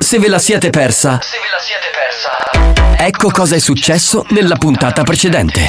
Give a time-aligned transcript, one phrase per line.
[0.00, 3.04] Se ve la siete persa, Se ve la siete persa.
[3.04, 5.68] ecco cosa è successo nella puntata precedente.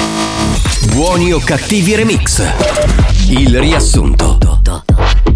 [0.92, 2.42] Buoni o cattivi remix.
[3.28, 4.38] Il riassunto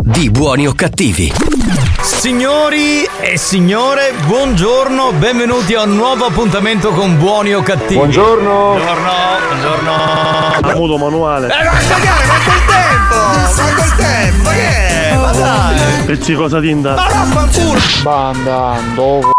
[0.03, 1.33] di Buoni o cattivi.
[2.03, 7.95] Signori e signore, buongiorno, benvenuti a un nuovo appuntamento con Buoni o Cattivi.
[7.95, 8.51] Buongiorno.
[8.73, 9.13] Buongiorno,
[9.49, 10.79] buongiorno.
[10.79, 11.47] Muto manuale.
[11.47, 12.25] Eh, ma cagare,
[12.67, 13.17] tempo!
[13.63, 15.10] Manca il tempo, che è?
[15.31, 16.05] Ma dai!
[16.07, 16.95] Pezzi cosa tinta.
[16.95, 17.79] Ma vaffanculo!
[18.03, 19.31] Bandando.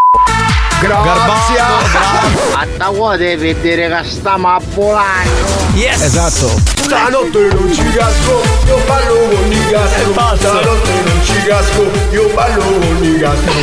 [0.82, 1.56] Garbazio,
[1.92, 2.56] bravo.
[2.56, 5.30] A da qua devi vedere che stiamo a volando.
[5.74, 6.02] Yes!
[6.02, 6.48] Esatto.
[6.76, 10.38] Stanotte non ci casco, io ballo con i pazzo.
[10.38, 13.54] Stanotte non ci casco, io ballo con i gastro.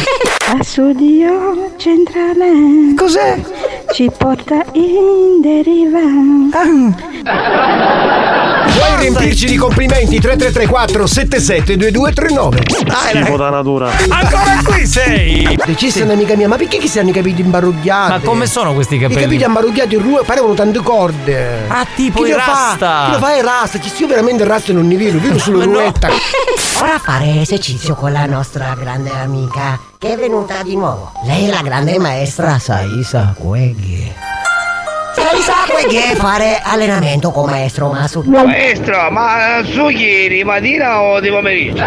[0.50, 3.38] A studio centrale Cos'è?
[3.92, 5.98] Ci porta in deriva.
[8.68, 10.20] Vuoi riempirci di complimenti?
[10.20, 12.62] 3334 772239
[13.08, 13.90] Schifo da natura.
[14.08, 15.58] Ancora qui sei!
[15.64, 18.10] Decisa un'amica mia, ma perché che si hanno i capelli imbarugliati?
[18.10, 19.20] Ma come sono questi I capelli?
[19.22, 21.64] capelli imbarugliati in rua parevano tante corde.
[21.68, 22.46] Ah, tipo Chi i lo fa?
[22.46, 23.04] rasta.
[23.06, 23.80] Chi lo fa è rasta?
[23.80, 25.72] Ci io veramente il rasta non ne vedo, vedo solo Ma no.
[25.72, 26.08] ruetta.
[26.80, 31.10] Ora fare esercizio con la nostra grande amica che è venuta di nuovo.
[31.24, 34.12] Lei è la grande maestra Saisa Kuegi.
[35.12, 38.22] Saisa Kuegi fare allenamento con maestro Masu.
[38.22, 41.82] Maestro, ma su ieri mattina o di pomeriggio?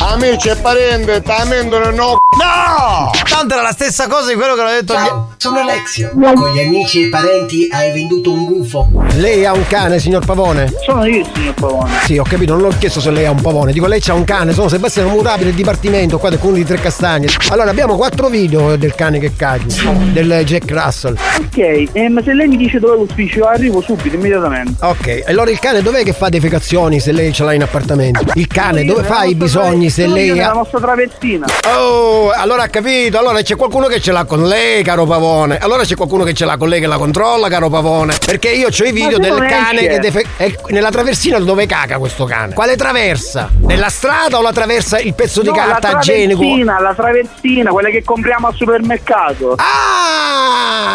[0.00, 2.16] Amici e parenti, tamendo no.
[2.36, 3.10] No!
[3.28, 5.36] Tanto era la stessa cosa di quello che l'ho detto gli...
[5.38, 6.10] sono Alexio.
[6.12, 8.88] Con gli amici e parenti hai venduto un gufo.
[9.14, 10.72] Lei ha un cane, signor Pavone?
[10.84, 11.90] Sono io, signor Pavone.
[12.04, 13.72] Sì, ho capito, non l'ho chiesto se lei ha un pavone.
[13.72, 16.78] Dico, lei c'ha un cane, sono Sebastiano Murabi del dipartimento, qua del comune di Tre
[16.78, 17.28] Castagne.
[17.50, 19.74] Allora, abbiamo quattro video del cane che caghi,
[20.12, 21.16] del Jack Russell.
[21.38, 24.84] Ok, eh, ma se lei mi dice dove è l'ufficio, arrivo subito, immediatamente.
[24.84, 28.24] Ok, allora il cane dov'è che fa defecazioni se lei ce l'ha in appartamento?
[28.34, 30.52] Il cane dove fa i bisogni se io lei ha...
[30.52, 31.46] nostra travertina.
[31.76, 35.58] Oh, allora ha capito, allora c'è qualcuno che ce l'ha con lei, caro Pavone.
[35.58, 38.16] Allora c'è qualcuno che ce l'ha con lei che la controlla, caro Pavone.
[38.24, 40.24] Perché io ho i video del cane che defe...
[40.36, 42.54] è nella traversina dove caga questo cane.
[42.54, 43.50] Quale traversa?
[43.60, 46.40] Nella strada o la traversa il pezzo di No, la carta igienico?
[46.40, 49.54] travertina, la travertina, quella che compriamo al supermercato.
[49.56, 50.86] Ah!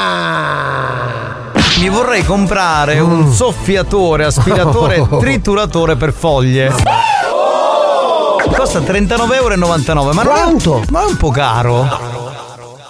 [1.80, 6.72] Mi vorrei comprare un soffiatore, aspiratore e trituratore per foglie.
[8.56, 9.58] Costa 39,99 euro,
[10.14, 10.84] ma non è- Quanto?
[10.90, 11.88] ma è un po' caro.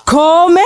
[0.03, 0.61] Come?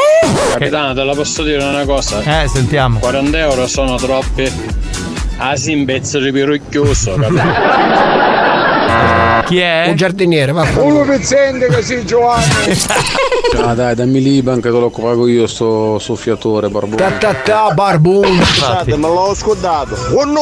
[0.51, 2.21] Capitano, te la posso dire una cosa?
[2.43, 2.99] Eh, sentiamo.
[2.99, 4.51] 40 euro sono troppi.
[5.37, 7.15] Ah sì, un pezzo di pirucchioso?
[9.45, 9.85] Chi è?
[9.89, 10.65] Un giardiniere, va.
[10.77, 12.75] Uno pezzente che si Giovanni.
[13.63, 17.17] Ah dai, dammi l'Iban che te lo pago io sto soffiatore, Ta barbone.
[17.19, 18.43] ta ta, barbun.
[18.43, 19.95] Scusate, me l'ho scordato.
[20.13, 20.41] Oh no!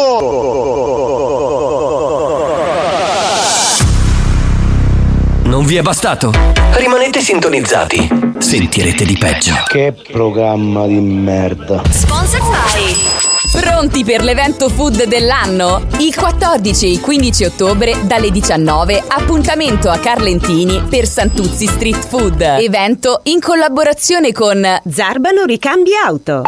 [5.56, 6.34] Non vi è bastato?
[6.74, 8.10] Rimanete sintonizzati.
[8.40, 9.54] Sentirete di peggio.
[9.66, 11.82] Che programma di merda.
[11.90, 15.88] Sponsor by Pronti per l'evento food dell'anno?
[16.00, 22.42] Il 14 e il 15 ottobre dalle 19 appuntamento a Carlentini per Santuzzi Street Food.
[22.42, 26.42] Evento in collaborazione con Zarbano ricambi auto.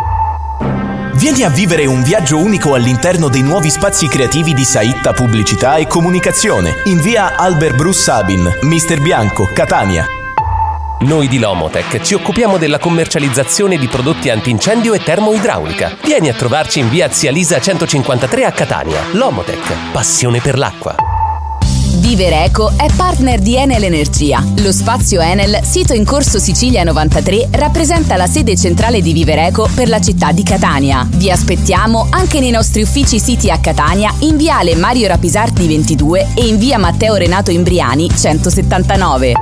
[1.17, 5.87] Vieni a vivere un viaggio unico all'interno dei nuovi spazi creativi di Saitta Pubblicità e
[5.87, 10.05] Comunicazione in via Albert Bruce Sabin, Mister Bianco, Catania.
[10.99, 15.97] Noi di Lomotech ci occupiamo della commercializzazione di prodotti antincendio e termoidraulica.
[16.03, 19.01] Vieni a trovarci in via Zia Lisa 153 a Catania.
[19.13, 21.16] Lomotech, passione per l'acqua.
[22.07, 24.41] Vivere Eco è partner di Enel Energia.
[24.59, 29.67] Lo spazio Enel, sito in corso Sicilia 93, rappresenta la sede centrale di Vivere Eco
[29.75, 31.05] per la città di Catania.
[31.05, 36.47] Vi aspettiamo anche nei nostri uffici siti a Catania, in viale Mario Rapisardi 22 e
[36.47, 39.33] in via Matteo Renato Imbriani 179.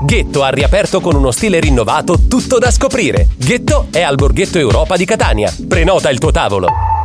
[0.00, 3.28] Ghetto ha riaperto con uno stile rinnovato tutto da scoprire.
[3.36, 5.52] Ghetto è al Borghetto Europa di Catania.
[5.68, 6.97] Prenota il tuo tavolo.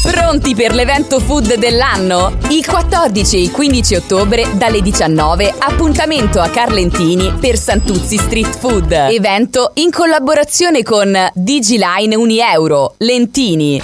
[0.00, 2.36] Pronti per l'evento food dell'anno?
[2.48, 8.90] Il 14 e il 15 ottobre dalle 19 appuntamento a Carlentini per Santuzzi Street Food.
[8.90, 13.80] Evento in collaborazione con Digiline Unieuro, Lentini.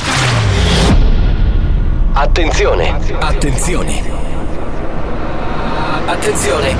[2.14, 2.98] Attenzione.
[3.20, 4.02] Attenzione.
[6.06, 6.76] Attenzione.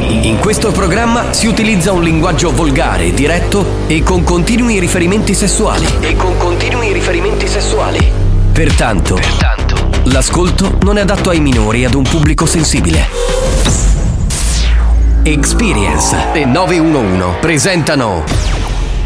[0.00, 5.86] In questo programma si utilizza un linguaggio volgare, diretto e con continui riferimenti sessuali.
[6.00, 8.03] E con continui riferimenti sessuali.
[8.54, 9.18] Pertanto,
[10.04, 13.08] l'ascolto non è adatto ai minori e ad un pubblico sensibile.
[15.24, 18.22] Experience e 911 presentano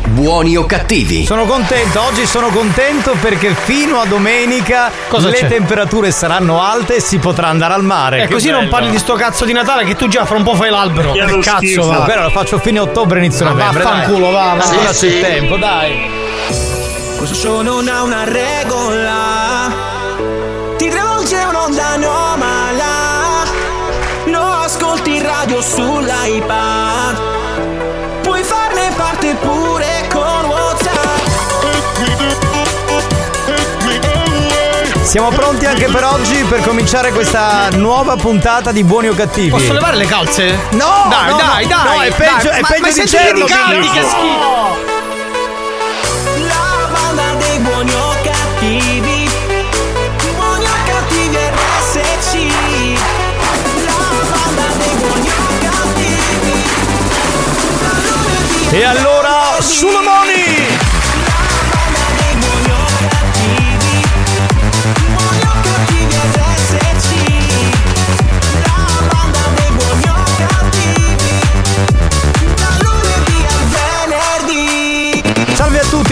[0.09, 1.25] buoni o cattivi.
[1.25, 5.49] Sono contento, oggi sono contento perché fino a domenica Cosa le c'è?
[5.49, 8.25] temperature saranno alte e si potrà andare al mare.
[8.25, 8.71] E Che così non bello.
[8.71, 11.13] parli di sto cazzo di Natale che tu già fra un po' fai l'albero.
[11.13, 12.01] Che cazzo va?
[12.01, 13.83] Però lo faccio fine ottobre, inizio Ma novembre.
[13.83, 14.63] vaffanculo, va, va.
[14.65, 15.21] Ancora Sì, c'è sì.
[15.21, 16.68] tempo, dai.
[17.19, 19.73] Questo show non ha una regola
[20.77, 23.43] Ti travolge un'onda anomala
[24.27, 27.21] Lo ascolti in radio sull'iPad
[28.23, 31.27] Puoi farne parte pure con WhatsApp
[35.03, 39.49] Siamo pronti anche per oggi per cominciare questa nuova puntata di Buoni o Cattivi.
[39.49, 40.59] Posso levare le calze?
[40.73, 41.97] No, dai, no, dai, no, dai.
[41.97, 42.59] no, è peggio- dai.
[42.59, 43.47] è ma, peggio ma di senti Chernobyl.
[43.47, 43.93] che canti, No.
[43.93, 44.98] che schifo.
[48.69, 49.29] Cattivi
[50.37, 52.33] Buoni o cattivi RSC
[53.85, 53.97] La
[54.31, 56.57] banda dei buoni o cattivi
[58.71, 60.48] E allora, sulle mani!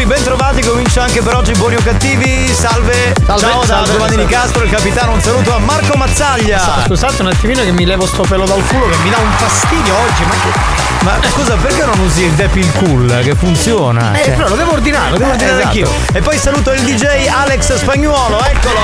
[0.07, 4.25] Bentrovati, comincia anche per oggi Buoni o Cattivi, salve, Salve, ciao da salve, Giovanni salve.
[4.25, 6.85] Nicastro, il capitano, un saluto a Marco Mazzaglia.
[6.87, 9.95] Scusate un attimino che mi levo sto pelo dal culo che mi dà un fastidio
[9.95, 10.85] oggi, ma che.
[11.01, 14.13] Ma scusa, perché non usi il Depil Cool che funziona?
[14.21, 15.67] Eh, però lo devo ordinare, lo devo ordinare esatto.
[15.69, 15.91] anch'io.
[16.13, 18.79] E poi saluto il DJ Alex Spagnuolo, eccolo!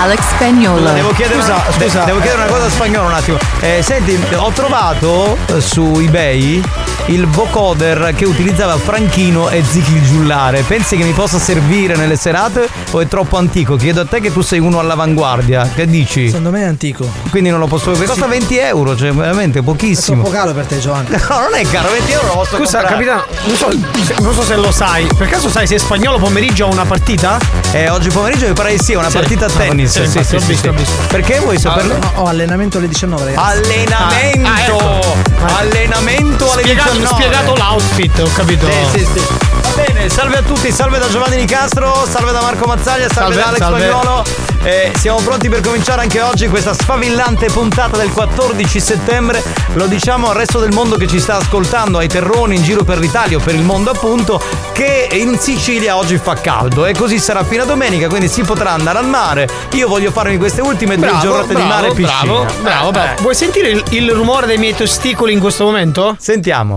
[0.00, 0.92] Alex Spagnolo.
[0.92, 1.98] Devo chiedere, Scusa, una, scusa.
[2.00, 3.38] de- devo chiedere una cosa a spagnolo un attimo.
[3.60, 6.62] Eh, senti, ho trovato eh, su eBay
[7.06, 10.62] il vocoder che utilizzava Franchino e Zichi il giullare.
[10.62, 13.76] Pensi che mi possa servire nelle serate o è troppo antico?
[13.76, 15.70] Chiedo a te che tu sei uno all'avanguardia.
[15.74, 16.26] Che dici?
[16.26, 17.08] Secondo me è antico.
[17.30, 17.92] Quindi non lo posso.
[17.92, 20.22] Costa 20 euro, cioè veramente pochissimo.
[20.22, 21.08] Troppo caro per te, Giovanni.
[21.36, 23.04] No, non è caro, 20 euro lo posso Scusa, comprare.
[23.06, 23.68] capitano, non so,
[24.04, 25.06] se- non so se lo sai.
[25.16, 27.36] Per caso sai se spagnolo pomeriggio ha una partita?
[27.72, 29.16] Eh, oggi pomeriggio mi pare di sì, è una Sì.
[29.18, 29.90] partita a Ah, tennis.
[29.92, 30.68] sì, Sì, sì, ho sì, visto, sì.
[30.68, 30.92] ho visto.
[31.08, 31.94] Perché vuoi saperlo?
[31.94, 33.58] Ah, no, ho allenamento alle 19, ragazzi.
[33.58, 34.48] Allenamento!
[34.48, 35.54] Ah, ecco.
[35.56, 36.95] Allenamento alle Spiegato, 19.
[37.04, 38.66] Spiegato l'outfit, ho capito.
[38.92, 39.45] Sì, sì, sì.
[39.76, 43.46] Bene, salve a tutti, salve da Giovanni Nicastro, salve da Marco Mazzaglia, salve, Salve, da
[43.46, 43.80] Alex salve.
[43.86, 44.24] Spagnolo.
[44.62, 49.42] Eh, siamo pronti per cominciare anche oggi questa sfavillante puntata del 14 settembre.
[49.74, 52.98] Lo diciamo al resto del mondo che ci sta ascoltando, ai terroni in giro per
[52.98, 54.42] l'Italia o per il mondo appunto,
[54.72, 58.70] che in Sicilia oggi fa caldo e così sarà fino a domenica, quindi si potrà
[58.72, 59.46] andare al mare.
[59.72, 62.32] Io voglio farmi queste ultime due Bravo, giornate bravo, di mare e piscina.
[62.32, 63.18] bravo, bravo, bravo.
[63.18, 63.22] Eh.
[63.22, 66.16] Vuoi sentire il, il rumore dei miei testicoli in questo momento?
[66.18, 66.74] Sentiamo.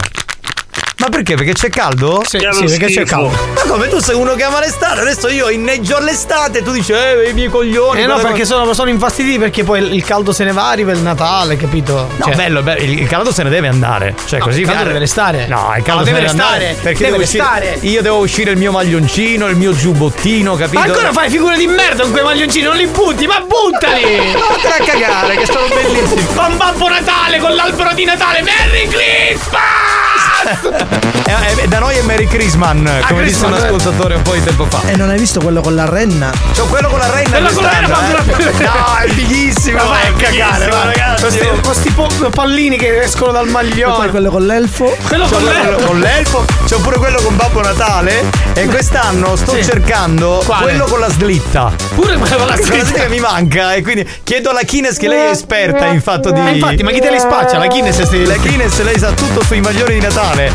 [0.99, 1.35] Ma perché?
[1.35, 2.21] Perché c'è caldo?
[2.25, 3.29] Sì, sì, perché c'è caldo.
[3.55, 4.99] Ma come tu sei uno che ama l'estate?
[4.99, 8.01] Adesso io inneggio all'estate e tu dici, eh, i miei coglioni.
[8.01, 10.99] Eh no, perché sono, sono infastiditi perché poi il, caldo se ne va, arriva il
[10.99, 12.09] Natale, capito?
[12.17, 14.13] No, bello, bello, il caldo se ne deve andare.
[14.25, 15.47] Cioè, No, così il caldo deve restare.
[15.47, 16.57] No, il caldo No, deve deve andare.
[16.59, 17.77] restare, Perché deve devo uscire- restare.
[17.87, 20.79] Io devo uscire il mio maglioncino, il mio giubbottino, capito?
[20.79, 24.33] Ma ancora fai figure di merda con quei maglioncini, non li butti, ma buttali!
[24.35, 26.25] Vattene a cagare, che sono bellissimi.
[26.35, 30.87] Con Babbo Natale, con l'albero di Natale, Merry Christmas!
[31.25, 32.77] Eh, eh, da noi è Merry Christmas,
[33.07, 34.81] come disse un ascoltatore un po' di tempo fa.
[34.87, 36.31] E non hai visto quello con la renna?
[36.57, 38.63] C'ho quello con la renna Quello con la renna, eh.
[38.63, 40.83] No, è fighissimo, Ma vai è a cagare, va.
[40.85, 41.21] ragazzi.
[41.21, 44.09] Questi, questi po- pallini che escono dal E poi maglione.
[44.09, 44.95] quello con l'elfo?
[45.07, 45.85] Quello C'ho con l'elfo.
[45.85, 49.63] con l'elfo, c'ho pure quello con Babbo Natale e quest'anno sto Sì.
[49.63, 50.63] cercando Quale?
[50.63, 51.71] quello con la slitta.
[51.93, 52.85] Pure quello con la Quella scritta.
[52.85, 56.31] slitta che mi manca e quindi chiedo alla Kines che lei è esperta in fatto
[56.31, 57.57] di Eh, infatti, ma chi te li spaccia?
[57.59, 60.51] La Kines se La Kines lei sa tutto sui maglioni di Natale.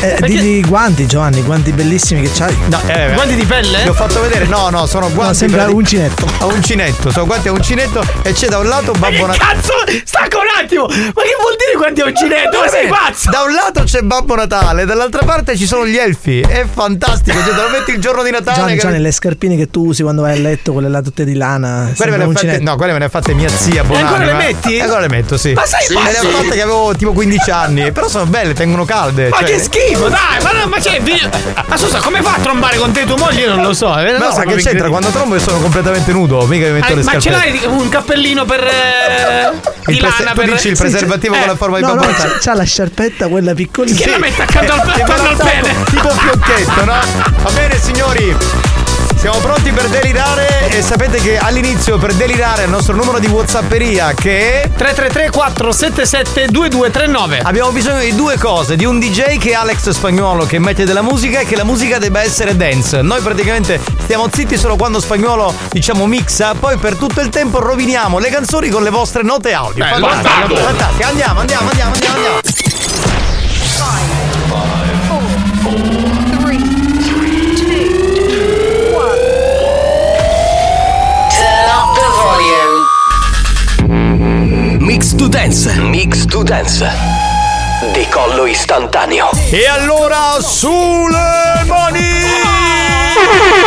[0.00, 2.56] Eh, digli i guanti, Giovanni, i guanti bellissimi che c'hai.
[2.68, 3.82] No, eh, Guanti di pelle?
[3.82, 5.32] Li ho fatto vedere, no, no, sono guanti.
[5.32, 6.26] No, sembra per- un uncinetto.
[6.40, 9.38] A uncinetto, sono guanti a uncinetto e c'è da un lato Babbo Natale.
[9.38, 9.72] Cazzo!
[10.04, 10.86] Stacca un attimo!
[10.86, 12.58] Ma che vuol dire quanti ho uncinetto?
[12.60, 13.30] Ma sei pazzo?
[13.30, 16.40] Da un lato c'è Babbo Natale, dall'altra parte ci sono gli elfi.
[16.40, 18.56] È fantastico, cioè te lo metti il giorno di Natale.
[18.58, 21.24] Gianni, che- Gianni, le scarpine che tu usi quando vai a letto, quelle là tutte
[21.24, 21.92] di lana.
[21.96, 24.08] Quelle me fatte, no, quelle me le ha fatte mia zia Bonanima.
[24.10, 24.76] ancora le metti?
[24.76, 25.52] E ancora le metto, sì.
[25.52, 27.92] Ma sei Me le ha fatte che avevo tipo 15 anni.
[27.92, 28.84] Però sono belle, tengono
[29.14, 29.28] calde.
[29.28, 30.42] Ma cioè- che schifo, dai!
[30.42, 31.00] Ma, no, ma c'è.
[31.66, 33.40] Ma scusa, come fa a trombare con te tua moglie?
[33.42, 33.96] Io non lo so.
[33.98, 34.88] eh, non Ma come che c'entra?
[34.88, 37.88] Quando trombo io sono completamente nudo, mica mi metto Ah, le ma ce l'hai un
[37.88, 38.62] cappellino per.
[38.64, 39.50] eh,
[39.86, 40.50] di Il prese- lana tu per.
[40.50, 41.40] dici il Sì, preservativo sì.
[41.40, 43.96] con Eh, la forma di No, Babbo no, c'ha, c'ha la sciarpetta quella piccolina.
[43.98, 45.74] Che la mette accanto al, accanto al pene.
[45.90, 46.94] Tipo fiocchetto, no?
[47.42, 48.36] Va bene signori
[49.24, 54.12] siamo pronti per delirare e sapete che all'inizio per delirare il nostro numero di whatsapperia
[54.12, 59.54] che è 333 477 2239 Abbiamo bisogno di due cose, di un DJ che è
[59.54, 63.00] Alex Spagnuolo che mette della musica e che la musica debba essere dance.
[63.00, 68.18] Noi praticamente stiamo zitti solo quando Spagnuolo diciamo mixa, poi per tutto il tempo roviniamo
[68.18, 69.86] le canzoni con le vostre note audio.
[69.86, 71.08] Bello, Fantastico, fantastico.
[71.08, 72.42] Andiamo, andiamo, andiamo, andiamo, andiamo.
[84.94, 85.74] Mix to Dance.
[85.80, 86.88] Mix to Dance
[87.92, 89.28] di collo istantaneo.
[89.50, 93.63] E allora sulle mani!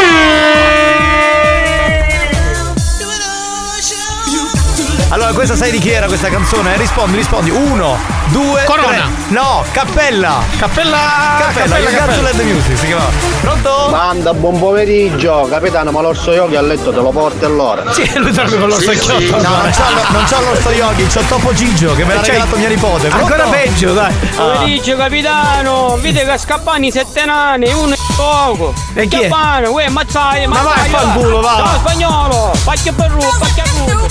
[5.17, 6.77] Allora, questa sai di chi era questa canzone?
[6.77, 7.49] Rispondi, rispondi.
[7.49, 7.97] Uno,
[8.27, 8.87] due, Corona.
[8.87, 9.03] tre.
[9.29, 10.43] No, Cappella.
[10.59, 10.97] Cappella.
[11.39, 13.09] Cappella, to let the music, si chiamava.
[13.41, 13.87] Pronto?
[13.89, 17.91] Banda, buon pomeriggio, capitano, ma l'orso yogi a letto te lo porti allora?
[17.93, 19.19] Sì, lui dorme con l'orso Sì, chiotto.
[19.19, 19.29] sì.
[19.31, 22.55] No, non c'ho, lo- non c'ho l'orso yogi, c'ho Topo Gigio che me l'ha regalato
[22.57, 23.07] mia nipote.
[23.07, 23.25] Pronto?
[23.33, 24.13] Ancora peggio, dai.
[24.37, 24.63] Ah.
[24.65, 28.71] dice capitano, vede che scappani sette nani, uno è poco.
[28.93, 29.27] E chi è?
[29.29, 31.57] Capitano, uè, mazzai, Ma vai, mazzai, fanculo, va.
[31.57, 34.05] No, spagnolo, pacchia per ru, pacchia ru.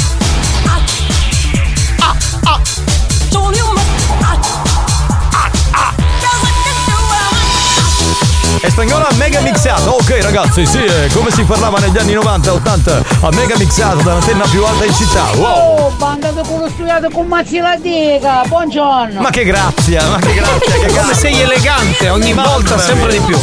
[8.66, 9.90] E spagnolo a mega mixato.
[9.90, 14.44] Ok ragazzi, sì, è come si parlava negli anni 90 80 a mega mixato dall'antenna
[14.48, 15.24] più alta in città.
[15.36, 15.78] Wow!
[15.78, 19.20] Oh, banda di culo studiato con mazzi la dica, buongiorno.
[19.20, 23.38] Ma che grazia, ma che grazia, che Come sei elegante, ogni volta sempre di più.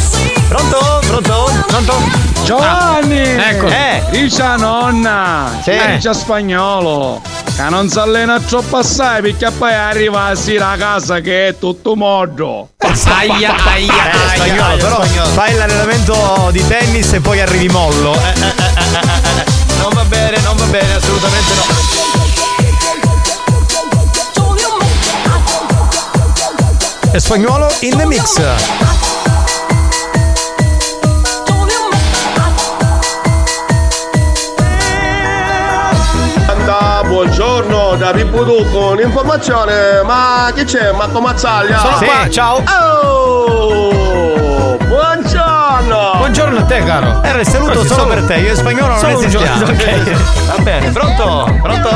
[0.46, 1.00] Pronto?
[1.06, 1.50] Pronto?
[1.68, 2.33] Pronto?
[2.44, 3.18] Giovanni!
[3.20, 3.66] ecco.
[3.68, 4.02] Eh.
[4.10, 5.50] Dice nonna!
[5.62, 5.72] Sì.
[5.94, 7.20] Dice spagnolo!
[7.56, 11.58] Che non si allena troppo assai perché poi arriva la sera a casa che è
[11.58, 12.68] tutto modo!
[12.78, 18.14] Aia, aia, Eh, spagnolo, però fai l'allenamento di tennis e poi arrivi mollo.
[18.14, 19.44] Eh, eh, eh.
[19.78, 21.62] Non va bene, non va bene, assolutamente no.
[27.12, 28.93] E spagnolo in the mix.
[37.28, 40.92] Buongiorno, da Pippudu con informazione, ma che c'è?
[40.92, 41.78] Marco Mazzaglia?
[41.78, 42.04] Sono Sì.
[42.04, 42.62] qua, ciao.
[42.82, 46.12] Oh, buongiorno!
[46.18, 47.22] Buongiorno a te, caro.
[47.22, 49.64] Era il saluto Così, solo, solo- per te, io e spagnolo non esistiamo.
[49.64, 50.10] ok.
[50.56, 51.58] Va bene, pronto?
[51.62, 51.88] Pronto?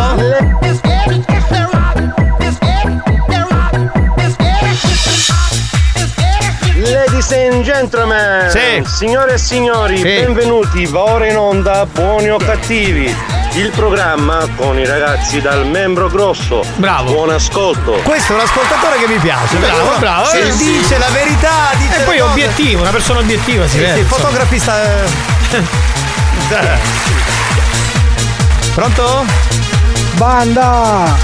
[6.91, 8.83] Ladies and gentlemen, Sì.
[8.87, 10.03] signore e signori, Sì.
[10.05, 13.15] benvenuti, va ora in onda Buoni o Cattivi,
[13.59, 16.63] il programma con i ragazzi dal membro grosso.
[16.77, 17.11] Bravo.
[17.13, 17.93] Buon ascolto.
[18.05, 19.57] Questo è un ascoltatore che mi piace.
[19.57, 20.31] Bravo, Uno bravo.
[20.31, 20.79] che Eh, sì.
[20.79, 22.31] dice la verità, dice E poi cose.
[22.31, 23.99] obiettivo, una persona obiettiva si Sì, vede.
[23.99, 24.81] sì, fotografista.
[24.83, 25.07] eh.
[28.75, 29.25] Pronto?
[30.15, 31.17] Banda,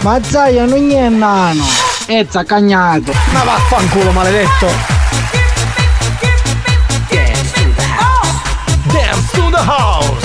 [0.00, 1.64] mazzaia non è nano,
[2.06, 3.12] è zaccagnato.
[3.32, 4.92] Ma vaffanculo maledetto.
[8.92, 10.23] Dance to the house.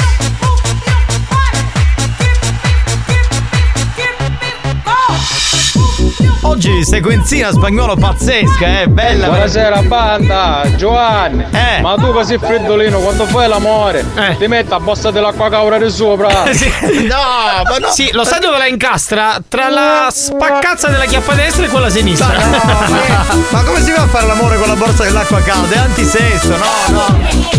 [6.42, 9.28] Oggi sequenzina spagnolo pazzesca, eh, bella.
[9.28, 11.46] Buonasera banda, Giovanni!
[11.52, 11.82] Eh.
[11.82, 14.38] Ma tu così freddolino, quando fai l'amore, Eh.
[14.38, 16.46] ti metti a bossa dell'acqua caura di sopra!
[16.60, 16.72] Sì.
[17.08, 17.90] No, ma no.
[17.92, 19.38] Sì, lo sai dove la incastra?
[19.48, 22.28] Tra la spaccazza della chiappa destra e quella sinistra.
[23.50, 25.76] Ma come si fa a fare l'amore con la borsa dell'acqua calda?
[25.76, 27.59] È antisesso, no, no.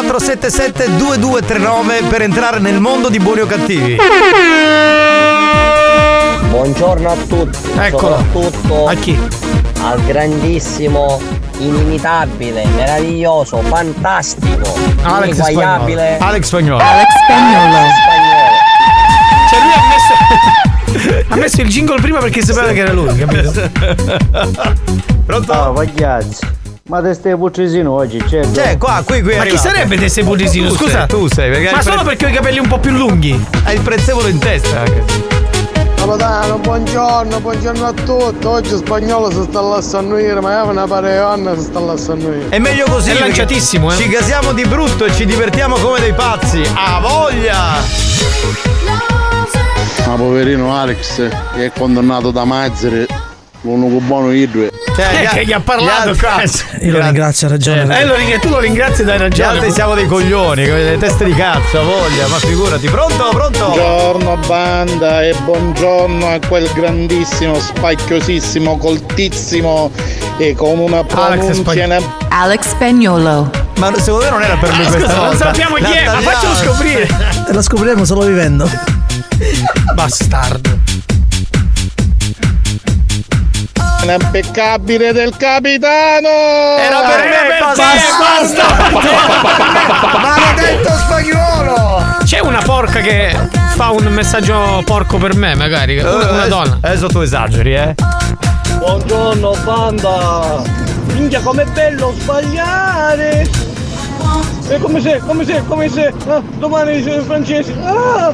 [0.00, 3.98] 477 2239 per entrare nel mondo di buoni o cattivi.
[6.48, 8.16] Buongiorno a tutti, Eccolo.
[8.16, 9.18] soprattutto A chi?
[9.82, 11.20] al grandissimo,
[11.58, 16.30] inimitabile, meraviglioso, fantastico, Alex ineguagliabile Spagnolo.
[16.30, 16.82] Alex Spagnolo.
[16.82, 18.56] Alex Spagnolo.
[19.50, 21.24] Cioè lui ha messo.
[21.28, 23.52] ha messo il jingle prima perché sapeva che era lui, capito?
[25.26, 25.52] Pronto?
[25.52, 26.58] Ah, pagliazzi.
[26.90, 28.42] Ma te stai puccesino oggi, c'è?
[28.52, 30.70] Cioè, qua, qui, qui è Ma chi sarebbe De Sebudesino?
[30.70, 30.90] Tu Scusa.
[30.90, 33.46] sei, tu sei, perché Ma solo pre- perché ho i capelli un po' più lunghi.
[33.62, 35.04] Hai il prezzemolo in testa anche.
[35.94, 38.44] Capitano, buongiorno, buongiorno a tutti.
[38.44, 42.46] Oggi spagnolo si sta lasciando ieri, ma io una pareonna si sta lasciando ieri.
[42.48, 43.10] È meglio così.
[43.10, 43.96] È lanciatissimo, eh.
[43.96, 46.60] Ci gasiamo di brutto e ci divertiamo come dei pazzi.
[46.74, 47.56] A voglia!
[50.08, 53.06] Ma poverino Alex, che è condannato da Mazzere,
[53.60, 54.70] l'unico buono i due.
[55.00, 56.64] Cioè, Eh, che gli ha parlato, cazzo.
[56.80, 58.00] Io lo ringrazio, ha ragione.
[58.00, 59.48] Eh, lo ring- tu lo ringrazi e dai Gli ragione.
[59.48, 62.88] altri siamo dei coglioni, delle teste di cazzo, voglia, ma figurati.
[62.88, 63.28] Pronto?
[63.30, 63.64] Pronto?
[63.66, 69.90] Buongiorno banda e buongiorno a quel grandissimo, spacchiosissimo, coltissimo
[70.38, 73.50] e con una pronuncia Alex Spagnolo.
[73.76, 75.44] Ma secondo me non era per lui Ah, questa scusa, non volta.
[75.46, 77.08] sappiamo chi è, ma faccelo scoprire.
[77.52, 78.68] Lo scopriremo solo vivendo.
[79.94, 80.78] Bastardo.
[84.14, 86.28] Impeccabile del capitano!
[86.78, 87.84] Era per me, basta,
[88.18, 88.64] basta.
[90.18, 92.16] Maledetto spagnolo!
[92.24, 93.36] C'è una porca che
[93.74, 95.98] fa un messaggio porco per me, magari.
[95.98, 96.78] Una, una donna.
[96.80, 97.94] Adesso tu esageri, eh.
[98.78, 100.62] Buongiorno banda!
[101.12, 103.48] Minchia com'è bello sbagliare!
[104.68, 107.72] E come se, come se, come se, ah, domani sono francesi!
[107.82, 108.32] Ah,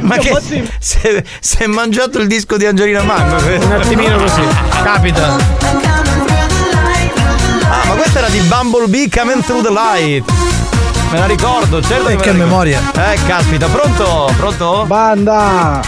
[0.00, 0.32] Ma che
[0.78, 4.42] se, se è mangiato il disco di Angelina Mango Un attimino così,
[4.84, 5.36] capita.
[7.68, 10.24] Ah, ma questa era di Bumblebee Coming Through the Light.
[11.10, 12.04] Me la ricordo, certo.
[12.08, 12.38] Me che la ricordo.
[12.38, 12.80] memoria.
[12.94, 14.32] Eh, caspita, pronto?
[14.36, 14.84] Pronto?
[14.86, 15.80] Banda!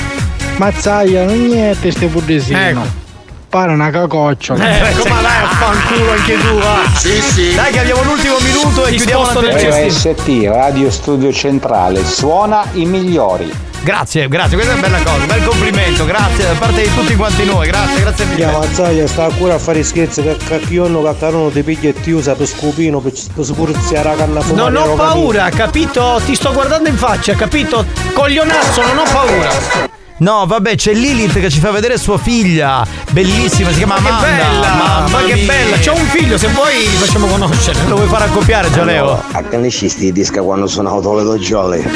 [0.56, 2.58] Mazzaia, non niente ste puddesino.
[2.58, 3.06] Ecco.
[3.48, 4.54] Pare una cacoccia.
[4.56, 6.80] Eh, ecco, ma dai, affanculo anche tu, va.
[6.94, 7.54] Sì, sì.
[7.54, 12.84] Dai che abbiamo l'ultimo minuto e chiudiamo la Radio ST, Radio Studio Centrale, suona i
[12.84, 13.50] migliori.
[13.80, 17.44] Grazie, grazie, questa è una bella cosa, bel complimento, grazie da parte di tutti quanti
[17.46, 18.44] noi, grazie, grazie mille.
[18.44, 22.34] Minchia Mazzaia sta ancora a fare scherzi che cacchionno caccarono ti piglia e ti usa
[22.34, 24.70] per scopino per, per spurziare la canna fumare.
[24.70, 26.20] Non ho paura, capito?
[26.22, 27.86] Ti sto guardando in faccia, capito?
[28.12, 29.96] Coglionazzo, non ho paura.
[30.20, 34.26] No, vabbè, c'è Lilith che ci fa vedere sua figlia, bellissima, si chiama Che Amanda.
[34.26, 35.44] bella, Mamma ma che mia.
[35.46, 35.76] bella.
[35.78, 37.78] C'ho un figlio, se vuoi li facciamo conoscere.
[37.86, 39.22] Lo vuoi fare accoppiare, Gialeo?
[39.30, 41.84] A canicisti di disca quando suonavo Toledo Jolly.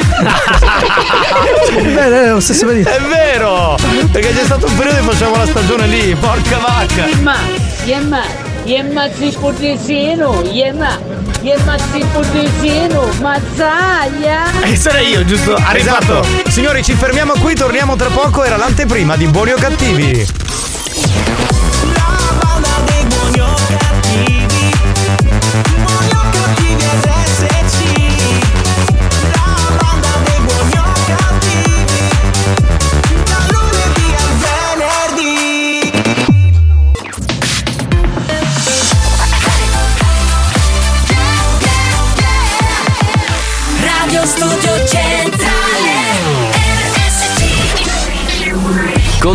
[1.94, 3.76] Beh, lo stesso per È vero!
[4.12, 7.06] Perché c'è stato un periodo che facevamo la stagione lì, porca vacca!
[7.06, 7.36] Yemma,
[7.84, 8.20] yemma,
[8.64, 10.98] yemma zippudesino, yemma,
[11.42, 14.50] yemma zippudesino, mazzaia.
[14.64, 15.56] E sarei io, giusto?
[15.74, 16.24] Esatto.
[16.48, 18.44] Signori, ci fermiamo qui, torniamo tra poco.
[18.44, 20.26] Era l'anteprima di Buoni o Cattivi.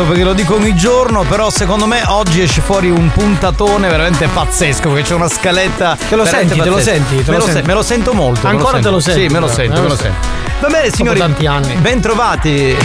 [0.00, 3.88] Po' scontato perché lo dico ogni giorno, però secondo me oggi esce fuori un puntatone
[3.88, 5.96] veramente pazzesco perché c'è una scaletta.
[6.08, 6.90] Te lo senti, te lo pazzesca.
[6.92, 7.66] senti, te me, lo senti.
[7.66, 8.46] me lo sento molto.
[8.46, 10.38] me Ancora te lo senti, Sì, me lo sento, me me lo lo sento.
[10.60, 11.18] Va bene, signori.
[11.18, 11.74] Dopo tanti anni.
[11.76, 12.76] Ben trovati.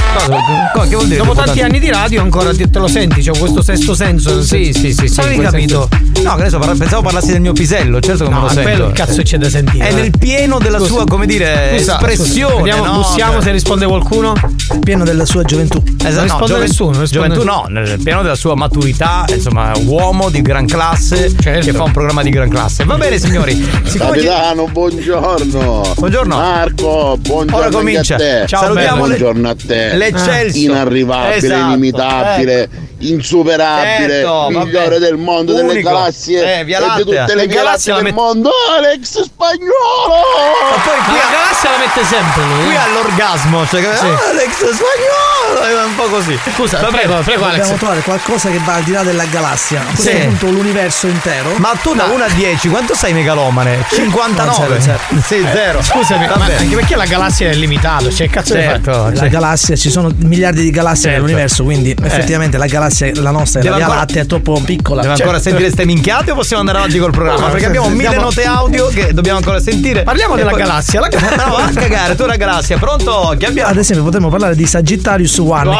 [0.73, 1.17] Cosa, che vuol dire?
[1.17, 4.41] Dopo tanti anni di radio ancora te lo senti, c'è questo sesto senso.
[4.41, 5.19] Sì, sì, sì, sì.
[5.19, 5.89] Avevi capito?
[6.23, 8.62] No, che ne so, parla- pensavo parlassi del mio pisello, certo che me lo sento.
[8.63, 9.89] quello cazzo c'è da sentire?
[9.89, 12.56] È nel pieno della sua, come dire, espressione.
[12.63, 14.34] Vediamo, bussiamo se risponde qualcuno.
[14.83, 15.81] Pieno della sua gioventù.
[16.03, 17.67] Esatto, Non risponde gioven- nessuno, non risponde Gioventù nessuno.
[17.67, 21.65] no, nel pieno della sua maturità, insomma, uomo di gran classe Certo.
[21.65, 22.83] che fa un programma di gran classe.
[22.83, 23.57] Va bene, signori.
[23.97, 25.93] Capitano, buongiorno.
[25.97, 26.35] Buongiorno.
[26.35, 28.15] Marco, buongiorno Ora anche comincia.
[28.15, 28.43] a te.
[28.47, 29.95] Ciao, Salutiamo le- buongiorno a te.
[29.95, 30.71] l'Eccelsior.
[30.75, 31.65] Inarrivabile, Esatto.
[31.67, 34.65] inimitabile, insuperabile, Certo, vabbè.
[34.65, 35.89] migliore del mondo, delle Unico.
[35.89, 38.49] galassie Eh, Via e di tutte le Le galassie del met- mondo.
[38.77, 40.13] Alex Spagnolo!
[40.69, 42.65] Ma poi qui, La galassia la mette sempre lui.
[42.65, 44.05] qui all'orgasmo, cioè che- Sì.
[44.05, 44.34] "Ah,
[44.65, 46.38] Alex spagnolo, è un po' così.
[46.56, 47.58] Scusa, Va prego, prego Alex.
[47.58, 49.82] Dobbiamo trovare qualcosa che va al di là della galassia.
[49.82, 50.17] A questo Sì.
[50.17, 51.54] punto l'universo intero.
[51.58, 53.84] Ma tu da 1 a 10 quanto sei megalomane?
[53.91, 54.45] 59.
[54.75, 54.99] No, zero, zero.
[55.21, 55.82] Sì, zero.
[55.84, 58.91] Scusami, ma anche perché la galassia è limitata, cioè cazzo Certo?
[58.91, 61.17] La cioè- galassia, ci sono miliardi di galassie Certo.
[61.21, 64.62] nell'universo, quindi effettivamente la galassia, la nostra, è Deve la Via ancora- Lattea, è troppo
[64.63, 65.01] piccola.
[65.01, 67.45] Devo Cioè, ancora sentire ste minchiate o possiamo andare avanti col programma?
[67.45, 70.04] No, Perché abbiamo mille note audio che dobbiamo ancora sentire.
[70.04, 70.99] Parliamo E della poi- galassia.
[70.99, 73.36] La No, va a cagare, tu la galassia, pronto?
[73.38, 73.69] Che abbiamo?
[73.69, 75.75] Ad esempio, potremmo parlare di Sagittarius One.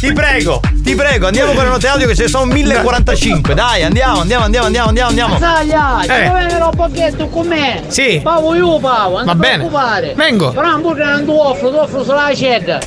[0.00, 3.54] ti prego, ti prego, andiamo con le note audio che ce ne sono 1045.
[3.54, 5.38] Dai, andiamo, andiamo, andiamo, andiamo, andiamo, andiamo.
[5.38, 6.04] Saglia, Eh.
[6.40, 7.82] ci viene un pacchetto con me.
[7.88, 8.20] Sì.
[8.22, 9.56] Pavo io, Pavo, non Va ti bene.
[9.56, 10.14] preoccupare.
[10.14, 10.50] Vengo.
[10.50, 12.78] Però hamburger non ti offro, ti offro solo la cheddar.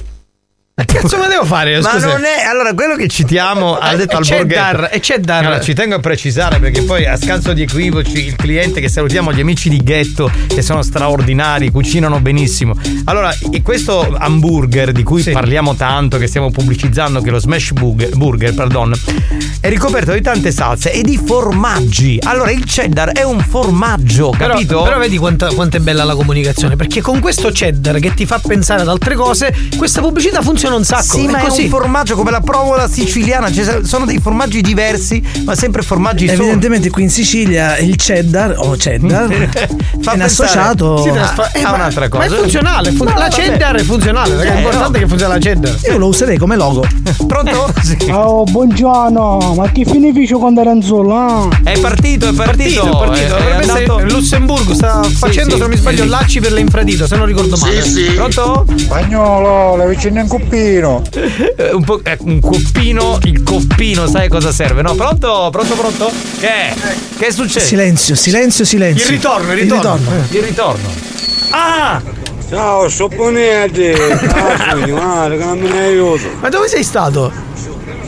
[0.75, 1.79] Ma che cazzo me devo fare?
[1.81, 2.07] Ma Scusa.
[2.07, 4.59] non è allora quello che citiamo ha Eh, detto e al c'è borghetto.
[4.59, 5.45] dar, e c'è dar.
[5.45, 9.31] Allora, ci tengo a precisare perché poi a scanso di equivoci il cliente che salutiamo
[9.31, 12.75] gli amici di Ghetto che sono straordinari, cucinano benissimo.
[13.05, 13.31] Allora,
[13.62, 18.55] questo hamburger di cui parliamo tanto, che stiamo pubblicizzando, che è lo smash burger, burger,
[18.55, 18.93] pardon,
[19.62, 22.17] è ricoperto di tante salse e di formaggi.
[22.23, 24.81] Allora, il cheddar è un formaggio, Però, capito?
[24.81, 28.39] però vedi quanta, quanto è bella la comunicazione perché con questo cheddar che ti fa
[28.43, 32.15] pensare ad altre cose questa pubblicità funziona un sacco Sì, ma è così un formaggio
[32.15, 36.41] come la provola siciliana, cioè sono dei formaggi diversi, ma sempre formaggi solo.
[36.41, 39.49] Evidentemente qui in Sicilia il cheddar o cheddar Fa viene
[40.02, 42.28] pensare- associato trasfa- eh, a ma- un'altra cosa.
[42.30, 43.34] ma è funzionale fun- No, la vabbè.
[43.36, 45.04] cheddar è funzionale perché Eh, è importante no.
[45.04, 46.86] che funziona la cheddar Io lo userei come logo.
[47.28, 47.71] Pronto?
[47.84, 47.97] Sì.
[48.12, 51.47] Oh, buongiorno, ma che beneficio quando era in solo, ah?
[51.63, 52.82] È partito, è partito.
[52.86, 53.36] partito, è partito.
[53.36, 56.10] È- è essere andato- in Lussemburgo sta facendo sì, se non mi sbaglio sì.
[56.10, 57.82] lacci per l'infradito se non ricordo male
[58.15, 58.65] Pronto?
[58.76, 60.52] Spagnolo, le vicine in cuppino.
[60.56, 64.84] Eh, un, po', eh, un coppino, il coppino, sai cosa serve?
[64.84, 65.50] No, pronto?
[65.52, 66.12] Pronto, pronto?
[66.39, 66.74] Che è?
[67.18, 67.66] Che è successo?
[67.66, 69.06] Silenzio, silenzio, silenzio.
[69.06, 70.89] il ritorno il ritorno, Il ritorno.
[71.50, 72.00] Ah!
[72.48, 73.94] Ciao, sopponete.
[73.96, 76.30] Ah, ne aiuto.
[76.39, 77.32] ma dove sei stato?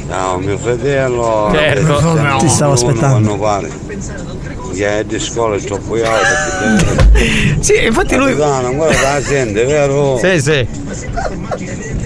[0.07, 1.49] Ciao, mio fratello.
[1.51, 2.37] Certo.
[2.37, 3.35] Ti stavo aspettando.
[3.35, 3.69] Quando pare.
[4.75, 7.03] Che è di scuola è troppo alto.
[7.61, 10.17] sì infatti lui Capitano, ancora la sente, vero?
[10.21, 10.67] Sì, sì.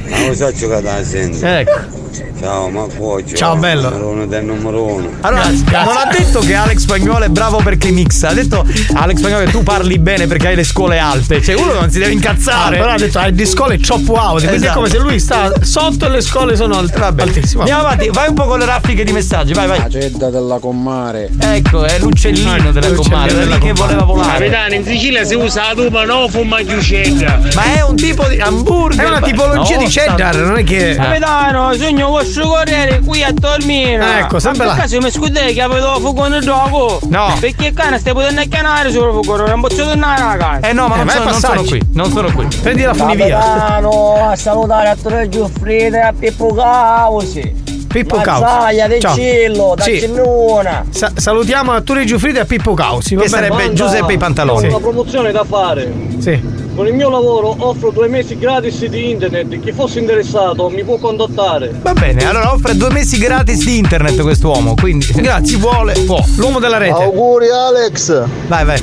[0.09, 1.59] Ma lo so che la sente.
[1.59, 1.97] Ecco.
[2.41, 3.89] Ciao, ma poi Ciao, bello.
[3.89, 5.09] Numero uno del numero uno.
[5.21, 9.43] Allora, non ha detto che Alex Spagnolo è bravo perché mixa, ha detto Alex Spagnolo
[9.43, 11.41] che tu parli bene perché hai le scuole alte.
[11.41, 12.77] Cioè, uno non si deve Ah, incazzare.
[12.77, 14.75] però ha detto ah, il di scuola è troppo out quindi è Esatto.
[14.77, 17.23] come se lui sta sotto e le scuole sono alt- Vabbè.
[17.23, 19.89] altissime Andiamo avanti, vai un po' con le raffiche di messaggi, vai, vai.
[19.89, 21.29] cedda della commare.
[21.39, 24.27] Ecco, è l'uccellino Ecco, della comare, della lì che voleva volare.
[24.49, 27.39] Capitano, in Sicilia si usa la tuba, no fuma chiuscetta.
[27.55, 29.05] Ma è un tipo di hamburger.
[29.05, 33.31] è una tipologia No, di cheddar non è che Capitano, sogno vostro corriere qui a
[33.33, 34.19] Tormina.
[34.19, 34.73] Ecco, sempre Ma là.
[34.73, 36.99] per caso mi scudei che avevo fuoco nel gioco?
[37.09, 37.33] No.
[37.39, 40.67] Perché il cane stai potendo chiamare solo fuoco, non posso tornare la casa.
[40.67, 42.47] Eh no, ma Eh, non, vai sono, a non sono qui, non sono qui.
[42.61, 47.67] prendi la funivia Capitano, a salutare a Torre Giuffrida e a Pippo Causi.
[47.89, 49.15] Pippo Causi Mazzaglia del Ciao.
[49.15, 49.99] Cillo, da Sì.
[49.99, 50.85] Cinnuna.
[50.91, 54.67] Sa- salutiamo Arturo Giuffrida e a Pippo Causi Che sarebbe Giuseppe i Ho pantaloni.
[54.67, 55.91] una promozione da fare.
[56.19, 59.59] sì Con il mio lavoro offro due mesi gratis di internet.
[59.59, 61.73] Chi fosse interessato mi può contattare.
[61.81, 66.23] Va bene, allora offre due mesi gratis di internet quest'uomo, quindi grazie, vuole, può.
[66.37, 68.23] l'uomo della rete Auguri Alex!
[68.47, 68.81] Vai, vai.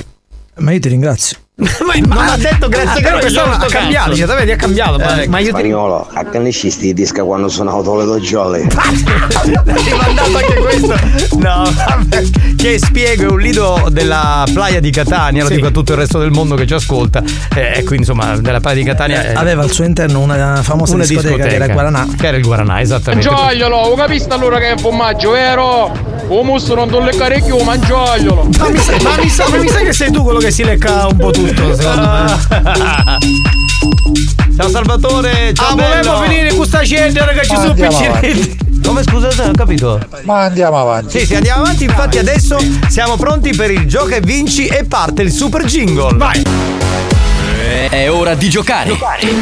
[0.57, 1.39] Ma io ti ringrazio.
[1.59, 5.39] Non ha detto grazie però che ha cambiato, cioè, vedi, ha cambiato, ma, Eh, ma
[5.39, 8.67] io ti Spagnolo, accaniscisti disca quando sono autoledo jolly.
[8.69, 10.95] Ti mandato anche questo.
[11.39, 12.23] No, vabbè.
[12.57, 15.55] Che spiego è un lido della playa di Catania, lo Sì.
[15.55, 17.23] dico a tutto il resto del mondo che ci ascolta.
[17.55, 20.93] Eh, E quindi, insomma, della playa di Catania è Aveva al suo interno una famosa
[20.95, 22.07] una discoteca, discoteca che era Guaranà.
[22.19, 23.31] Che era il Guaranà, esattamente.
[23.31, 26.15] Mangiagliolo, ho capito allora che è un formaggio, vero?
[26.29, 28.49] O musso non ti leccare più, mangiagliolo.
[28.59, 30.65] ma mi, sa, ma, mi sa, ma mi sa che sei tu quello che si
[30.65, 33.19] lecca un po' tutto secondo me
[34.57, 36.13] Ciao Salvatore, ciao ah bello.
[36.13, 40.01] volevo finire con sta cheddar che ci sono piccinetti Come scusate, non ho capito.
[40.23, 41.19] Ma andiamo avanti.
[41.19, 41.85] Sì, sì, andiamo avanti.
[41.85, 42.57] Infatti, adesso
[42.89, 46.17] siamo pronti per il gioca e vinci e parte il super jingle.
[46.17, 46.43] vai
[47.91, 48.97] È ora di giocare.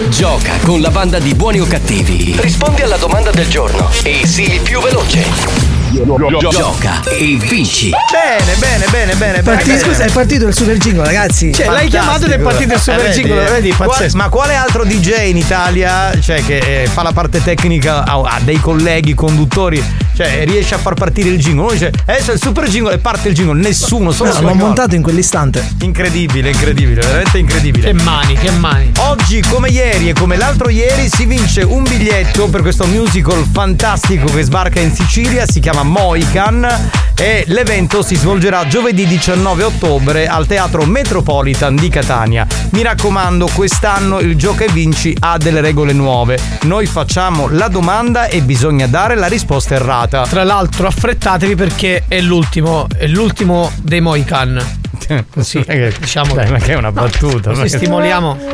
[0.09, 2.35] Gioca con la banda di buoni o cattivi.
[2.39, 5.74] Rispondi alla domanda del giorno e sii il più veloce.
[5.99, 7.91] Gioca e vinci.
[8.11, 9.43] Bene, bene, bene, bene.
[9.43, 9.79] Parti- bene.
[9.79, 11.53] scusa, è partito il super jingle, ragazzi.
[11.55, 14.17] Cioè, l'hai chiamato ed è partito il super Eh, jingle, vedi, Qua- pazzesco.
[14.17, 18.41] ma quale altro DJ in Italia, cioè che eh, fa la parte tecnica, ha, ha
[18.43, 19.81] dei colleghi, conduttori,
[20.17, 21.63] cioè riesce a far partire il jingle?
[21.63, 23.61] Uno dice, adesso è il super jingle e parte il jingle.
[23.61, 25.65] Nessuno, solo No, l'ho montato in quell'istante.
[25.83, 27.87] Incredibile, incredibile, veramente incredibile.
[27.87, 28.91] Che mani, che mani.
[28.99, 34.27] Oggi, come ieri e come l'altro ieri, si vince un biglietto per questo musical fantastico
[34.33, 40.47] che sbarca in Sicilia, si chiama Moican e l'evento si svolgerà giovedì 19 ottobre al
[40.47, 42.47] Teatro Metropolitan di Catania.
[42.71, 46.39] Mi raccomando, quest'anno il Gioca e Vinci ha delle regole nuove.
[46.63, 50.27] Noi facciamo la domanda e bisogna dare la risposta errata.
[50.27, 54.84] Tra l'altro, affrettatevi perché è l'ultimo, è l'ultimo dei Moican.
[55.33, 55.65] Così,
[55.99, 56.35] diciamo.
[56.35, 57.51] Dai, ma che è una battuta.
[57.51, 58.39] Così ma- stimoliamo.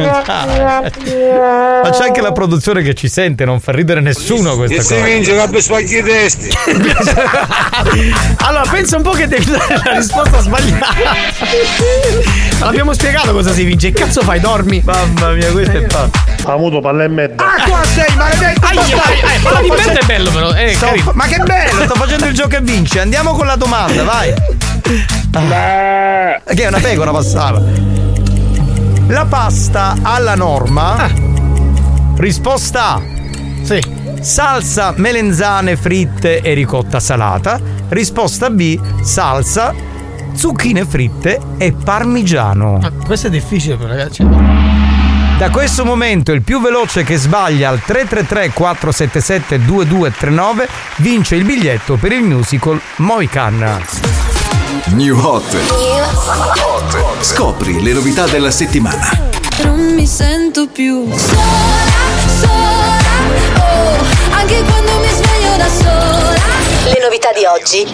[1.83, 4.95] Ma c'è anche la produzione che ci sente, non fa ridere nessuno questa E si
[4.95, 5.05] cosa.
[5.07, 6.49] vince che abbia spacchi i testi.
[8.43, 10.87] Allora, pensa un po' che devi dare la risposta sbagliata.
[12.59, 13.91] Ma L'abbiamo spiegato cosa si vince.
[13.93, 14.41] Che cazzo fai?
[14.41, 14.83] Dormi?
[14.85, 16.19] Mamma mia, questo è fatto.
[16.47, 17.45] Avuto palle e merda.
[17.45, 18.67] Ah, qua sei, maledetto!
[18.67, 20.53] Ai, ai, ai, Sto parla di merda è bello però.
[20.55, 22.99] Eh, fa- ma che bello, sto facendo il gioco e vinci.
[22.99, 24.33] Andiamo con la domanda, vai.
[25.33, 26.41] Ah.
[26.45, 27.63] Che è una pecora passava.
[29.09, 31.11] La pasta alla norma.
[32.17, 33.03] Risposta A.
[33.63, 33.79] Sì.
[34.21, 37.61] Salsa, melenzane fritte e ricotta salata.
[37.89, 38.79] Risposta B.
[39.03, 39.75] Salsa,
[40.33, 42.79] zucchine fritte e parmigiano.
[42.81, 44.27] Ma questo è difficile però, ragazzi.
[45.41, 51.97] Da questo momento il più veloce che sbaglia al 333 477 2239 vince il biglietto
[51.97, 54.30] per il musical Moican.
[54.89, 55.57] New Hot.
[57.21, 59.09] Scopri le novità della settimana.
[59.63, 61.39] Non mi sento più sola,
[62.41, 62.99] sola,
[63.59, 66.41] oh, anche quando mi sveglio da sola.
[66.85, 67.87] Le novità di oggi.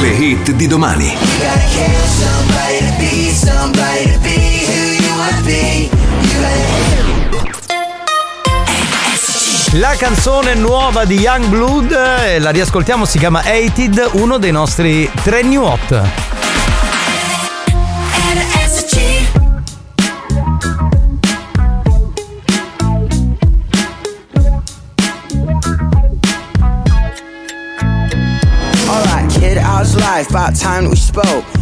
[0.00, 1.16] Le hit di domani.
[9.76, 15.10] La canzone nuova di Young Blood, eh, la riascoltiamo, si chiama Hated, uno dei nostri
[15.22, 15.92] tre new hot.
[28.88, 30.28] Alright, kid, how's life?
[30.28, 31.61] About time we spoke.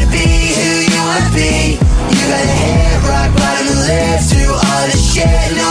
[0.01, 0.25] to be
[0.57, 1.77] who you wanna be.
[1.77, 5.70] You gotta hit rock bottom live through all the shit nobody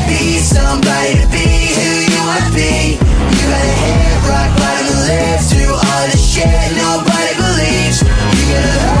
[0.07, 1.45] be somebody to be
[1.77, 2.97] who you wanna be.
[2.97, 8.01] You gotta hit rock bottom live through all the shit nobody believes.
[8.01, 9.00] You gotta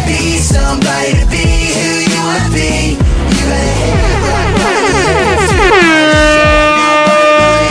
[0.00, 2.96] to be somebody to be who you wanna be.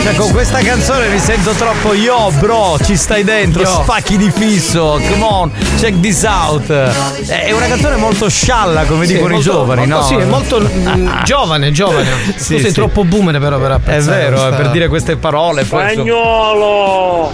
[0.00, 3.80] You Cioè, con questa canzone mi sento troppo yo, bro, ci stai dentro, Yo.
[3.82, 6.66] spacchi di fisso, come on, check this out.
[6.70, 10.02] È una canzone molto scialla, come Sì, dicono molto- i giovani, molto- no?
[10.06, 12.08] Sì, è molto mm, giovane, giovane.
[12.36, 12.72] Sì, tu sei sì.
[12.72, 15.64] troppo boomer però per È apprezzare vero, questa- per dire queste parole.
[15.64, 17.32] poi, insomma- Spagnolo!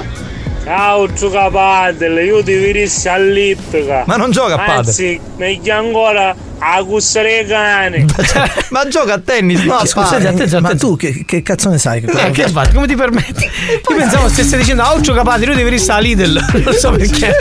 [0.67, 4.03] Ciao giocapadel, io ti virissi all'ippica.
[4.05, 4.79] Ma non gioca a padel.
[4.79, 8.05] Anzi, meglio ancora a gussare i cani.
[8.71, 9.75] Ma gioca a tennis, no?
[9.75, 12.01] Ma a scusate, attenzione, ma tu che, che cazzo ne sai?
[12.01, 12.73] Che Eh, che fai?
[12.73, 13.45] Come ti permetti?
[13.89, 16.45] Io pensavo stesse dicendo a Occhio Capati, lui deve restare a Lidl.
[16.67, 17.37] Non so perché.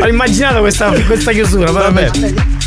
[0.00, 1.70] Ho immaginato questa, questa chiusura.
[1.72, 2.10] però Vabbè.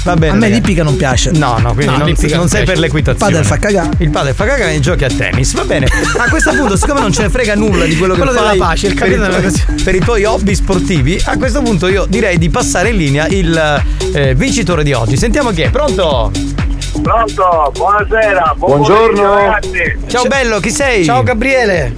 [0.04, 0.34] Va bene.
[0.34, 1.32] A me l'ippica non piace.
[1.32, 2.63] No, no, quindi No, non, non non sei piace.
[2.66, 3.32] per l'equitazione.
[3.32, 3.89] Padel fa cagare.
[4.00, 5.54] Il padel fa cagare e giochi a tennis.
[5.54, 5.88] Va bene.
[6.18, 8.58] A questo punto, siccome non ce ne frega nulla di quello, Quello che della fai
[8.58, 11.88] pace, il per, i capitano della tuoi, per i tuoi hobby sportivi, a questo punto
[11.88, 13.82] io direi di passare in linea il
[14.13, 15.16] eh, vincitore di oggi.
[15.18, 15.70] Sentiamo chi è.
[15.70, 15.92] Pronto?
[15.93, 19.60] Pronto, buonasera, buon Buongiorno.
[20.08, 21.06] Ciao bello, chi sei?
[21.06, 21.93] Ciao Gabriele.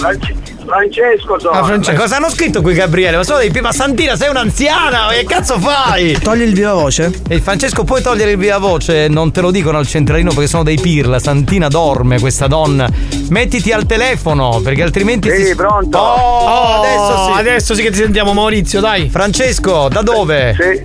[0.66, 1.62] Francesco sono.
[1.62, 3.16] Ma cosa hanno scritto qui Gabriele?
[3.16, 6.20] Ma sono dei ma Santina, sei un'anziana, che cazzo fai?
[6.20, 7.10] Togli il viva voce?
[7.30, 9.08] E Francesco, puoi togliere il via voce?
[9.08, 11.18] Non te lo dicono al centralino perché sono dei pirla.
[11.20, 12.90] Santina dorme, questa donna.
[13.30, 15.30] Mettiti al telefono perché altrimenti.
[15.30, 15.56] Sì, si...
[15.56, 15.98] pronto.
[15.98, 17.40] Oh, Oh, adesso sì.
[17.40, 19.10] adesso sì che ti sentiamo, Maurizio, dai.
[19.10, 20.54] Francesco, da dove?
[20.60, 20.82] Sì,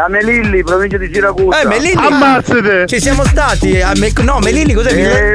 [0.00, 1.60] da Melilli, provincia di Siracusa.
[1.60, 1.92] Eh, Melilli.
[1.94, 2.86] Ammazzate!
[2.86, 3.80] Ci siamo stati.
[3.82, 4.94] A Me- no, Melilli cos'è?
[4.94, 5.32] Villa, Eh,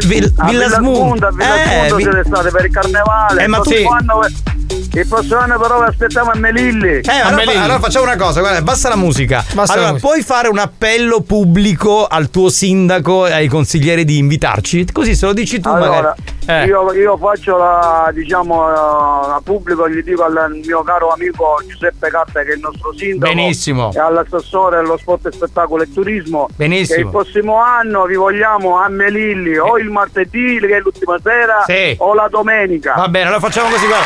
[0.50, 0.96] Villa Smun.
[0.96, 3.44] Spunta, a Villa Eh, Spunta vi- siete state per il carnevale.
[3.44, 3.84] Eh, ma tu- sì.
[4.96, 7.00] Il prossimo anno però vi aspettiamo a Melilli.
[7.00, 9.44] Eh, allora, fa- allora facciamo una cosa, guarda, basta la musica.
[9.54, 10.08] Basta allora, la musica.
[10.10, 14.88] puoi fare un appello pubblico al tuo sindaco e ai consiglieri di invitarci?
[14.94, 16.22] Così se lo dici tu Allora, magari.
[16.48, 16.66] Eh.
[16.66, 18.74] io, io faccio la, diciamo, eh,
[19.34, 23.34] a pubblico, gli dico al mio caro amico Giuseppe Catta che è il nostro sindaco
[23.34, 23.92] Benissimo.
[23.94, 26.96] e all'assessore dello sport e spettacolo e turismo Benissimo.
[26.96, 31.64] che il prossimo anno vi vogliamo a Melilli o il martedì che è l'ultima sera
[31.66, 31.96] Sì.
[31.98, 32.94] o la domenica.
[32.96, 34.06] Va bene, allora facciamo così, guarda.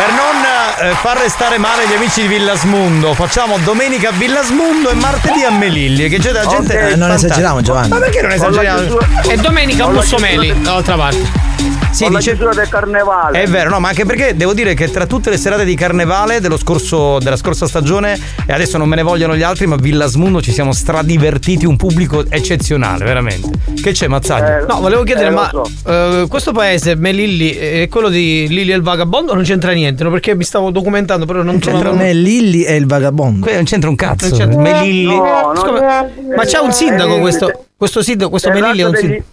[0.00, 4.94] Per non eh, far restare male gli amici di Villasmundo, facciamo domenica a Villasmundo e
[4.94, 6.08] martedì a Melilli.
[6.08, 6.92] Che c'è della gente.
[6.92, 7.90] Eh, non esageriamo, Giovanni.
[7.90, 8.96] Ma perché non esageriamo?
[9.28, 11.79] E domenica a Mussomeli, dall'altra parte.
[11.90, 13.42] Sì, con la dice- chiusura del carnevale.
[13.42, 16.40] È vero, no, ma anche perché devo dire che tra tutte le serate di carnevale
[16.40, 20.40] dello scorso, della scorsa stagione, e adesso non me ne vogliono gli altri, ma Villasmundo
[20.40, 23.50] ci siamo stradivertiti, un pubblico eccezionale, veramente.
[23.80, 24.60] Che c'è, Mazzaglia?
[24.60, 25.68] Eh, No, volevo chiedere, eh, ma so.
[25.86, 30.04] eh, questo paese, Melilli, è quello di Lilli e il Vagabondo o non c'entra niente?
[30.04, 31.94] No, perché mi stavo documentando, però non trovavo.
[31.96, 33.44] Me Lilli e il vagabondo.
[33.46, 34.28] Qui non c'entra un cazzo.
[34.28, 35.16] Non c'entra- Melilli.
[35.16, 37.64] No, no, Scusa, ma c'è un sindaco Eh, questo?
[37.76, 39.24] Questo sindaco, questo Melilli è un degli- sindaco.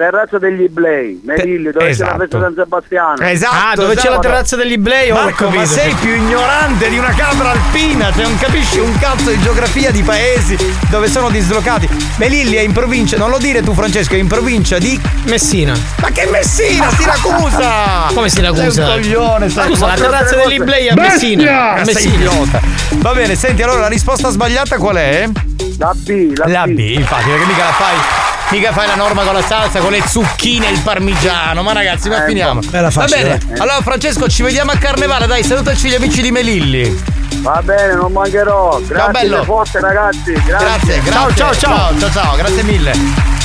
[0.00, 2.10] Terrazzo degli Iblei, Melilli, dove esatto.
[2.12, 3.16] c'è la festa di San Sebastiano.
[3.20, 4.14] Esatto, Ah, dove c'è esatto.
[4.14, 5.10] la terrazza degli Iblei?
[5.10, 9.28] Ho Marco, ma sei più ignorante di una capra alpina, cioè non capisci un cazzo
[9.28, 10.56] di geografia di paesi
[10.88, 11.86] dove sono dislocati.
[12.16, 15.74] Melilli è in provincia, non lo dire tu Francesco, è in provincia di Messina.
[16.00, 18.06] Ma che Messina, Siracusa!
[18.14, 18.70] Come Siracusa?
[18.70, 19.66] Sei un coglione, sai.
[19.68, 21.72] Scusa, la terrazza degli Iblei è a Messina.
[21.74, 22.14] A Messina.
[22.14, 22.60] idiota.
[22.94, 25.28] Va bene, senti, allora la risposta sbagliata qual è?
[25.76, 26.72] La B, la, La B.
[26.72, 28.39] B, infatti, perché mica la fai.
[28.50, 31.62] Mica fai la norma con la salsa, con le zucchine e il parmigiano.
[31.62, 32.60] Ma ragazzi, ma Eh, finiamo.
[32.68, 33.38] bella Va facile, bene.
[33.46, 33.58] dai.
[33.60, 37.18] Allora, Francesco, ci vediamo a carnevale, dai, salutaci gli amici di Melilli.
[37.42, 38.80] Va bene, non mancherò.
[38.86, 39.44] Grazie bello.
[39.44, 40.32] forte ragazzi.
[40.32, 40.46] Grazie.
[40.48, 41.12] Grazie, grazie.
[41.12, 41.76] Ciao, ciao, ciao.
[41.94, 42.92] ciao, ciao, ciao, grazie mille.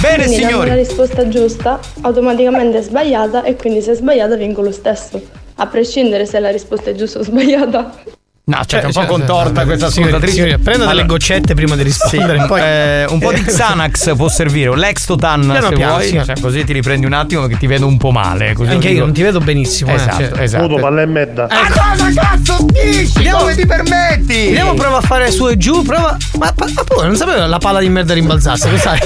[0.01, 0.69] Bene, Quindi signori.
[0.69, 5.21] la risposta giusta, automaticamente è sbagliata e quindi se è sbagliata vinco lo stesso.
[5.58, 7.93] A prescindere se la risposta è giusta o sbagliata.
[8.47, 10.43] No, cioè, è un po' Cioè, contorta cioè, questa signori, ascoltatrice.
[10.43, 12.39] signori, Prenda delle Allora, goccette prima di rispondere.
[12.41, 12.62] Sì, poi...
[12.62, 16.21] eh, un po' di Xanax può servire, o l'Extotan Piano se piano, vuoi, sì.
[16.23, 18.53] cioè, così ti riprendi un attimo perché ti vedo un po' male.
[18.53, 19.89] Così Anche io non ti vedo benissimo.
[19.89, 20.41] eh, Esatto, cioè.
[20.43, 20.67] esatto.
[20.67, 21.47] Muto, palla e medda.
[21.49, 23.27] Ma cosa cazzo dici?
[23.29, 24.34] Come ti permetti?
[24.45, 26.15] Vediamo, prova a fare su e giù, prova.
[26.38, 28.99] Ma, ma, ma pure, non sapevo la palla di merda rimbalzasse, lo sai?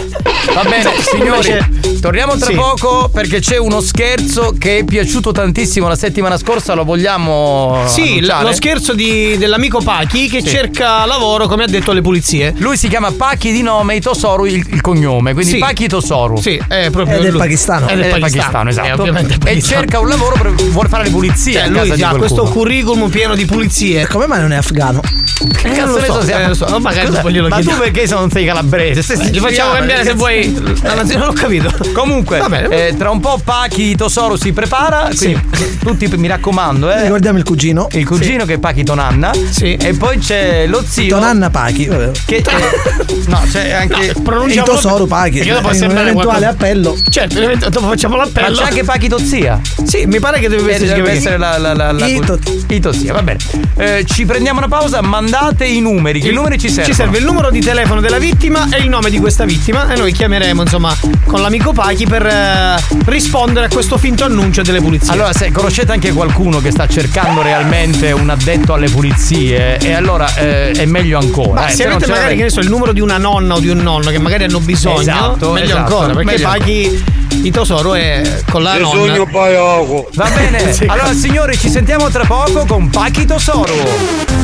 [0.54, 2.56] Va bene, signori, Invece- torniamo tra Sì.
[2.56, 8.02] poco perché c'è uno scherzo che è piaciuto tantissimo la settimana scorsa, lo vogliamo Sì,
[8.02, 8.43] annunciare?
[8.43, 10.47] lo scherzo di- dell'amico Pachi che Sì.
[10.49, 12.53] cerca lavoro, come ha detto alle pulizie.
[12.57, 15.57] Lui si chiama Pachi di nome e Tosoru il, il cognome, quindi Sì.
[15.57, 16.37] Pachi Tosoru.
[16.41, 17.39] Sì, è proprio È del lui.
[17.39, 17.88] pakistano.
[17.88, 19.05] È del È pakistano, esatto.
[19.05, 21.53] Eh, e cerca un lavoro, per, vuole fare le pulizie.
[21.53, 24.07] Cioè, lui ha questo curriculum pieno di pulizie.
[24.07, 25.01] Come mai non è afgano?
[25.39, 28.05] Che Eh, cazzo ne so, so, siamo- eh, so, ma magari Scusa, Ma tu perché
[28.07, 29.01] se non sei calabrese?
[29.01, 30.51] Sei Beh, gli facciamo cambiare se vuoi
[30.84, 31.73] nazione, non ho capito.
[31.93, 32.88] Comunque, bene.
[32.88, 35.07] eh, tra un po' Pachi Tosoro si prepara.
[35.15, 35.39] quindi
[35.80, 37.03] Tutti mi raccomando, eh.
[37.03, 37.88] Ricordiamo il cugino.
[37.91, 38.84] Il cugino che è Pachi
[39.20, 39.32] Tonanna.
[39.51, 39.74] Sì.
[39.76, 41.09] E poi c'è lo zio.
[41.15, 41.88] Tonanna Pachi.
[42.26, 42.43] Che eh,
[43.28, 44.13] no, c'è anche.
[44.47, 45.39] Il Tosoro Pachi.
[45.39, 46.97] Perché dopo In un sembrare eventuale qualcosa- appello.
[47.09, 48.55] Certo, dopo facciamo Ma l'appello.
[48.57, 49.59] c'è anche Pachi Tozia.
[49.86, 53.13] Sì, mi pare che deve Eh, essere, deve essere la, la, la, la Ito- Itozia,
[53.13, 53.39] va bene.
[53.78, 56.20] Eh, ci prendiamo una pausa, mandate i numeri.
[56.22, 56.88] Che numeri ci servono?
[56.88, 59.97] Ci serve il numero di telefono della vittima e il nome di questa vittima e
[59.97, 60.95] noi chiameremo insomma
[61.26, 65.11] con l'amico Pachi per eh, rispondere a questo finto annuncio delle pulizie.
[65.11, 70.34] Allora, se conoscete anche qualcuno che sta cercando realmente un addetto alle pulizie, e allora
[70.36, 71.62] eh, è meglio ancora.
[71.62, 73.60] Ma eh, se non avete magari che ne so, il numero di una nonna o
[73.60, 77.03] di un nonno che magari hanno bisogno, Esatto, meglio esatto, ancora, perché meglio Pachi
[77.43, 79.01] il tesoro è con la nonna.
[79.01, 80.10] Bisogno paioco.
[80.14, 84.38] Va bene, allora signori ci sentiamo tra poco con Pachi Tosoro.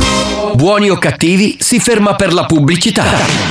[0.54, 3.04] Buoni o cattivi si ferma per la pubblicità.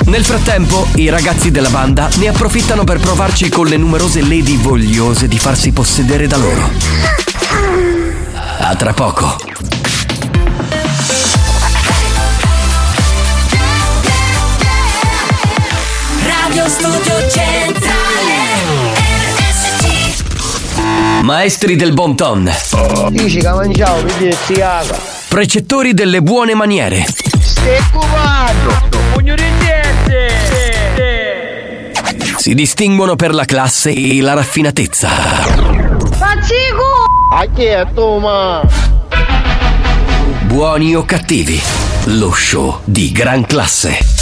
[0.07, 5.29] Nel frattempo, i ragazzi della banda ne approfittano per provarci con le numerose lady vogliose
[5.29, 6.71] di farsi possedere da loro.
[8.61, 9.37] A tra poco.
[16.65, 18.33] Radio Studio Centrale
[19.37, 22.51] RSC Maestri del bon ton,
[23.11, 24.99] Dici che mangiavo, vedi che si caga.
[25.29, 27.05] precettori delle buone maniere,
[27.39, 27.83] Stai.
[29.13, 29.43] Pugno di
[32.39, 35.11] si distinguono per la classe e la raffinatezza.
[40.45, 41.63] Buoni o cattivi,
[42.05, 44.14] lo show di gran classe.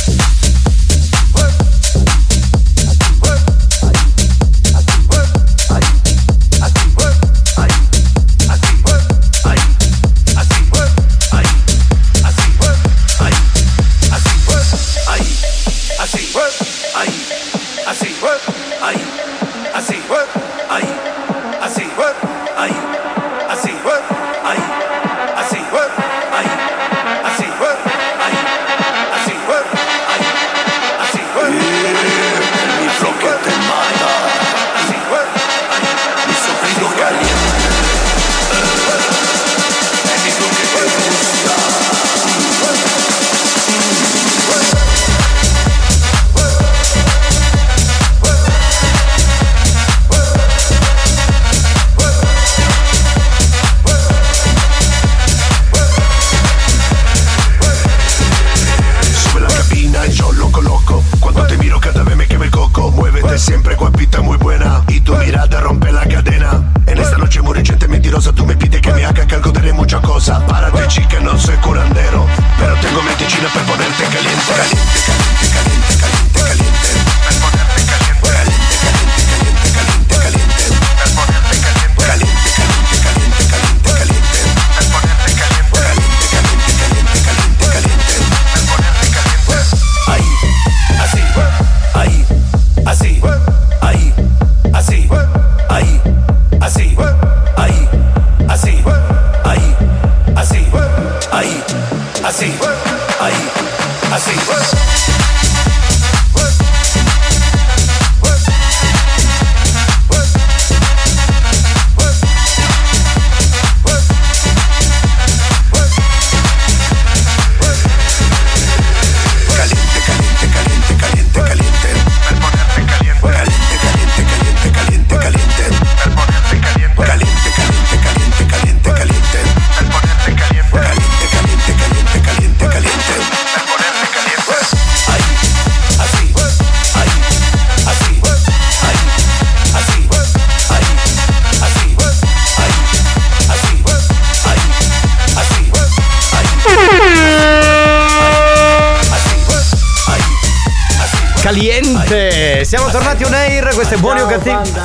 [154.42, 154.80] Cattivi.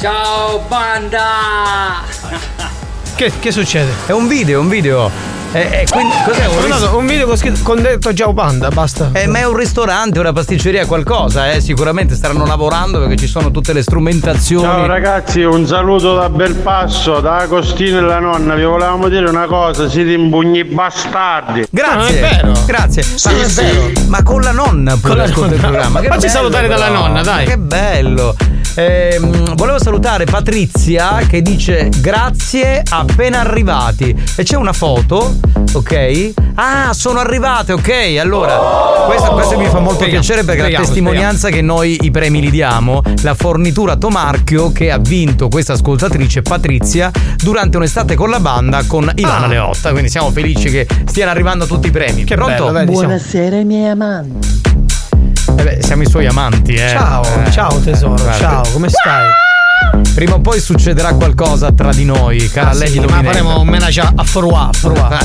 [0.00, 2.02] Ciao banda!
[3.14, 3.90] Che, che succede?
[4.06, 5.10] È un video, un video.
[5.50, 8.68] E, quindi, cos'è un Ho ris- mandato un video con, scritto, con detto Ciao Panda,
[8.68, 9.08] basta.
[9.14, 11.62] Eh, ma è un ristorante, una pasticceria, qualcosa, eh?
[11.62, 14.62] Sicuramente staranno lavorando perché ci sono tutte le strumentazioni.
[14.64, 18.54] Ciao ragazzi, un saluto da Belpasso, da Agostino e la nonna.
[18.54, 21.66] Vi volevamo dire una cosa, siete impugni bastardi.
[21.70, 21.96] Grazie.
[21.96, 22.52] Non è vero.
[22.66, 23.04] Grazie.
[23.24, 23.90] ma, non è vero.
[24.08, 26.00] ma con la nonna pure Con la ascolta il programma.
[26.00, 27.00] Che Facci bello, salutare dalla però.
[27.06, 27.46] nonna, dai.
[27.46, 28.36] Che bello.
[28.82, 34.14] Ehm, volevo salutare Patrizia che dice grazie appena arrivati.
[34.36, 35.34] E c'è una foto,
[35.72, 36.30] ok?
[36.54, 38.16] Ah, sono arrivate, ok.
[38.20, 38.54] Allora,
[39.06, 42.40] questo, questo mi fa molto Spieghiamo, piacere perché è la testimonianza che noi i premi
[42.40, 43.02] li diamo.
[43.22, 47.10] La fornitura Tomarchio che ha vinto questa ascoltatrice Patrizia
[47.42, 49.48] durante un'estate con la banda con Ivana Ah.
[49.48, 49.90] Leotta.
[49.90, 52.22] Quindi siamo felici che stiano arrivando tutti i premi.
[52.22, 52.66] Che Pronto?
[52.70, 54.46] bello, siamo- Buonasera ai miei amanti.
[55.58, 56.88] Eh beh, siamo i suoi amanti, eh.
[56.90, 58.32] Ciao, Eh, ciao tesoro, guarda.
[58.38, 59.26] ciao, come stai?
[60.14, 63.30] Prima o poi succederà qualcosa tra di noi, cara Ah, Lady sì, ma Dominetta.
[63.32, 65.18] faremo un menage a Froa, Froa.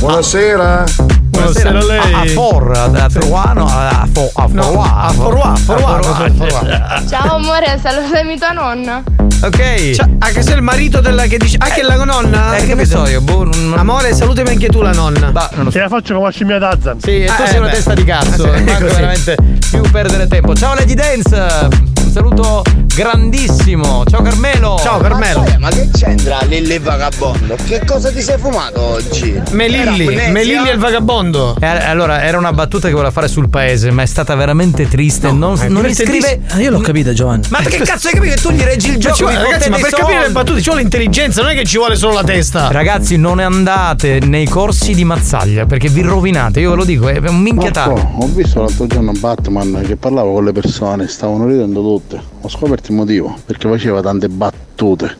[1.34, 1.70] Buonasera.
[1.70, 2.14] Buonasera a lei.
[2.14, 4.94] A, For, a Truano, a, Fo- a No, Foroa.
[5.02, 7.02] a Foroa, Foroa, A Foroa.
[7.08, 9.02] Ciao amore, salutami tua nonna.
[9.42, 9.90] Ok.
[9.90, 11.56] Cioè, anche se è il marito della che dice.
[11.58, 12.56] Anche la nonna?
[12.56, 15.32] Eh, che ne so io, boh, non- Amore, salutami anche tu la nonna.
[15.70, 17.00] Te la faccio come scimmia Tarzan.
[17.00, 17.72] Sì, e tu Eh, sei una beh.
[17.74, 18.94] testa di cazzo, Sì, non manca così.
[18.94, 19.36] veramente
[19.70, 20.54] più perdere tempo.
[20.54, 21.68] Ciao Lady Dance,
[22.04, 22.62] un saluto
[22.94, 24.04] grandissimo.
[24.08, 24.78] Ciao Carmelo.
[24.82, 25.40] Ciao Carmelo.
[25.40, 27.56] Ma, ma che c'entra Lilli Vagabondo?
[27.66, 29.40] Che cosa ti sei fumato oggi?
[29.50, 31.22] Melilli, Melilli e il vagabondo.
[31.60, 35.30] Eh, allora, era una battuta che voleva fare sul paese, ma è stata veramente triste.
[35.32, 36.16] non è non divertentissimo.
[36.16, 36.40] iscrive.
[36.48, 37.44] Ah, io l'ho capito, Giovanni.
[37.50, 39.14] Ma che cazzo hai capito che tu gli reggi il Ma gioco?
[39.16, 40.32] ci mi ragazzi, ma per dei capire le soldi.
[40.32, 42.68] battute ci vuole intelligenza, non è che ci vuole solo la testa.
[42.70, 46.60] Ragazzi, non andate nei corsi di Mazzaglia perché vi rovinate.
[46.60, 47.92] Io ve lo dico, è un minchiatato.
[48.18, 52.20] Ho visto l'altro giorno Batman che parlava con le persone, stavano ridendo tutte.
[52.40, 55.16] Ho scoperto il motivo, perché faceva tante battute.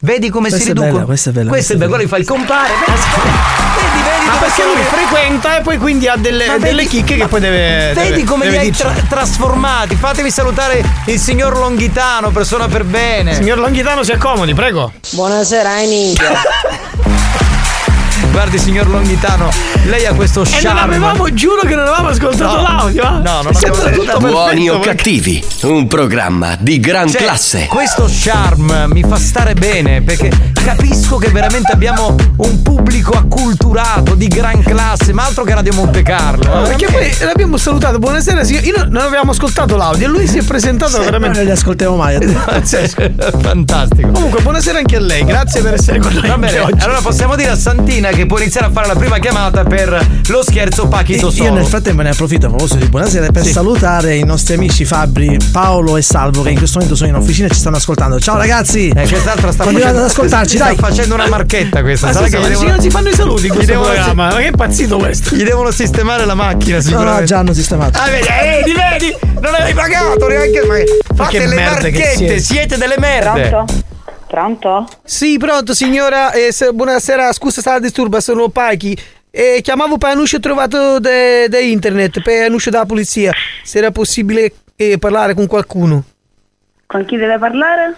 [0.00, 0.92] Vedi come Questa si è riducono?
[0.92, 3.85] bella, questa è bella, Questo è questa bello, è quello gli fa il compare.
[4.26, 7.40] Ma come perché lui frequenta e poi quindi ha delle, vedi- delle chicche che poi
[7.40, 7.92] deve.
[7.94, 9.94] Vedi deve- come deve li hai tra- trasformati.
[9.94, 13.34] Fatevi salutare il signor Longhitano, persona per bene.
[13.34, 14.92] Signor Longhitano, si accomodi, prego.
[15.10, 16.30] Buonasera ai minchia.
[18.36, 19.48] Guardi, signor Longhitano,
[19.86, 20.68] lei ha questo E charme.
[20.68, 22.62] non avevamo, giuro che non avevamo ascoltato No.
[22.62, 23.02] l'audio.
[23.02, 23.08] eh?
[23.22, 27.66] No, non È stato abbiamo- tutto Buoni o cattivi, un programma di gran Cioè, classe.
[27.66, 30.30] Questo charme mi fa stare bene perché
[30.62, 36.02] capisco che veramente abbiamo un pubblico acculturato di gran classe, ma altro che Radio Monte
[36.02, 36.44] Carlo.
[36.44, 38.64] No, eh, perché poi l'abbiamo salutato, buonasera signor.
[38.64, 41.38] Io non, non avevamo ascoltato l'audio e lui si è presentato veramente.
[41.38, 42.18] Non li ascoltiamo mai.
[43.40, 44.10] Fantastico.
[44.10, 46.84] Comunque, buonasera anche a lei, grazie per essere con noi Va bene, oggi.
[46.84, 50.42] allora possiamo dire a Santina che può iniziare a fare la prima chiamata per lo
[50.42, 51.52] scherzo Pachito Io Solo.
[51.54, 53.52] nel frattempo ne approfitto a proposito di buonasera per Sì.
[53.52, 57.46] salutare i nostri amici Fabri, Paolo e Salvo che in questo momento sono in officina
[57.48, 58.18] e ci stanno ascoltando.
[58.20, 58.88] Ciao ragazzi!
[58.88, 60.76] Eh, quest'altra sta facendo, ad ascoltarci, sta dai!
[60.76, 62.06] facendo una marchetta questa.
[62.06, 64.28] Ma Sarà che gli devono, non si fanno i saluti in gli questo devono- programma.
[64.28, 65.34] Ma che impazzito questo?
[65.34, 67.20] gli devono sistemare la macchina No, sicuramente.
[67.20, 67.98] no, già hanno sistemato.
[68.00, 70.60] Ah, vedi, eh, vedi, vedi, non hai pagato neanche.
[70.66, 72.38] Ma fate che le marchette, siete.
[72.40, 72.76] siete.
[72.76, 73.48] delle merde.
[73.48, 73.74] Pronto?
[74.26, 74.86] Pronto?
[75.04, 78.96] Sì, pronto signora, eh, se- buonasera, scusa se la disturba, sono Paichi.
[79.30, 83.32] Eh, chiamavo per un uscio trovato da internet, per un uscio della polizia.
[83.62, 86.02] Se era possibile eh, parlare con qualcuno.
[86.86, 87.94] Con chi deve parlare?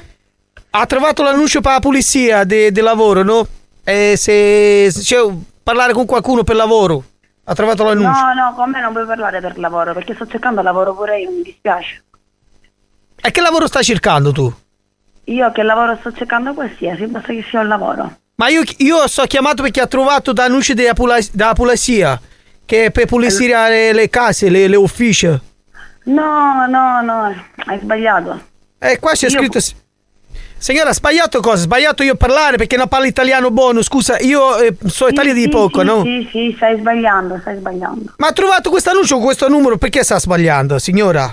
[0.70, 3.46] Ha trovato l'annuncio per la polizia del lavoro, no?
[3.84, 7.04] E se, se cioè, parlare con qualcuno per lavoro.
[7.44, 8.20] Ha trovato l'annuncio.
[8.20, 11.30] No, no, con me non puoi parlare per lavoro, perché sto cercando lavoro pure io,
[11.30, 12.02] mi dispiace.
[13.20, 14.52] E che lavoro stai cercando tu?
[15.28, 18.16] Io che lavoro sto cercando qualsiasi, basta che sia un lavoro.
[18.36, 22.20] Ma io, io sto chiamato perché ha trovato della, pula- della polizia.
[22.64, 25.26] Che è per pulire le, le case, le, le uffici.
[26.04, 27.34] No, no, no,
[27.66, 28.40] hai sbagliato.
[28.78, 29.58] E qua c'è Io- scritto.
[30.60, 31.62] Signora, ha sbagliato cosa?
[31.62, 33.80] Sbagliato io parlare perché non parlo italiano buono.
[33.82, 36.02] Scusa, io eh, so Sì, italiano di sì, poco, sì, no?
[36.02, 38.14] Sì, sì, stai sbagliando, stai sbagliando.
[38.16, 41.32] Ma ha trovato questo annuncio con questo numero, perché sta sbagliando, signora?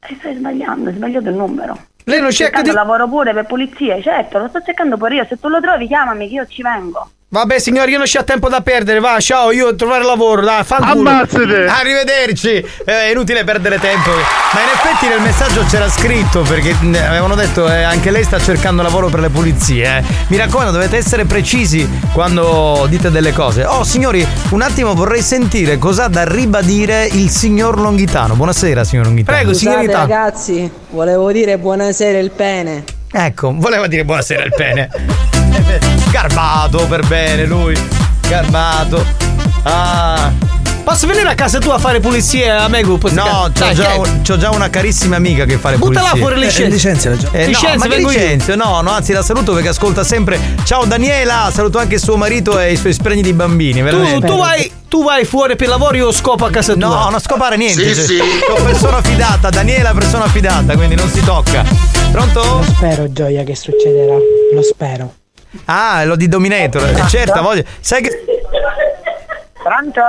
[0.00, 1.78] Eh, stai sbagliando, hai sbagliato il numero.
[2.04, 2.70] Lei non cerca di.
[2.70, 5.26] lavoro pure per pulizia, certo, lo sto cercando pure io.
[5.26, 7.10] Se tu lo trovi, chiamami che io ci vengo.
[7.34, 9.00] Vabbè, signora, io non c'ho tempo da perdere.
[9.00, 10.40] Va, ciao, io devo trovare lavoro.
[10.42, 11.08] Dai, fanculo.
[11.10, 11.66] Ammazzate!
[11.66, 12.48] Arrivederci,
[12.84, 14.10] Eh, è inutile perdere tempo.
[14.10, 18.82] Ma in effetti nel messaggio c'era scritto perché avevano detto eh, anche lei sta cercando
[18.82, 19.96] lavoro per le pulizie.
[19.98, 20.02] eh.
[20.28, 23.64] Mi raccomando, dovete essere precisi quando dite delle cose.
[23.64, 28.34] Oh signori, un attimo vorrei sentire cosa ha da ribadire il signor Longhitano.
[28.36, 29.36] Buonasera, signor Longhitano.
[29.38, 29.98] Prego, Scusate signorita.
[29.98, 32.84] ragazzi, volevo dire buonasera il pene.
[33.10, 34.88] Ecco, voleva dire buonasera il pene.
[36.10, 37.76] Garbato per bene lui.
[38.28, 39.04] Garbato.
[39.62, 40.30] Ah.
[40.84, 42.98] Posso venire a casa tua a fare pulizie a Megu?
[43.10, 46.10] No, c'ho Dai, già, che- un- c'ho già una carissima amica che fa le Buttala
[46.10, 46.20] pulizie.
[46.20, 46.40] fuori,
[46.70, 47.12] licenzia.
[47.12, 47.28] Eh, già.
[47.32, 48.18] Eh, no, Licenzia, vengo io.
[48.18, 48.54] licenzio?
[48.54, 50.38] No, no, anzi la saluto perché ascolta sempre.
[50.64, 54.26] Ciao Daniela, saluto anche suo marito e i suoi spregni di bambini, Tu, veramente.
[54.26, 56.86] tu vai, tu vai fuori per lavoro, io scopo a casa tua.
[56.86, 57.82] No, non scopare niente.
[57.82, 58.18] Sì, cioè, sì.
[58.46, 61.64] Sono persona fidata, Daniela è persona fidata, quindi non si tocca.
[62.12, 62.62] Pronto?
[62.76, 64.16] Spero, Gioia, che succederà.
[64.52, 65.14] Lo spero.
[65.66, 66.82] Ah, lo di Dominator.
[66.82, 67.64] Eh, certo, voglio.
[67.80, 68.24] Sai che.
[69.62, 70.00] Pronto?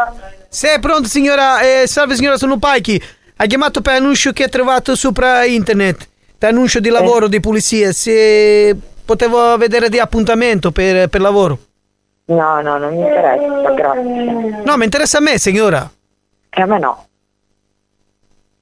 [0.50, 3.02] È pronto, signora, eh, salve signora, sono Paichi.
[3.38, 6.08] Ha chiamato per annuncio che ha trovato sopra internet.
[6.40, 11.60] annuncio di lavoro di pulizia, se potevo vedere di appuntamento per, per lavoro.
[12.26, 14.62] No, no, non mi interessa, grazie.
[14.64, 15.90] No, mi interessa a me, signora.
[16.50, 17.08] E a me no.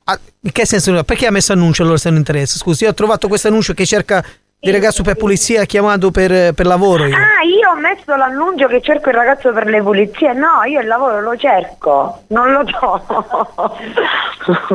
[0.06, 1.04] Ah, in che senso?
[1.04, 2.58] Perché ha messo annuncio allora se non interessa?
[2.58, 4.24] Scusi, io ho trovato questo annuncio che cerca
[4.64, 7.06] di ragazzo per pulizia chiamato per, per lavoro.
[7.06, 7.14] Io.
[7.14, 10.32] Ah, io ho messo l'annuncio che cerco il ragazzo per le pulizie.
[10.32, 13.02] No, io il lavoro lo cerco, non lo do.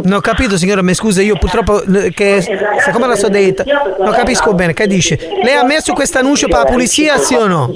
[0.02, 3.64] Non ho capito signora, mi scusa, io purtroppo eh, che siccome la so detta,
[3.98, 5.18] non capisco bene, che dice?
[5.42, 7.74] Lei ha messo questo annuncio per la pulizia, sì o no?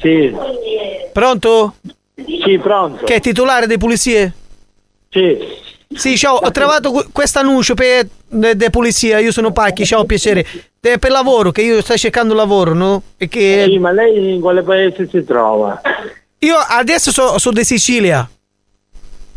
[0.00, 0.32] Sì.
[1.12, 1.74] Pronto?
[2.14, 3.04] Sì, pronto.
[3.04, 4.32] Che è titolare di pulizie?
[5.08, 5.38] Sì.
[5.92, 10.46] Sì, ciao, ho trovato questo annuncio per de, de pulizia, io sono Pacchi, ciao, piacere.
[10.78, 13.02] De- per lavoro, che io sto cercando lavoro, no?
[13.16, 13.64] Che...
[13.66, 15.80] Sì, ma lei in quale paese si trova?
[16.38, 18.28] Io adesso sono so di Sicilia.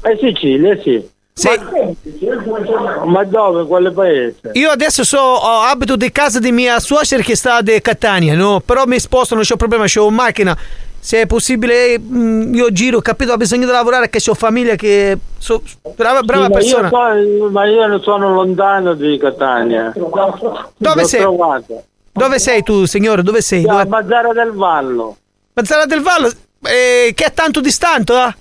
[0.03, 1.03] Eh Sicilia, sì.
[1.33, 1.49] Sì.
[1.49, 3.65] Ma, ma dove?
[3.65, 4.51] Quale paese?
[4.53, 8.59] Io adesso so, abito di casa di mia suocera che sta a Catania, no?
[8.59, 10.55] Però mi sposto, non c'ho problema, c'ho una macchina.
[11.03, 13.33] Se è possibile, mm, io giro, capito?
[13.33, 15.61] Ho bisogno di lavorare, che ho famiglia, che so
[15.97, 16.87] brava, brava Sì, ma persona.
[17.19, 19.91] Io so- ma io non sono lontano di Catania.
[19.93, 21.19] Dove L'ho sei?
[21.19, 21.83] trovato.
[22.09, 23.21] Dove sei tu, signore?
[23.21, 23.65] Dove sei?
[23.65, 23.85] A Dove...
[23.87, 25.17] Mazzara del Vallo.
[25.51, 26.31] Mazzara del Vallo?
[26.61, 28.35] Eh, che è tanto distante, eh?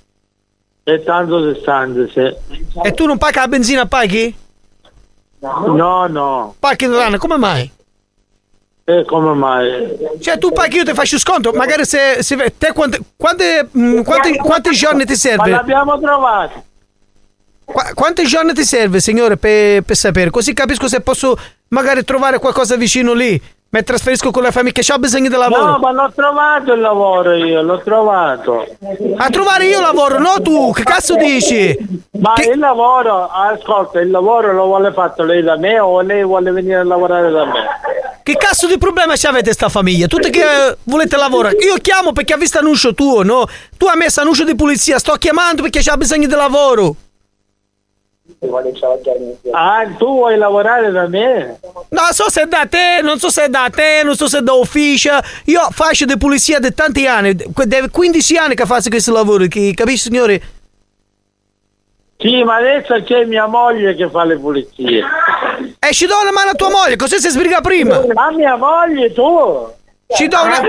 [0.93, 2.81] È tanto distante, sì.
[2.81, 4.33] E tu non paghi la benzina, paghi?
[5.41, 6.55] No, no.
[6.61, 7.69] Paghi Milano, come mai?
[8.93, 9.97] E come mai?
[10.21, 11.53] Cioè, tu paghi, io ti faccio sconto.
[11.53, 15.51] Magari se, se te quante, quante, mm, quanti, quanti giorni ti Ma serve?
[15.51, 16.63] l'abbiamo trovato.
[17.65, 20.29] Qua- quanti giorni ti serve, signore, per, per sapere?
[20.29, 21.39] Così capisco se posso
[21.69, 23.41] magari trovare qualcosa vicino lì.
[23.75, 25.65] Mi trasferisco con la famiglia che ho bisogno di lavoro.
[25.65, 28.67] No, ma l'ho trovato il lavoro io, l'ho trovato.
[29.17, 30.73] A trovare io lavoro, no tu?
[30.73, 31.75] Che cazzo dici?
[32.21, 36.51] Ma il lavoro, ascolta, il lavoro lo vuole fatto lei da me o lei vuole
[36.51, 37.53] venire a lavorare da me?
[38.23, 40.07] Che cazzo di problema ci avete sta famiglia?
[40.07, 41.57] Tutte che eh, volete lavorare.
[41.57, 43.47] Io chiamo perché ha visto annuncio tuo, no?
[43.77, 46.95] Tu hai messo annuncio di pulizia, sto chiamando perché c'ha bisogno di lavoro.
[49.51, 51.59] Ah, tu vuoi lavorare da me?
[51.89, 54.39] Non so se è da te, non so se è da te, non so se
[54.39, 55.19] è da ufficio.
[55.47, 59.47] Io faccio di pulizia da tanti anni, que- da 15 anni che faccio questo lavoro,
[59.49, 60.43] capisci signore?
[62.23, 65.03] Sì, ma adesso c'è mia moglie che fa le pulizie.
[65.79, 68.01] E ci do una mano a tua moglie, così si sbriga prima.
[68.15, 69.69] Ma mia moglie tu?
[70.15, 70.61] Ci do una...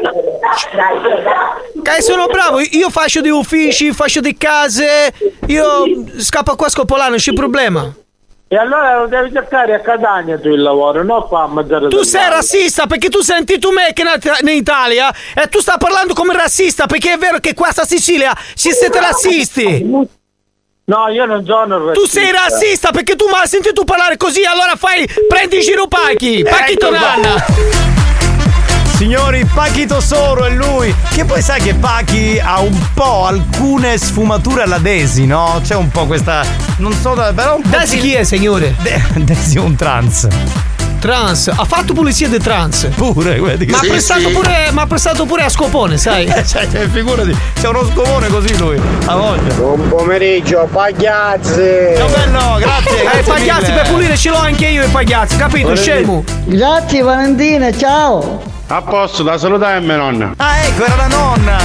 [1.83, 5.13] Che sono bravo, io faccio di uffici, faccio di case,
[5.47, 5.85] io
[6.17, 7.93] scappo qua a Scopolano, non c'è problema.
[8.47, 12.03] E allora lo devi cercare a Catania tu il lavoro, non qua a Mazzara Tu
[12.03, 16.13] sei razzista perché tu senti tu me che in in Italia e tu stai parlando
[16.13, 20.21] come razzista perché è vero che qua a Sicilia ci siete razzisti.
[20.85, 21.93] No, io non sono razzista.
[21.93, 26.43] Tu sei razzista perché tu mi hai sentito parlare così, allora fai, prendi giro Pachi,
[26.43, 27.45] Pachi Ecco Tonanna.
[28.97, 30.93] Signori, Pachi Tosoro è lui.
[31.13, 35.61] Che poi sai che Pachi ha un po' alcune sfumature alla Desi, no?
[35.63, 36.43] C'è un po' questa.
[36.77, 37.77] Non so, da- però un po'.
[37.77, 38.75] Desi chi è, signore?
[39.15, 40.27] Desi è un trans.
[41.03, 42.87] Trans, ha fatto pulizia di trans.
[42.95, 43.65] Pure, vedi.
[43.65, 44.27] Ma ha Sì, prestato, sì.
[44.29, 46.27] Pure, ma ha prestato pure a scopone, sai?
[46.47, 48.79] cioè, cioè, figurati, c'è uno scomone così lui.
[49.07, 49.53] A voglia.
[49.55, 51.95] Buon pomeriggio, pagliazzi!
[51.97, 53.01] Ciao bello, grazie.
[53.01, 53.81] Eh, grazie pagliazzi mille.
[53.81, 55.67] per pulire ce l'ho anche io i pagliazzi, capito?
[55.67, 55.95] Buonasera.
[55.97, 56.23] Scemo.
[56.45, 58.41] Grazie Valentina, ciao!
[58.67, 60.33] A posto, da salutare mia nonna.
[60.37, 61.57] Ah, ecco, era la nonna.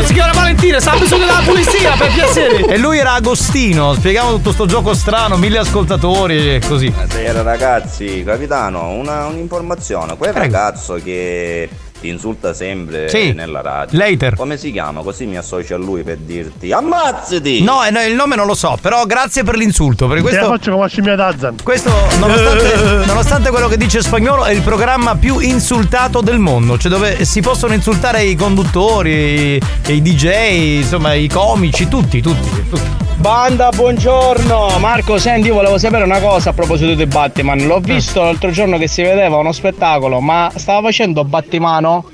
[0.00, 2.64] Ciao signora Valentina, sta bisogno della pulizia, per piacere.
[2.64, 6.88] E lui era Agostino, spiegavo tutto sto gioco strano, mille ascoltatori e così.
[6.88, 10.16] Buonasera ragazzi, capitano, una, un'informazione.
[10.16, 10.38] Quel Prego.
[10.38, 11.68] ragazzo che
[12.00, 13.98] ti insulta sempre Sì, nella radio.
[13.98, 14.34] Later.
[14.34, 15.02] Come si chiama?
[15.02, 17.62] Così mi associo a lui per dirti ammazzati!
[17.62, 20.06] No, eh, no, il nome non lo so, però grazie per l'insulto.
[20.06, 21.56] Perché Te la questo, faccio come scimmia Tarzan.
[21.62, 26.78] questo nonostante, nonostante quello che dice spagnolo, è il programma più insultato del mondo.
[26.78, 32.68] Cioè, dove si possono insultare i conduttori, i, i DJ, insomma, i comici, tutti, tutti.
[32.68, 33.09] tutti.
[33.20, 34.78] Banda, buongiorno!
[34.78, 37.66] Marco, senti, io volevo sapere una cosa a proposito di Batman.
[37.66, 42.12] L'ho visto l'altro giorno che si vedeva uno spettacolo, ma stava facendo Battimano?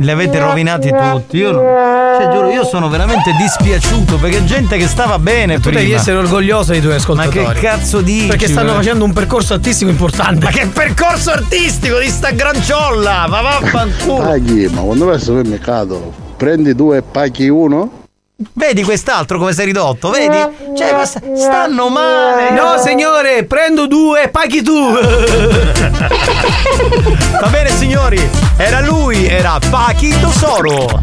[0.00, 1.38] Li, avete rovinati tutti.
[1.38, 5.78] Io, cioè, giuro, io sono veramente dispiaciuto perché gente che stava bene Tu prima.
[5.78, 7.54] devi essere orgoglioso dei tuoi Ma ascoltatori.
[7.54, 8.26] che cazzo dici?
[8.26, 8.74] Perché stanno eh?
[8.74, 10.44] facendo un percorso artistico importante.
[10.44, 13.26] Ma che percorso artistico di sta granciolla!
[13.26, 14.22] Ma vaffanculo!
[14.22, 18.02] Paghi, ma quando vai al supermercato prendi due e paghi uno?
[18.52, 20.10] Vedi quest'altro come è ridotto?
[20.10, 20.36] Vedi?
[20.76, 22.50] Cioè, ma sta- stanno male!
[22.50, 24.90] No, signore, prendo due paghi tu.
[27.40, 28.20] Va bene, signori,
[28.56, 31.02] era lui, era Pachi Tosoro.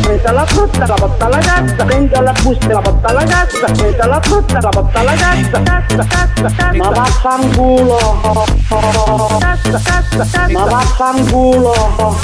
[0.00, 3.96] prendi la frutta la porta alla cassa, prendi la busta la porta alla cassa, prendi
[3.96, 6.72] la frutta la porta alla cassa, cassa, cassa, cassa.
[6.76, 8.46] Ma vaffanculo.
[9.38, 10.48] Cassa, cassa, cassa.
[10.50, 12.16] Ma vaffanculo.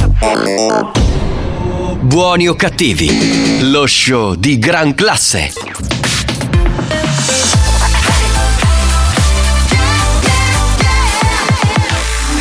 [2.00, 5.52] Buoni o cattivi, lo show di gran classe.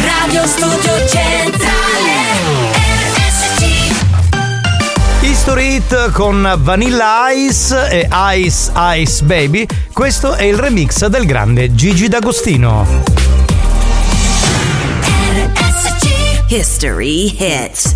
[0.01, 1.26] Radio Studio Centrale
[5.47, 9.65] History Hit con Vanilla Ice e Ice Ice Baby.
[9.93, 12.85] Questo è il remix del grande Gigi D'Agostino.
[16.49, 17.91] History Hit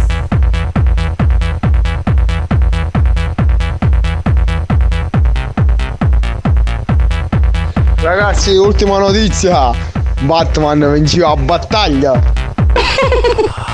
[7.98, 9.72] Ragazzi, ultima notizia.
[10.22, 12.14] Batman vinceva a battaglia.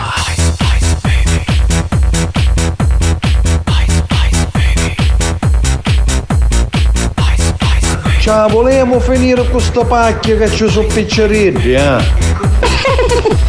[8.28, 11.98] Ciao, volevamo finire con sto pacchio che ci sono piccerini, eh?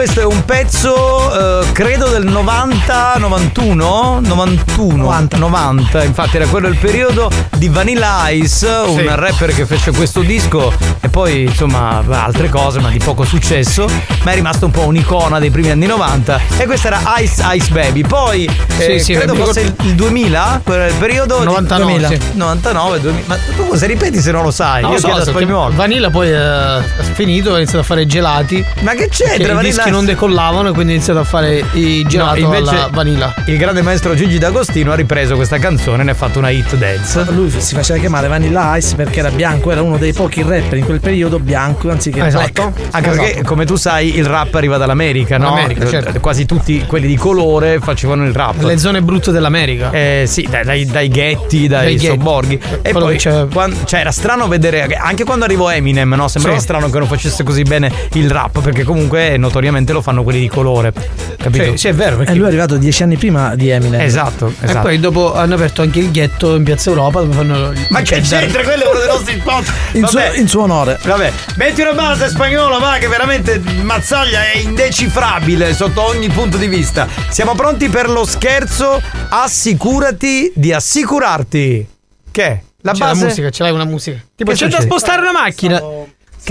[0.00, 5.36] questo è un pezzo, eh, credo del 90, 91, 91, 90.
[5.36, 10.72] 90, infatti era quello il periodo di Vanilla Ice, un rapper che fece questo disco
[11.10, 13.88] poi insomma altre cose ma di poco successo,
[14.22, 17.70] ma è rimasto un po' un'icona dei primi anni 90 e questo era Ice Ice
[17.72, 18.02] Baby.
[18.02, 18.44] Poi
[18.78, 22.08] eh, Sì, sì, credo fosse il, il 2000, quello era il periodo di- 99, 2000.
[22.08, 22.18] sì.
[22.34, 23.24] 99, 2000.
[23.26, 24.82] Ma tu cosa ripeti se non lo sai?
[24.82, 25.74] Non Io so, chiedo a perché spagnolo.
[25.74, 26.78] Vanilla poi è
[27.14, 28.64] finito, ha iniziato a fare i gelati.
[28.80, 29.36] Ma che c'entra?
[29.36, 32.46] Che i Vanilla dischi non decollavano e quindi ha iniziato a fare i gelati No,
[32.46, 33.34] invece alla vanilla.
[33.46, 36.74] Il grande maestro Gigi D'Agostino ha ripreso questa canzone e ne ha fatto una hit
[36.76, 37.24] dance.
[37.30, 40.84] Lui si faceva chiamare Vanilla Ice perché era bianco, era uno dei pochi rapper in
[40.84, 42.72] quel periodo bianco anziché Esatto.
[42.72, 42.94] black.
[42.94, 43.46] Anche perché, Esatto.
[43.46, 45.50] come tu sai, il rap arriva dall'America, no?
[45.50, 46.20] Dall'America, certo.
[46.20, 48.62] Quasi tutti quelli di colore facevano il rap.
[48.62, 49.90] Le zone brutte dell'America.
[49.90, 52.06] Eh sì, dai, dai, dai ghetti, dai, Dai ghetti.
[52.06, 52.60] sobborghi.
[52.82, 56.28] E Quello poi che c'è- quan- cioè, era strano vedere, anche quando arrivò Eminem, no?
[56.28, 56.62] Sembrava Sì.
[56.64, 60.48] strano che non facesse così bene il rap, perché comunque notoriamente lo fanno quelli di
[60.48, 60.92] colore.
[61.40, 61.64] Capito?
[61.70, 62.20] Sì, sì, è vero.
[62.20, 63.98] E lui è arrivato dieci anni prima di Eminem.
[64.00, 67.72] Esatto, E poi dopo hanno aperto anche il ghetto in piazza Europa dove fanno.
[67.88, 68.62] Ma che c'entra?
[68.62, 69.72] Quello è uno dei nostri spot.
[69.96, 70.38] In suo, Vabbè.
[70.38, 70.98] in suo onore.
[71.02, 76.68] Vabbè, metti una base spagnolo, va, che veramente Mazzaglia è indecifrabile sotto ogni punto di
[76.68, 77.08] vista.
[77.30, 79.00] Siamo pronti per lo scherzo?
[79.30, 81.86] Assicurati di assicurarti.
[82.30, 82.62] Che?
[82.82, 83.20] La C'è base?
[83.20, 84.18] la musica, ce l'hai una musica.
[84.34, 85.78] Tipo, Che c'è da spostare una macchina.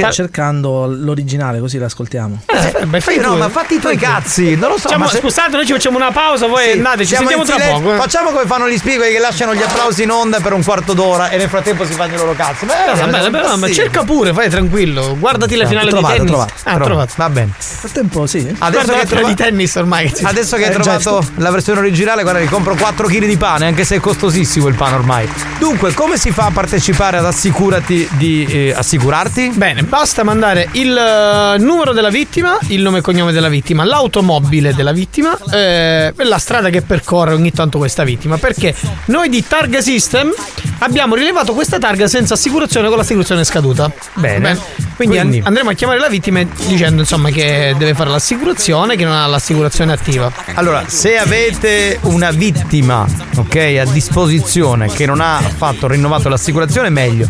[0.01, 2.41] Sto cercando l'originale così l'ascoltiamo.
[2.45, 3.37] Eh, beh, fai no, tu.
[3.37, 4.83] ma fatti i tuoi cazzi, non lo so.
[4.83, 7.55] Facciamo- ma se- Scusate, noi ci facciamo una pausa, voi Sì, andate, ci sentiamo tra
[7.55, 7.79] silenzio.
[7.81, 7.93] poco.
[7.93, 7.97] eh.
[7.97, 11.29] Facciamo come fanno gli spigoli che lasciano gli applausi in onda per un quarto d'ora
[11.29, 12.65] e nel frattempo si fanno i loro cazzi.
[12.65, 15.15] Beh, Eh, vabbè, sono vabbè, ma cerca pure, fai tranquillo.
[15.17, 16.31] Guardati la No, finale trovato, di tennis.
[16.31, 16.85] trovato, ah, trovato.
[16.85, 17.13] trovato.
[17.17, 17.45] Va bene.
[17.47, 18.37] Nel frattempo, sì.
[18.39, 20.13] Adesso Guarda che, hai trova- di tennis ormai.
[20.23, 23.37] adesso che hai Eh, già trovato la versione originale, guarda, che compro 4 kg di
[23.37, 25.29] pane, anche se è costosissimo il pane ormai.
[25.59, 29.51] Dunque, come si fa a partecipare ad Assicurati di eh, assicurarti?
[29.55, 34.73] Bene, basta mandare il eh, numero della vittima, il nome e cognome della vittima, l'automobile
[34.73, 38.37] della vittima eh, la strada che percorre ogni tanto questa vittima.
[38.37, 38.73] Perché
[39.05, 40.31] noi di Targa System
[40.79, 43.91] abbiamo rilevato questa targa senza assicurazione con l'assicurazione scaduta.
[44.13, 44.57] Bene.
[44.95, 49.13] Quindi, Quindi- andremo a chiamare la vittima dicendo insomma che deve fare l'assicurazione, che non
[49.13, 50.31] ha l'assicurazione attiva.
[50.55, 57.27] Allora, se avete una vittima, ok, a disposizione che non ha fatto rinnovato l'assicurazione, meglio.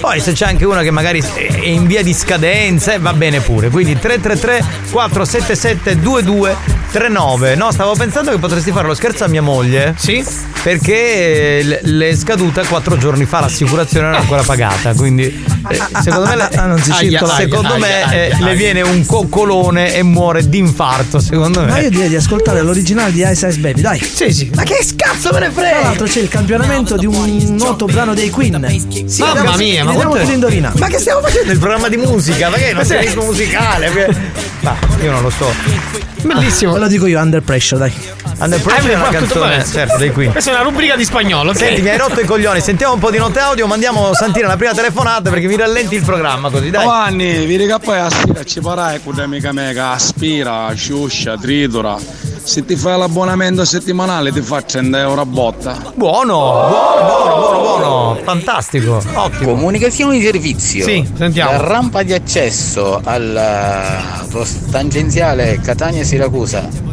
[0.00, 3.40] Poi se c'è anche una che magari è in via di scadenza, eh, va bene
[3.40, 3.68] pure.
[3.70, 7.54] Quindi 333 477 2239.
[7.54, 9.94] No, stavo pensando che potresti fare lo scherzo a mia moglie.
[9.98, 10.24] Sì?
[10.62, 14.92] Perché l- le è scaduta quattro giorni fa, l'assicurazione non è ancora pagata.
[14.94, 17.34] Quindi eh, secondo me, le- ah, non si circola.
[17.34, 21.70] secondo me eh, le viene un coccolone e muore d'infarto, secondo me.
[21.70, 23.98] Ma io direi di ascoltare l'originale di Ice Ice Baby, dai.
[24.00, 24.50] Sì, sì.
[24.54, 25.70] Ma che cazzo me ne frega?
[25.70, 28.48] Tra l'altro c'è il campionamento di un noto brano dei Queen.
[29.06, 30.72] Sì, Mamma vediamo- mia, ma Vediamo quanto- chi indovina.
[30.76, 31.52] Ma che stiamo facendo?
[31.52, 32.48] Il programma di musica?
[32.48, 34.14] Ma che è il nostro ritmo musicale?
[34.60, 35.52] Ma io non lo so.
[36.22, 36.76] Bellissimo.
[36.76, 37.92] Lo dico io, Under Pressure, dai.
[38.38, 39.64] Under Pressure è una Ah, tutto canzone, bene.
[39.64, 40.32] certo, dei Queen.
[40.32, 41.56] Questa è una rubrica di spagnolo, ok?
[41.56, 42.60] Senti, mi hai rotto i coglioni.
[42.60, 43.66] Sentiamo un po' di note audio.
[43.66, 46.82] Mandiamo Santina la prima telefonata perché mi rallenti il programma così, dai.
[46.82, 51.96] Giovanni, vedi che poi aspira, ci farai con l'amica che aspira, sciuscia, tritura.
[52.42, 55.76] Se ti fai l'abbonamento settimanale ti fa 30 euro a botta.
[55.94, 58.18] Buono, buono, buono, buono, buono.
[58.24, 59.52] Fantastico, ottimo.
[59.52, 60.84] Comunicazione di servizio.
[60.84, 61.52] Sì, sentiamo.
[61.52, 63.40] La rampa di accesso al
[64.70, 66.88] tangenziale Catania-Siracusa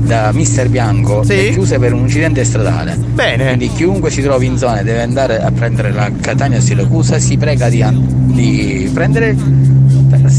[0.00, 1.32] da Mister Bianco Sì.
[1.48, 2.94] è chiusa per un incidente stradale.
[2.96, 3.46] Bene.
[3.46, 7.68] Quindi chiunque si trovi in zona e deve andare a prendere la Catania-Siracusa si prega
[7.68, 8.00] di, an-
[8.32, 9.36] di prendere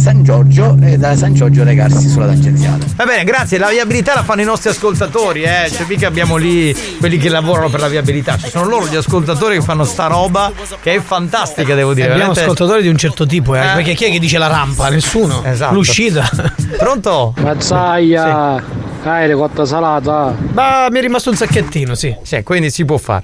[0.04, 2.86] San Giorgio e da San Giorgio recarsi sulla tangenziale.
[2.98, 3.58] Va bene, grazie.
[3.58, 5.70] La viabilità la fanno i nostri ascoltatori, eh.
[5.72, 8.36] Cioè, mica abbiamo lì quelli che lavorano per la viabilità.
[8.38, 10.52] Ci sono loro gli ascoltatori che fanno sta roba
[10.82, 12.12] che è fantastica, devo dire.
[12.12, 13.74] Abbiamo veramente- ascoltatori di un certo tipo, eh, Eh.
[13.76, 14.90] perché chi è che dice la rampa?
[14.90, 15.42] Nessuno.
[15.46, 15.74] Esatto.
[15.74, 16.30] L'uscita.
[16.78, 17.34] Pronto?
[17.40, 18.62] Mazzaia,
[19.02, 20.36] caire cotta salata.
[20.52, 22.14] Ma mi è rimasto un sacchettino, sì.
[22.24, 23.24] Sì, quindi si può fare.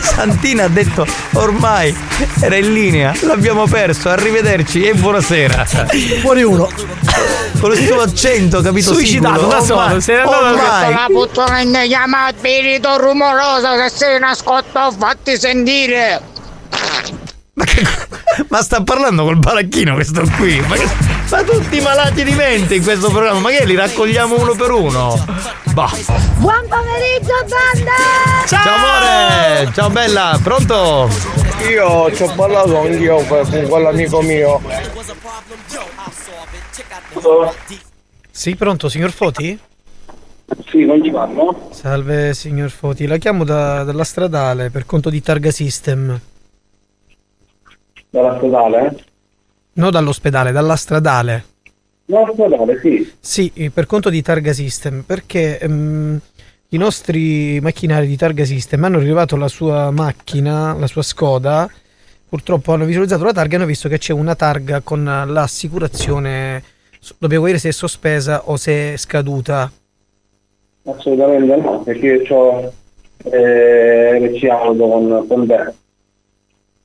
[0.00, 1.94] Santina ha detto ormai
[2.40, 5.64] era in linea, l'abbiamo perso, arrivederci e buonasera.
[6.20, 6.68] Fuori uno.
[7.60, 8.92] Con il suo accento, capito?
[8.92, 10.92] Suicidato da solo, se da ormai.
[10.92, 16.20] La puttana ne chiama spirito rumoroso se sei nascosto fatti sentire.
[17.54, 17.86] Ma, che-
[18.48, 20.60] ma sta parlando col baracchino questo qui?
[20.68, 24.54] Ma, che- ma tutti malati di mente in questo programma, ma che li raccogliamo uno
[24.54, 25.14] per uno?
[25.74, 25.90] Bah.
[26.38, 28.46] Buon pomeriggio banda!
[28.46, 29.72] Ciao amore!
[29.72, 31.08] Ciao bella, pronto?
[31.68, 34.60] Io ci ho parlato anch'io con quell'amico mio.
[38.30, 39.58] Sì, pronto, signor Foti?
[40.70, 41.68] Sì, non ci parlo.
[41.72, 43.06] Salve, signor Foti.
[43.06, 46.18] La chiamo da- dalla stradale per conto di Targa System.
[48.10, 49.04] Dalla stradale?
[49.78, 51.44] No, dall'ospedale, dalla stradale.
[52.04, 53.12] Dalla stradale, sì.
[53.20, 56.20] Sì, eh, per conto di Targa System, perché ehm,
[56.70, 61.70] i nostri macchinari di Targa System hanno rilevato la sua macchina, la sua Skoda.
[62.28, 66.62] Purtroppo hanno visualizzato la targa e hanno visto che c'è una targa con l'assicurazione.
[67.16, 69.70] Dobbiamo vedere se è sospesa o se è scaduta.
[70.84, 72.72] Assolutamente no, perché io ho
[73.30, 75.72] eh, RC auto con, con te.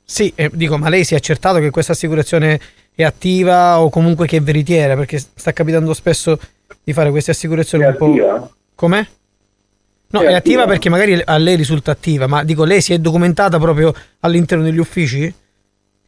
[0.04, 2.60] Sì, eh, dico, ma lei si è accertato che questa assicurazione
[2.94, 4.94] è attiva o comunque che è veritiera?
[4.96, 6.38] Perché sta capitando spesso
[6.82, 8.06] di fare queste assicurazioni È un po'.
[8.06, 8.50] attiva?
[8.74, 9.06] Com'è?
[10.08, 10.66] No, È è, attiva attiva.
[10.66, 14.78] perché magari a lei risulta attiva, ma dico, lei si è documentata proprio all'interno degli
[14.78, 15.32] uffici?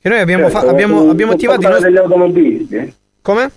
[0.01, 1.93] Che noi abbiamo, fa- Certo, abbiamo, sul- abbiamo sul attivato i portale nostri.
[1.93, 2.95] degli automobilisti?
[3.23, 3.51] Come?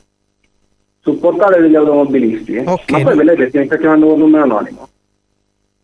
[1.02, 2.58] Sul portale degli automobilisti?
[2.58, 2.92] Ok.
[2.92, 4.90] Ma poi per lei perché mi sta chiamando con un numero anonimo?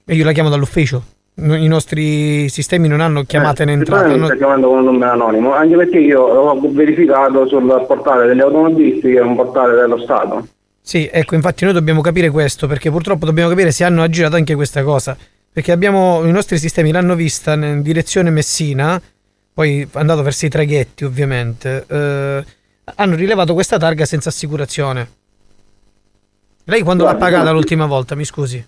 [0.05, 1.03] E io la chiamo dall'ufficio.
[1.38, 4.05] I nostri sistemi non hanno chiamate in entrata.
[4.05, 8.39] Hanno- sta chiamando con un numero anonimo, anche perché io ho verificato sul portale degli
[8.39, 10.47] automobilisti che è un portale dello Stato.
[10.81, 14.55] Sì, ecco, infatti noi dobbiamo capire questo, perché purtroppo dobbiamo capire se hanno aggirato anche
[14.55, 15.17] questa cosa.
[15.51, 19.01] Perché abbiamo, i nostri sistemi l'hanno vista in direzione Messina,
[19.53, 22.43] poi andato verso i traghetti ovviamente, eh,
[22.95, 25.09] hanno rilevato questa targa senza assicurazione.
[26.65, 28.63] Lei quando l'ha Guardi, pagata l'ultima volta, mi scusi?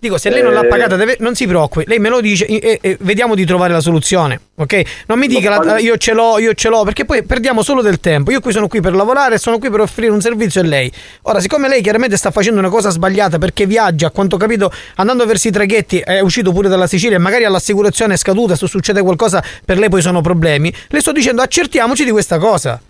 [0.00, 0.66] Dico, se lei non l'ha Eh.
[0.66, 3.80] pagata, deve- non si preoccupi, lei me lo dice e, e- vediamo di trovare la
[3.80, 4.82] soluzione, ok?
[5.08, 8.00] Non mi dica la- io ce l'ho, io ce l'ho, perché poi perdiamo solo del
[8.00, 8.30] tempo.
[8.30, 10.90] Io qui sono qui per lavorare, sono qui per offrire un servizio a lei.
[11.24, 14.72] Ora, siccome lei chiaramente sta facendo una cosa sbagliata perché viaggia, a quanto ho capito,
[14.94, 18.66] andando verso i traghetti, è uscito pure dalla Sicilia e magari all'assicurazione è scaduta, se
[18.68, 22.80] succede qualcosa per lei poi sono problemi, le sto dicendo accertiamoci di questa cosa.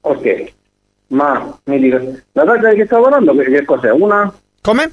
[0.00, 0.44] Ok,
[1.08, 3.90] ma mi dica, la targa che sta lavorando che che cos'è?
[3.92, 4.32] Una?
[4.60, 4.90] Come?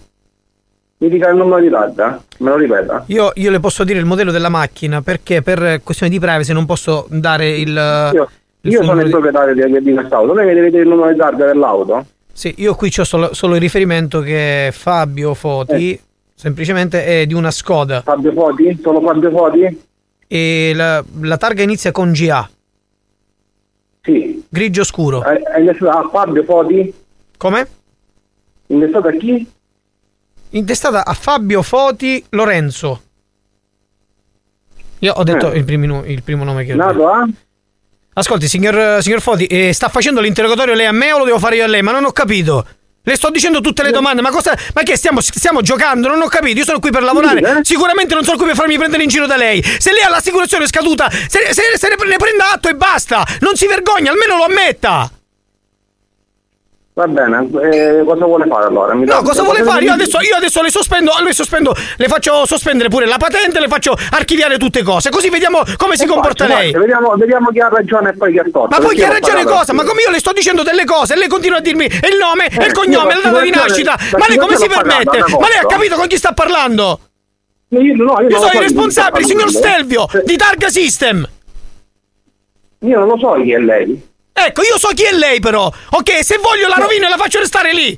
[1.02, 3.04] Mi dica il numero di targa, me lo ripeta.
[3.08, 6.68] Io, io le posso dire il modello della macchina perché per questioni di privacy non
[6.68, 8.12] posso dare il...
[8.14, 8.30] Io,
[8.62, 11.12] il io sono il di- proprietario di, di quest'auto, lei mi deve dire il numero
[11.12, 12.06] di targa dell'auto?
[12.32, 15.99] Sì, io qui ho solo, solo il riferimento che Fabio Foti,
[16.36, 18.02] semplicemente è di una Skoda.
[18.02, 18.80] Fabio Foti?
[18.80, 19.82] Solo Fabio Foti?
[20.28, 22.47] E la, la targa inizia con GA.
[24.04, 24.45] Sì.
[24.47, 25.24] Grigio scuro.
[25.24, 26.93] È, è intestata a Fabio Foti?
[27.38, 27.68] Come?
[28.68, 29.49] Intestata a chi?
[30.54, 33.02] Intestata a Fabio Foti Lorenzo.
[34.99, 35.58] Io ho detto Eh.
[35.58, 37.30] il, primi- il primo nome che ho Nato detto.
[38.14, 41.56] Ascolti, signor, signor Foti, eh, sta facendo l'interrogatorio lei a me o lo devo fare
[41.56, 41.82] io a lei?
[41.82, 42.68] Ma non ho capito.
[43.04, 44.56] Le sto dicendo tutte le domande, ma cosa.
[44.76, 46.08] Ma che stiamo, stiamo giocando?
[46.10, 46.60] Non ho capito.
[46.60, 47.62] Io sono qui per lavorare.
[47.64, 49.64] Sicuramente non sono qui per farmi prendere in giro da lei.
[49.64, 53.26] Se lei ha l'assicurazione scaduta, se, se- se ne, ne prenda atto e basta.
[53.39, 55.10] Non si vergogna, almeno lo ammetta.
[56.93, 58.93] Va bene, eh, cosa vuole fare allora?
[58.93, 59.81] Mi No, cosa vuole fare?
[59.85, 63.69] Io adesso, io adesso le sospendo, le sospendo, le faccio sospendere pure la patente, le
[63.69, 66.73] faccio archiviare tutte cose, così vediamo come si comporta Guarda, lei.
[66.73, 68.67] Vediamo, vediamo chi ha ragione e poi chi ha torto.
[68.67, 69.71] Ma poi chi ha ragione cosa?
[69.71, 72.47] Ma come io le sto dicendo delle cose e lei continua a dirmi il nome,
[72.47, 73.97] Eh, il cognome, la data di nascita.
[74.17, 75.17] Ma lei come si permette?
[75.17, 76.99] Ma lei ha capito con chi sta parlando?
[77.69, 79.49] Io, no, io, Io sono il responsabile, signor.
[79.49, 81.25] Stelvio, di Targa System.
[82.79, 84.09] Io non lo so chi è lei.
[84.34, 85.71] Ecco, io so chi è lei però.
[85.91, 87.97] Ok, se voglio la rovina, la faccio restare lì.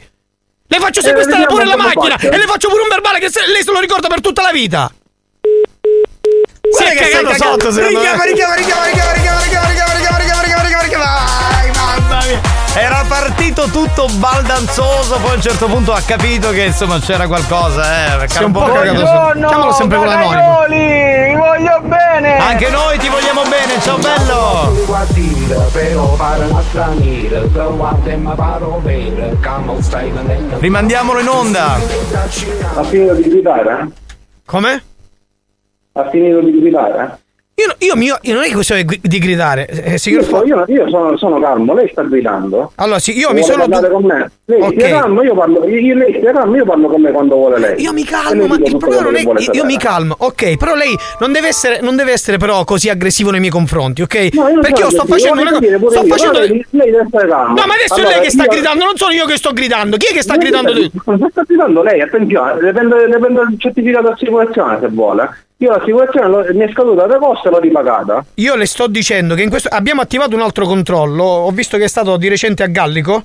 [0.68, 2.32] Le faccio eh, sequestrare pure la macchina faccio.
[2.32, 4.52] e le faccio pure un verbale che se- lei se lo ricorda per tutta la
[4.52, 4.92] vita.
[6.72, 8.06] Si è cagato sotto, secondo me.
[8.06, 10.03] Richiama, richiama, richiama, richiama, richiama, richiama, richiama.
[12.76, 17.84] Era partito tutto baldanzoso, poi a un certo punto ha capito che insomma c'era qualcosa,
[17.84, 18.28] eh.
[18.34, 19.48] Era un po' cagato sotto.
[19.48, 20.66] Chiamalo sempre con l'anonimo.
[20.68, 22.38] vi voglio bene!
[22.40, 24.72] Anche noi ti vogliamo bene, ciao bello!
[30.58, 31.74] Rimandiamolo in onda!
[31.74, 33.88] Ha finito di gridare?
[34.46, 34.84] Come?
[35.92, 37.20] Ha finito di gridare?
[37.56, 40.90] Io, io, mi- io non è questione di gridare, eh, Io, signor Fo- io, io
[40.90, 42.72] sono, sono calmo, lei sta gridando.
[42.78, 43.68] Allora, sì, io mi sono.
[43.68, 44.32] parlare con me.
[44.46, 44.72] Lei Ok.
[44.74, 47.80] stia calmo, io parlo, io, lei stia calmo, io parlo con me quando vuole lei.
[47.82, 50.98] Io mi calmo, ma il problema non è io, io mi calmo, ok, però lei
[51.20, 54.30] non deve essere, non deve essere però così aggressivo nei miei confronti, ok?
[54.34, 55.78] No, io Perché io sto facendo una cosa.
[55.92, 56.40] Sto facendo.
[56.40, 57.48] lei, lei deve stare calmo.
[57.54, 59.98] No, ma adesso è Allora, lei che sta gridando, non sono io che sto gridando.
[59.98, 60.74] Chi è che sta gridando?
[61.30, 62.96] sta- gridando lei, attenzione, le prendo
[63.44, 65.30] il certificato di assicurazione se vuole.
[65.58, 68.26] Io l'assicurazione l'ho- mi è scaduta da costa e l'ho ripagata.
[68.36, 71.24] Io le sto dicendo che in questo abbiamo attivato un altro controllo.
[71.24, 73.24] Ho visto che è stato di recente a Gallico.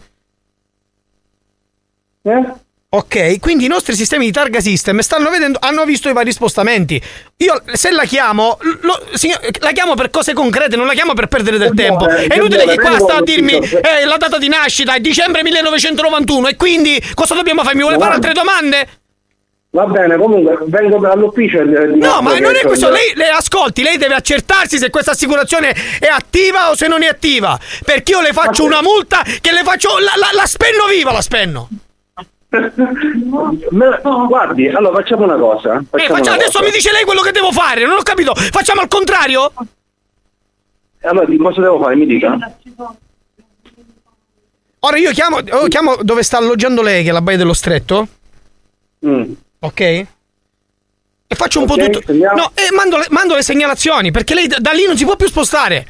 [2.22, 2.52] Eh?
[2.90, 7.00] Ok, quindi i nostri sistemi di targa system stanno vedendo, hanno visto i vari spostamenti.
[7.38, 11.26] Io se la chiamo, lo- signor- la chiamo per cose concrete, non la chiamo per
[11.26, 12.04] perdere del Che tempo.
[12.06, 15.42] vuole, È inutile che qua sta a dirmi eh, la data di nascita è dicembre
[15.42, 17.74] 1991 e quindi cosa dobbiamo fare?
[17.74, 18.88] Mi vuole fare altre domande?
[19.70, 22.88] Va bene, comunque vengo all'ufficio No, ma non è sono- questo.
[22.88, 27.06] Lei, lei ascolti, lei deve accertarsi se questa assicurazione è attiva o se non è
[27.06, 27.58] attiva.
[27.84, 29.98] Perché io le faccio una multa che le faccio.
[29.98, 31.68] La, la- la spenno viva, la spenno.
[32.48, 35.74] Me- guardi, allora facciamo una cosa.
[35.78, 36.64] Eh, facciamo faccia- una adesso cosa.
[36.64, 38.34] mi dice lei quello che devo fare, non ho capito.
[38.34, 39.52] Facciamo al contrario?
[41.02, 41.94] Allora, cosa devo fare?
[41.94, 42.38] Mi dica.
[44.80, 48.08] Ora io chiamo, io chiamo dove sta alloggiando lei, che è la Baia dello Stretto.
[49.06, 49.32] Mm.
[49.60, 49.80] Ok?
[49.80, 52.02] E faccio un Ok, po' tutto.
[52.06, 52.36] sentiamo.
[52.36, 55.16] No, e mando le, mando le segnalazioni, perché lei da, da lì non si può
[55.16, 55.86] più spostare.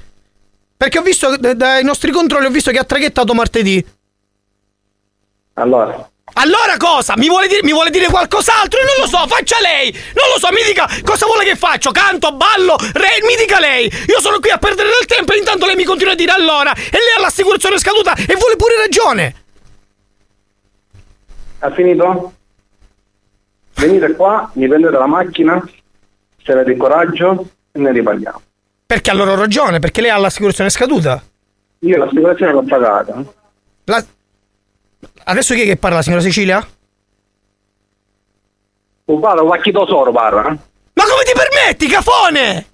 [0.77, 3.85] Perché ho visto da- dai nostri controlli, ho visto che ha traghettato martedì.
[5.55, 7.15] Allora, Allora cosa?
[7.17, 8.79] Mi vuole, dire, mi vuole dire qualcos'altro?
[8.81, 9.91] Io non lo so, faccia lei!
[9.93, 11.91] Non lo so, mi dica cosa vuole che faccio?
[11.91, 13.91] Canto, ballo, re, mi dica lei!
[14.07, 16.73] Io sono qui a perdere del tempo e intanto lei mi continua a dire allora!
[16.75, 19.35] E lei ha l'assicurazione scaduta e vuole pure ragione!
[21.61, 22.33] ha finito?
[23.79, 25.63] Venite qua, mi prendete la macchina,
[26.43, 28.43] se avete il coraggio, e ne riparliamo.
[28.87, 31.23] Perché ha loro ragione, perché lei ha l'assicurazione scaduta.
[31.81, 33.23] Io l'assicurazione l'ho pagata.
[33.85, 34.05] La-
[35.25, 36.67] Adesso chi è che parla, signora Sicilia?
[39.07, 40.41] Un palo, qualche tesoro parla.
[40.51, 40.57] eh?
[40.95, 42.67] Ma come ti permetti, cafone?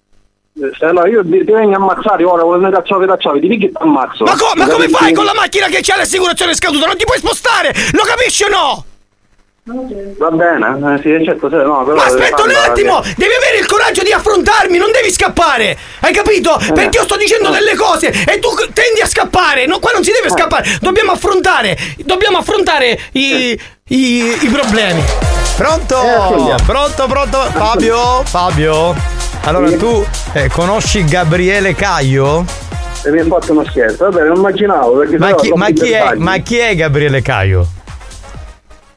[0.54, 3.68] Se no, io ti, ti vengo a ammazzare ora, volevo cacciare cacciare, ti picchi e
[3.70, 4.24] ti ammazzo.
[4.24, 6.86] Ma, co- ma come fai con la macchina che c'ha l'assicurazione scaduta?
[6.86, 7.72] Non ti puoi spostare!
[7.92, 8.84] Lo capisci o no?
[9.66, 13.00] Va bene, eh, sì, certo, sì, no, però Ma aspetta un attimo!
[13.00, 15.74] Devi avere il coraggio di affrontarmi, non devi scappare!
[16.00, 16.60] Hai capito?
[16.60, 16.72] Eh.
[16.72, 19.64] Perché io sto dicendo delle cose e tu tendi a scappare!
[19.64, 20.66] No, qua non si deve scappare!
[20.82, 21.78] Dobbiamo affrontare!
[21.96, 23.58] Dobbiamo affrontare i,
[23.88, 25.02] i, i problemi!
[25.56, 25.96] Pronto?
[26.02, 27.38] Eh, pronto, pronto?
[27.38, 28.22] Fabio?
[28.24, 28.94] Fabio?
[29.44, 30.04] Allora tu
[30.34, 32.44] eh, conosci Gabriele Caio?
[33.02, 36.14] E mi hai fatto uno scherzo, vabbè, non immaginavo perché Ma chi, ma chi è,
[36.16, 37.66] ma chi è Gabriele Caio?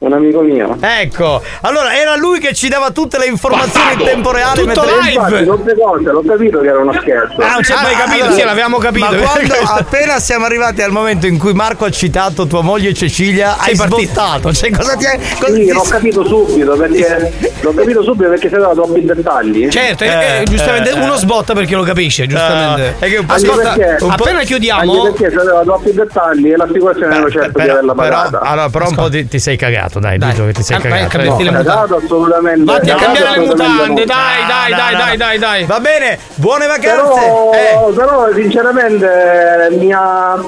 [0.00, 0.76] Un amico mio.
[0.80, 5.10] Ecco, allora era lui che ci dava tutte le informazioni in tempo reale Tutto mentre-
[5.10, 7.40] Infatti, cose, l'ho capito che era uno scherzo.
[7.40, 9.06] Ah, non c'è mai capito, sì, l'avevamo capito.
[9.10, 13.56] Ma quando appena siamo arrivati al momento in cui Marco ha citato tua moglie Cecilia,
[13.58, 14.52] hai sbottato.
[14.52, 15.18] Cioè, cosa ti è.
[15.40, 19.68] cosa Sì, ti- l'ho capito subito perché l'ho capito subito perché si aveva troppi dettagli.
[19.68, 22.94] Certo, eh, eh, giustamente uno sbotta perché lo capisce, giustamente.
[23.00, 24.92] Eh, è che un po' Ascolta, perché- un po'- appena chiudiamo.
[25.02, 28.38] Anche perché se aveva troppi dettagli e l'assicurazione non certo di averla però, pagata.
[28.40, 31.18] allora, però un po' ti, ti sei cagato, dai, dico che ti sei Ah, cagato.
[31.18, 31.24] eh.
[31.30, 31.50] mutande.
[31.64, 32.64] Cagato assolutamente.
[32.64, 34.04] Vatti a cambiare le mutande, no.
[34.04, 35.16] dai, dai, No, dai, no, dai, no.
[35.24, 35.64] dai, dai.
[35.64, 37.20] Va bene, buone vacanze.
[37.50, 40.38] Però, però sinceramente mi ha,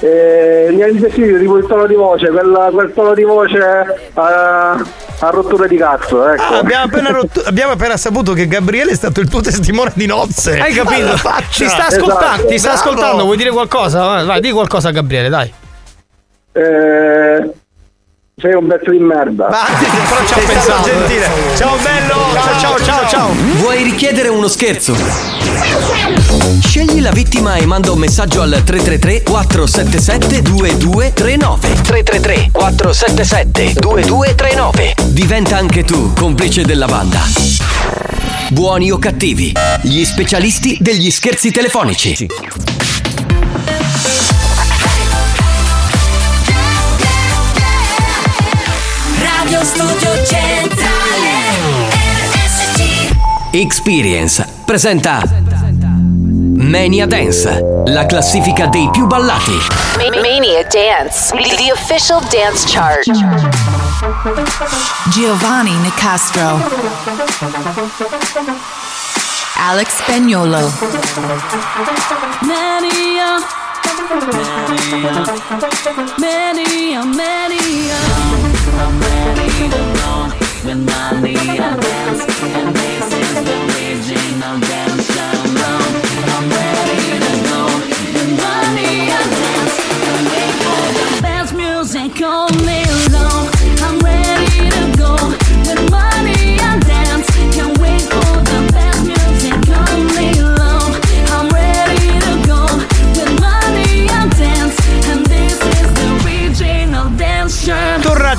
[0.00, 3.58] eh, mi ha investito tipo il tono di voce, quel, quel tono di voce
[4.14, 6.42] a, a rottura di cazzo, ecco.
[6.42, 10.06] Ah, abbiamo, appena rotto- abbiamo appena saputo che Gabriele è stato il tuo testimone di
[10.06, 10.58] nozze.
[10.58, 11.14] Hai capito?
[11.56, 12.46] Ti sta ascoltando, Esatto.
[12.48, 14.04] ti sta ascoltando, vuoi dire qualcosa?
[14.04, 15.52] Vai, Vai, di qualcosa a Gabriele, dai.
[16.56, 17.50] Eh,
[18.36, 19.48] sei un pezzo di merda.
[19.48, 20.82] Ma anzi, però ci Sei pensato.
[20.88, 21.28] gentile.
[21.56, 22.14] Ciao bello.
[22.32, 23.28] Ciao ciao ciao ciao.
[23.58, 24.94] Vuoi richiedere uno scherzo?
[26.60, 35.56] Scegli la vittima e manda un messaggio al 333 477 2239 333 477 2239 Diventa
[35.56, 37.20] anche tu complice della banda.
[38.50, 42.26] Buoni o cattivi, gli specialisti degli scherzi telefonici.
[49.54, 51.30] Radio Studio Centrale
[52.32, 53.10] RSC
[53.52, 55.22] Experience presenta
[56.56, 59.52] Mania Dance, la classifica dei più ballati.
[59.96, 63.08] Ma- Mania Dance, the official dance chart.
[65.10, 66.60] Giovanni Nicastro.
[69.56, 70.72] Alex Spagnolo.
[72.40, 73.38] Mania
[76.18, 78.34] Mania Mania
[78.76, 80.32] I'm ready to go
[80.64, 80.86] with
[81.22, 82.03] Mania dance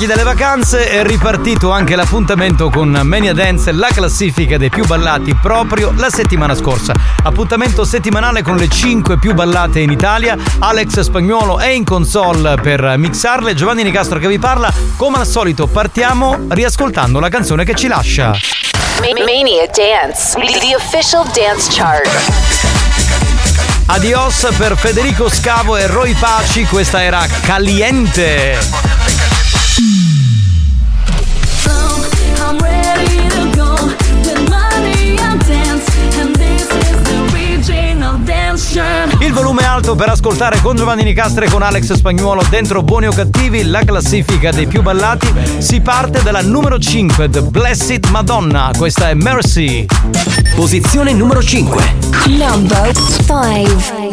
[0.06, 5.34] Tornati dalle vacanze è ripartito anche l'appuntamento con Mania Dance, la classifica dei più ballati
[5.36, 6.94] proprio la settimana scorsa.
[7.24, 10.38] Appuntamento settimanale con le 5 più ballate in Italia.
[10.60, 13.56] Alex Spagnuolo è in console per mixarle.
[13.56, 14.72] Giovanni Nicastro che vi parla.
[14.96, 18.28] Come al solito partiamo riascoltando la canzone che ci lascia.
[18.28, 22.08] Ma- Mania Dance, the official dance chart.
[23.88, 29.35] Adios per Federico Scavo e Roy Paci, questa era Caliente.
[39.20, 43.12] Il volume alto per ascoltare con Giovanni Nicastre e con Alex Spagnuolo dentro Buoni o
[43.12, 45.32] Cattivi, la classifica dei più ballati.
[45.60, 48.72] Si parte dalla numero 5, The Blessed Madonna.
[48.78, 49.86] Questa è Mercy.
[50.56, 51.96] Posizione numero 5.
[52.28, 54.10] Number 5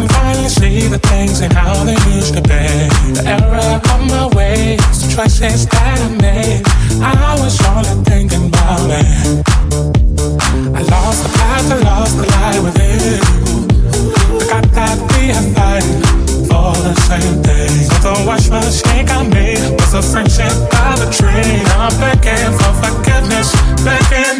[0.00, 2.64] can finally see the things and how they used to be.
[3.12, 6.62] The error of my ways, the choices that I made.
[7.04, 9.44] I was only thinking about it.
[10.72, 13.20] I lost the path, I lost the light within.
[14.48, 14.96] I got that
[15.36, 16.00] are fighting
[16.48, 17.72] for the same thing.
[18.00, 21.60] So the wash mistake I made was a friendship by the tree.
[21.76, 23.52] I'm begging for forgiveness,
[23.84, 24.39] begging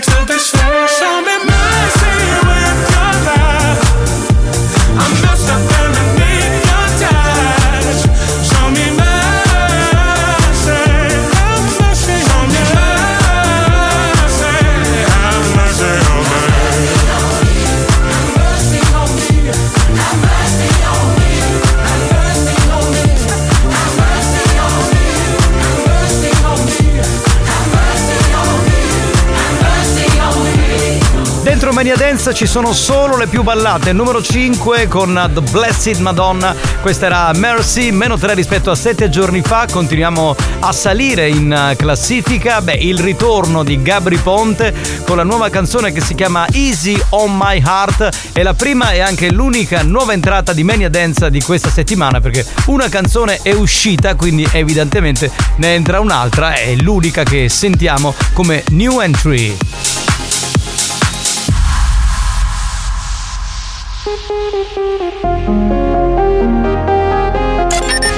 [32.10, 33.92] Dance ci sono solo le più ballate.
[33.92, 36.56] Numero 5 con The Blessed Madonna.
[36.80, 39.68] Questa era Mercy, meno 3 rispetto a 7 giorni fa.
[39.70, 42.62] Continuiamo a salire in eh, classifica.
[42.62, 44.74] Beh, il ritorno di Gabri Ponte
[45.06, 48.32] con la nuova canzone che si chiama Easy on My Heart.
[48.32, 52.44] È la prima e anche l'unica nuova entrata di Mania Dance di questa settimana perché
[52.66, 56.54] una canzone è uscita, quindi evidentemente ne entra un'altra.
[56.54, 60.09] È l'unica che sentiamo come new entry.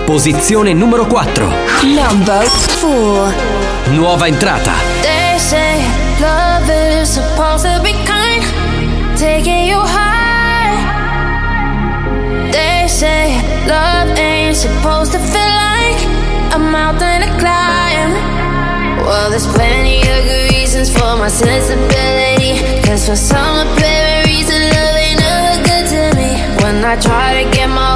[0.05, 1.49] Posizione numero 4.
[1.83, 2.45] Number
[2.79, 3.35] four.
[3.89, 4.75] Nuova entrata.
[5.01, 5.83] They say
[6.21, 8.45] love is supposed to be kind,
[9.17, 10.79] taking you high.
[12.53, 15.99] They say love ain't supposed to feel like
[16.55, 18.13] a mountain to climb.
[19.05, 22.63] Well, there's plenty of good reasons for my sensibility.
[22.87, 24.22] Cause for some apparent
[26.85, 27.92] I try to get my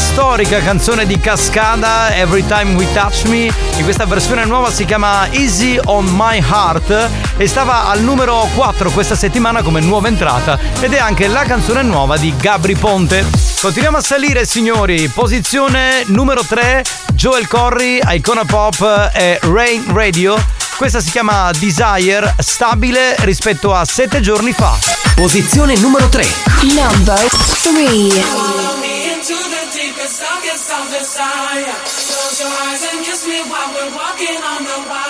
[0.00, 3.52] storica canzone di Cascada, Every Time We Touch Me.
[3.76, 8.90] In questa versione nuova si chiama Easy on My Heart e stava al numero 4
[8.90, 13.24] questa settimana come nuova entrata ed è anche la canzone nuova di Gabri Ponte.
[13.60, 16.82] Continuiamo a salire signori, posizione numero 3,
[17.12, 20.42] Joel Corry, Icona Pop e Rain Radio.
[20.76, 24.78] Questa si chiama Desire, stabile rispetto a 7 giorni fa.
[25.14, 26.26] Posizione numero 3.
[26.74, 29.59] Number 3.
[30.20, 31.64] sockets of desire.
[31.64, 31.80] Uh,
[32.12, 35.09] close your eyes and kiss me while we're walking on the wire.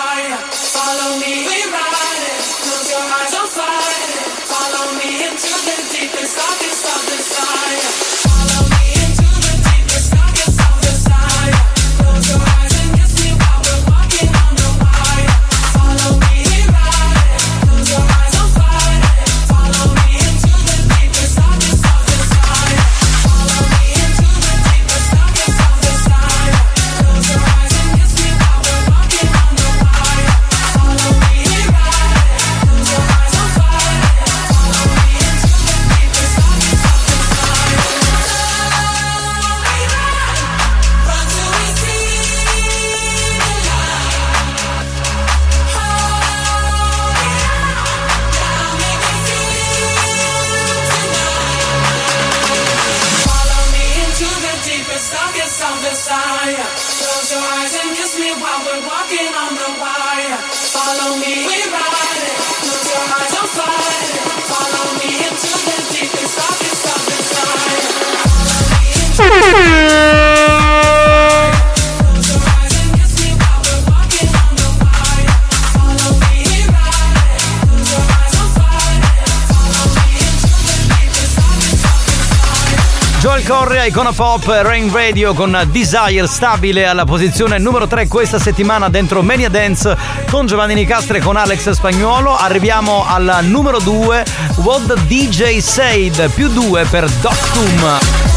[83.21, 88.89] Joel Correa, Icona Pop, Rain Radio con Desire stabile alla posizione numero 3 questa settimana
[88.89, 89.95] dentro Mania Dance
[90.29, 92.35] con Giovanni Nicastre e con Alex Spagnuolo.
[92.35, 94.25] Arriviamo al numero 2,
[94.63, 98.30] What DJ Said, più 2 per Doctum.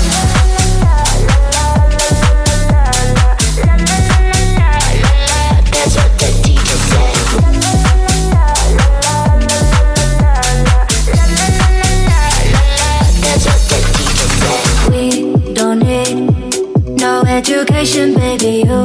[17.84, 18.64] Education, baby.
[18.66, 18.84] You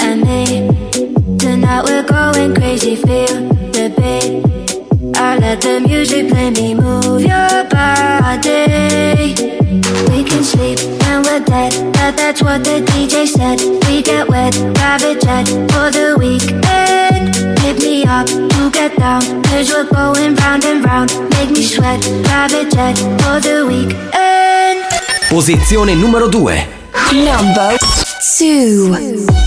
[0.00, 1.38] and me.
[1.38, 5.16] Tonight we're going crazy, feel the beat.
[5.16, 9.34] I let the music play me, move your body.
[10.10, 13.60] We can sleep when we're dead, but that's what the DJ said.
[13.86, 17.36] We get wet, private jet for the weekend.
[17.60, 21.10] Hit me up to get down, cause we're going round and round.
[21.30, 24.84] Make me sweat, private jet for the weekend.
[25.30, 26.80] Posizione numero 2.
[27.12, 28.09] Number
[28.40, 28.88] two.
[28.88, 29.39] questione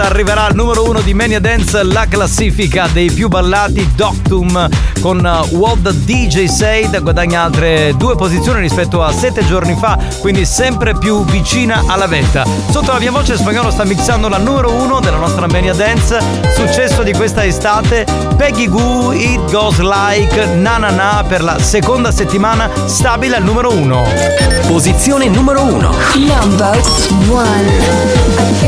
[0.00, 4.68] questa arriverà al numero uno di Mania Dance, la classifica dei più ballati Doctum
[5.00, 10.44] con uh, What DJ Said, guadagna altre due posizioni rispetto a sette giorni fa, quindi
[10.46, 12.46] sempre più vicina alla vetta.
[12.70, 16.18] Sotto la mia voce spagnolo sta mixando la numero uno della nostra Mania Dance,
[16.54, 18.06] successo di questa estate,
[18.36, 23.70] Peggy Goo, It Goes Like, Na Na Na per la seconda settimana stabile al numero
[23.72, 24.04] uno.
[24.66, 25.94] Posizione numero uno.
[26.14, 26.80] Number
[27.28, 28.59] one.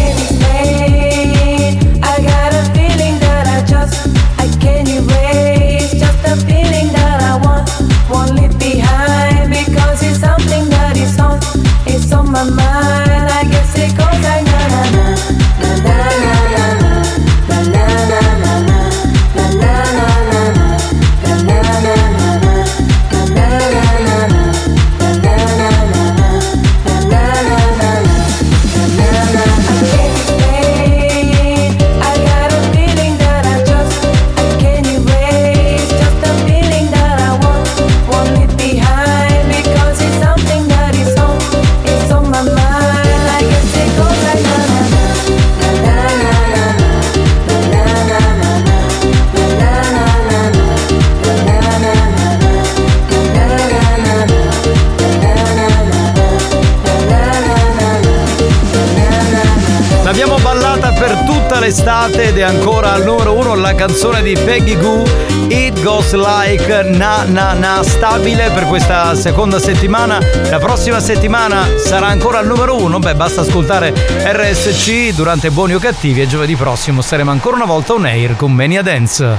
[62.83, 65.05] Ancora al numero uno la canzone di Peggy Goo,
[65.49, 70.19] It Goes Like Na Na Na, stabile per questa seconda settimana.
[70.51, 73.93] La prossima settimana sarà ancora al numero uno, beh basta ascoltare
[74.25, 78.53] RSC durante Buoni o Cattivi e giovedì prossimo saremo ancora una volta on air con
[78.53, 79.39] Mania Dance.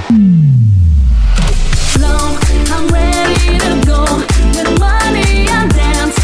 [2.91, 4.03] Ready to go
[4.56, 6.23] with money and dance.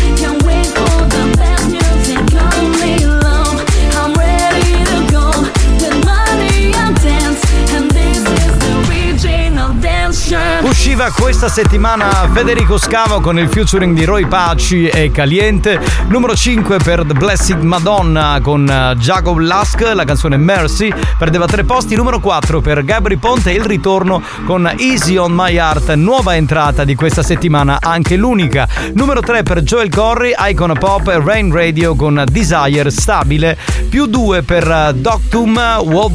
[10.69, 15.79] Usciva questa settimana Federico Scavo con il featuring di Roy Paci e Caliente.
[16.09, 20.93] Numero 5 per The Blessed Madonna con eh, Jacob Lusk, la canzone Mercy.
[21.17, 21.95] Perdeva tre posti.
[21.95, 26.83] Numero 4 per Gabri Ponte e il ritorno con Easy on My Heart, nuova entrata
[26.83, 28.67] di questa settimana, anche l'unica.
[28.93, 33.57] Numero 3 per Joel Corry, Icon Pop e Rain Radio con Desire stabile.
[33.89, 35.59] Più 2 per eh, Doctum,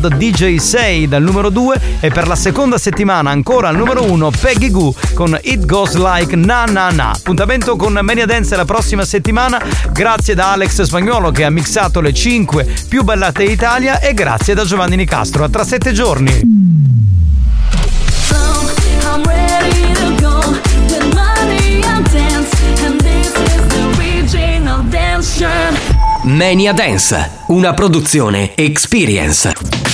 [0.00, 4.30] the DJ Say dal numero 2 e per la seconda settimana ancora al numero 1
[4.44, 7.12] Peggy Goo con It Goes Like Na Na Na.
[7.12, 9.58] Appuntamento con Mania Dance la prossima settimana.
[9.90, 14.66] Grazie da Alex Spagnolo che ha mixato le 5 più ballate d'Italia e grazie da
[14.66, 15.44] Giovanni Nicastro.
[15.44, 16.42] A tra 7 giorni.
[26.24, 29.93] Mania Dance, una produzione Experience.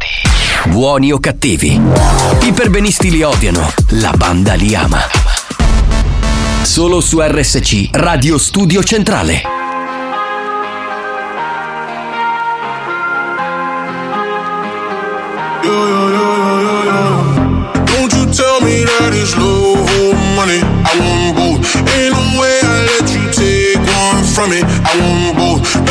[0.67, 1.81] Buoni o cattivi.
[2.41, 4.99] I perbenisti li odiano, la banda li ama.
[6.61, 9.59] Solo su RSC, Radio Studio Centrale.
[24.35, 24.61] Money.
[24.63, 25.90] I want.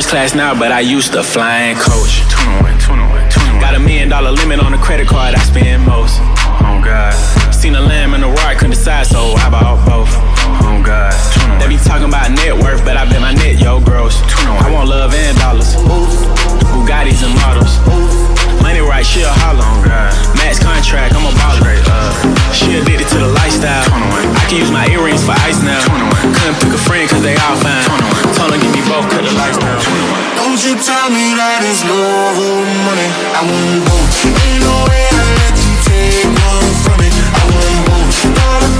[0.00, 2.24] first class now, but I used to fly flying coach.
[3.60, 6.16] Got a million dollar limit on the credit card I spend most.
[6.64, 7.12] Oh God.
[7.52, 10.08] Seen a lamb and a roar, couldn't decide, so I bought both.
[10.64, 11.12] Oh God.
[11.60, 14.16] They be talking about net worth, but I bet my net yo gross.
[14.64, 15.76] I want love and dollars.
[16.72, 17.76] Bugattis and models.
[18.64, 19.68] Money right, she a holler.
[20.40, 21.76] Max contract, I'm a baller.
[22.56, 23.84] She addicted to the lifestyle.
[23.84, 25.84] I can use my earrings for ice now.
[26.40, 28.09] Couldn't pick a friend cause they all fine.
[28.48, 29.76] Me both, cut the lights down.
[30.34, 33.08] Don't you tell me that it's love or money.
[33.36, 34.24] I want both.
[34.24, 37.08] Ain't no way I let you take one from me.
[37.12, 38.79] I want both.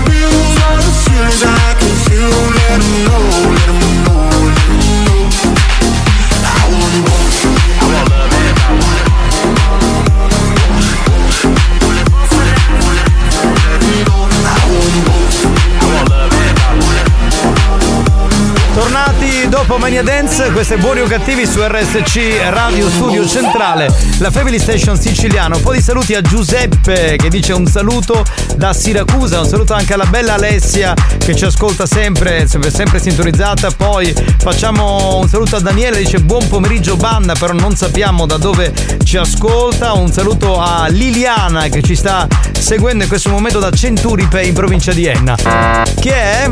[19.70, 24.58] Tornati dopo Mania Dance, queste buoni o cattivi su RSC Radio Studio Centrale, la Family
[24.58, 25.56] Station siciliano.
[25.56, 28.24] Un po' di saluti a Giuseppe che dice un saluto
[28.56, 33.70] da Siracusa, un saluto anche alla bella Alessia che ci ascolta sempre, sempre, sempre sintonizzata.
[33.70, 38.72] Poi facciamo un saluto a Daniele, dice buon pomeriggio banda, però non sappiamo da dove
[39.04, 39.92] ci ascolta.
[39.92, 42.26] Un saluto a Liliana che ci sta
[42.58, 45.36] seguendo in questo momento da Centuripe in provincia di Enna.
[45.36, 46.50] Che è?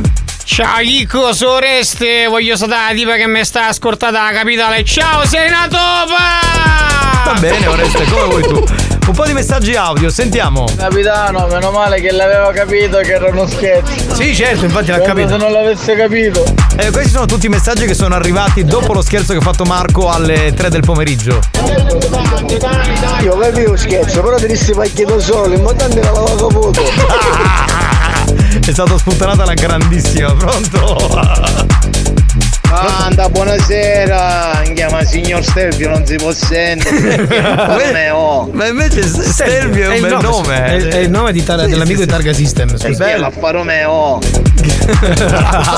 [0.51, 4.83] Ciao Chicco, soreste, voglio salutare la tipa che mi sta ascoltata la capitale.
[4.83, 7.27] Ciao, sei una topa!
[7.27, 8.65] Va bene, Oreste, come vuoi tu.
[9.09, 10.65] Un po' di messaggi audio, sentiamo.
[10.75, 14.15] Capitano, meno male che l'aveva capito che era uno scherzo.
[14.15, 15.39] Sì, certo, infatti l'ha Quando capito.
[15.39, 16.45] Se non l'avesse capito.
[16.79, 19.65] Eh, questi sono tutti i messaggi che sono arrivati dopo lo scherzo che ha fatto
[19.65, 21.41] Marco alle 3 del pomeriggio.
[23.21, 27.98] Io capivo scherzo, però ti dissi pacchino solo, in modo che l'avevo caputo.
[28.65, 31.78] È stato sputtanato alla grandissima, pronto?
[32.71, 34.63] Anda, buonasera.
[34.75, 37.27] Chiama signor Stelvio, non si può sentire.
[37.27, 38.49] Come oh.
[38.53, 40.65] Ma invece Stelvio è un bel nome.
[40.65, 42.75] È, è il nome di tar- Sì, dell'amico sì, di Targa System.
[42.75, 43.05] È Scusa.
[43.05, 44.19] bello, Alfa Romeo.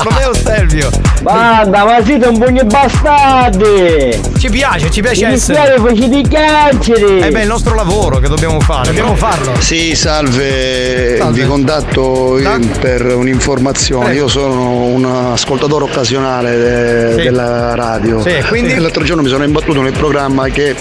[0.03, 0.89] Romeo Stelvio.
[1.21, 4.19] Guarda, ma siete un pugno bastardi!
[4.39, 5.75] Ci piace, ci piace Mi essere.
[5.75, 7.19] dispiace, facete i carceri!
[7.19, 8.87] Eh beh, è il nostro lavoro che dobbiamo fare.
[8.87, 9.53] Dobbiamo farlo.
[9.59, 14.13] Sì, salve, vi contatto eh, per un'informazione.
[14.13, 17.21] Io sono un ascoltatore occasionale de- Sì.
[17.23, 18.21] della radio.
[18.21, 18.75] Sì, quindi?
[18.75, 20.75] L'altro giorno mi sono imbattuto nel programma che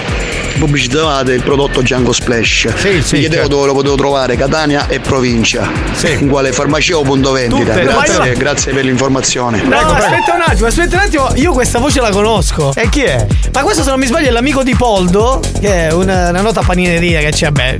[0.59, 2.64] pubblicizzavate il prodotto Django Splash.
[2.82, 3.48] mi chiedevo certo.
[3.48, 5.68] dove lo potevo trovare, Catania e provincia.
[6.18, 7.72] In quale farmacia o punto vendita.
[7.72, 9.62] Tutte, grazie, grazie per l'informazione.
[9.62, 12.72] No, aspetta un attimo, aspetta un attimo, io questa voce la conosco.
[12.74, 13.27] E chi è?
[13.52, 16.60] Ma questo se non mi sbaglio è l'amico di Poldo, che è una, una nota
[16.62, 17.77] panineria che c'è, beh,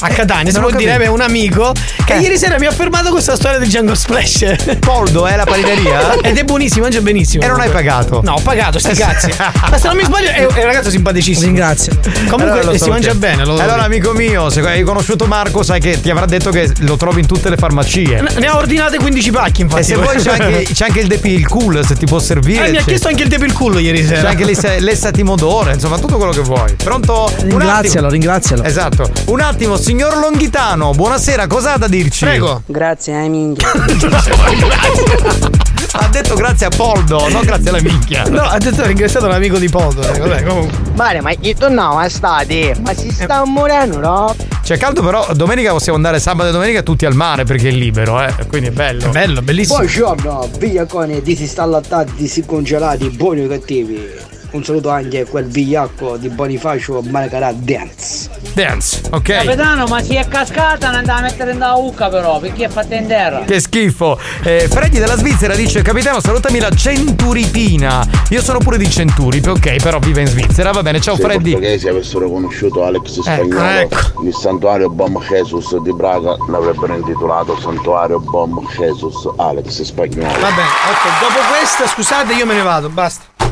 [0.00, 1.72] a Catania, si Non ho può dire, beh, un amico,
[2.04, 4.78] che ieri sera mi ha fermato questa storia del Django Splash.
[4.80, 6.20] Poldo è la panineria?
[6.22, 7.42] Ed è buonissimo, mangia benissimo.
[7.42, 8.20] E non hai pagato?
[8.22, 9.30] No, ho pagato, sti cazzi.
[9.70, 11.46] Ma se non mi sbaglio è, è un ragazzo simpaticissimo.
[11.46, 11.98] Ringrazio.
[12.28, 13.44] Comunque Allora lo eh, si mangia bene.
[13.44, 16.96] Lo Allora, amico mio, se hai conosciuto Marco, sai che ti avrà detto che lo
[16.96, 18.20] trovi in tutte le farmacie.
[18.38, 19.80] Ne ha ordinate 15 pacchi, infatti.
[19.82, 22.66] E se vuoi c'è anche, c'è anche il depi il cool, se ti può servire.
[22.66, 24.22] Eh, mi ha chiesto anche il depo il culo ieri sera.
[24.22, 26.74] C'è anche l'essa- l'essatimodore, insomma, tutto quello che vuoi.
[26.76, 27.32] Pronto?
[27.40, 28.62] Ringrazialo, ringrazialo.
[28.62, 29.10] Esatto.
[29.26, 32.24] Un attimo, signor Longhitano, buonasera, cosa ha da dirci?
[32.24, 32.62] Prego.
[32.64, 33.72] Grazie, eh, minchia.
[35.92, 38.22] ha detto grazie a Poldo, non grazie alla minchia.
[38.28, 40.02] No, ha detto ringraziato l'amico di Poldo.
[40.02, 40.78] eh, Vabbè, comunque.
[40.94, 44.36] Mare, ma io tornavo estate, ma si sta morendo, no?
[44.62, 48.22] C'è caldo, però domenica possiamo andare sabato e domenica tutti al mare perché è libero,
[48.22, 48.32] eh.
[48.46, 49.08] Quindi è bello.
[49.08, 49.78] bello, bellissimo.
[49.78, 54.29] Buongiorno, vigliaconi disinstallati, disincongelati, buoni o cattivi.
[54.52, 58.28] Un saluto anche a quel vigliacco di Bonifacio Maracarà Dance.
[58.52, 59.22] Dance, ok.
[59.22, 62.68] Capitano, ma si è cascata, non andava a mettere in da ucca però, perché è
[62.68, 63.44] fatta in terra.
[63.44, 64.18] Che schifo.
[64.42, 68.04] Eh, Freddy della Svizzera dice: Capitano, salutami la Centuripina.
[68.30, 70.72] Io sono pure di Centuripe, ok, però vive in Svizzera.
[70.72, 71.50] Va bene, ciao Se Freddy.
[71.50, 74.24] i portoghesi avessero conosciuto Alex Spagnolo, ecco.
[74.24, 80.26] il santuario Bom Jesus di Braga l'avrebbero intitolato Santuario Bom Jesus Alex Spagnolo.
[80.26, 83.49] Vabbè, ok, dopo questa, scusate, io me ne vado, basta.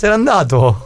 [0.00, 0.82] Se n'è andato.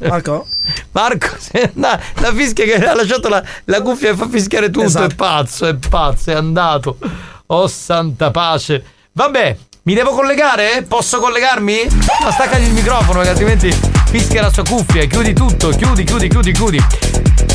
[0.00, 0.46] Marco?
[0.92, 2.02] Marco, se n'è andato.
[2.20, 4.86] La fischia che ha lasciato la, la cuffia e fa fischiare tutto.
[4.86, 5.12] Esatto.
[5.12, 6.98] È pazzo, è pazzo, è andato.
[7.46, 8.84] Oh santa pace.
[9.10, 10.84] Vabbè, mi devo collegare?
[10.86, 11.82] Posso collegarmi?
[12.22, 15.04] No, staccagli il microfono, perché altrimenti fischia la sua cuffia.
[15.06, 16.84] Chiudi tutto, chiudi, chiudi, chiudi, chiudi.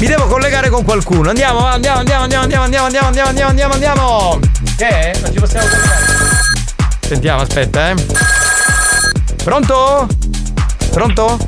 [0.02, 1.30] Mi devo collegare con qualcuno.
[1.30, 4.40] Andiamo, andiamo, andiamo, andiamo, andiamo, andiamo, andiamo, andiamo, andiamo, andiamo.
[4.76, 5.20] Che è?
[5.22, 6.06] Non ci possiamo collegare.
[7.00, 7.96] Sentiamo, aspetta, eh.
[9.44, 10.08] Pronto?
[10.94, 11.40] Pronto?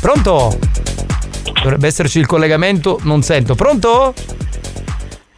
[0.00, 0.56] Pronto?
[1.60, 3.56] Dovrebbe esserci il collegamento, non sento.
[3.56, 4.14] Pronto?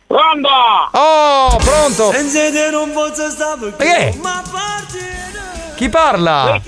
[0.07, 0.49] Pronto!
[0.93, 2.11] Oh, pronto!
[3.79, 4.21] Perché?
[5.75, 6.61] Chi parla?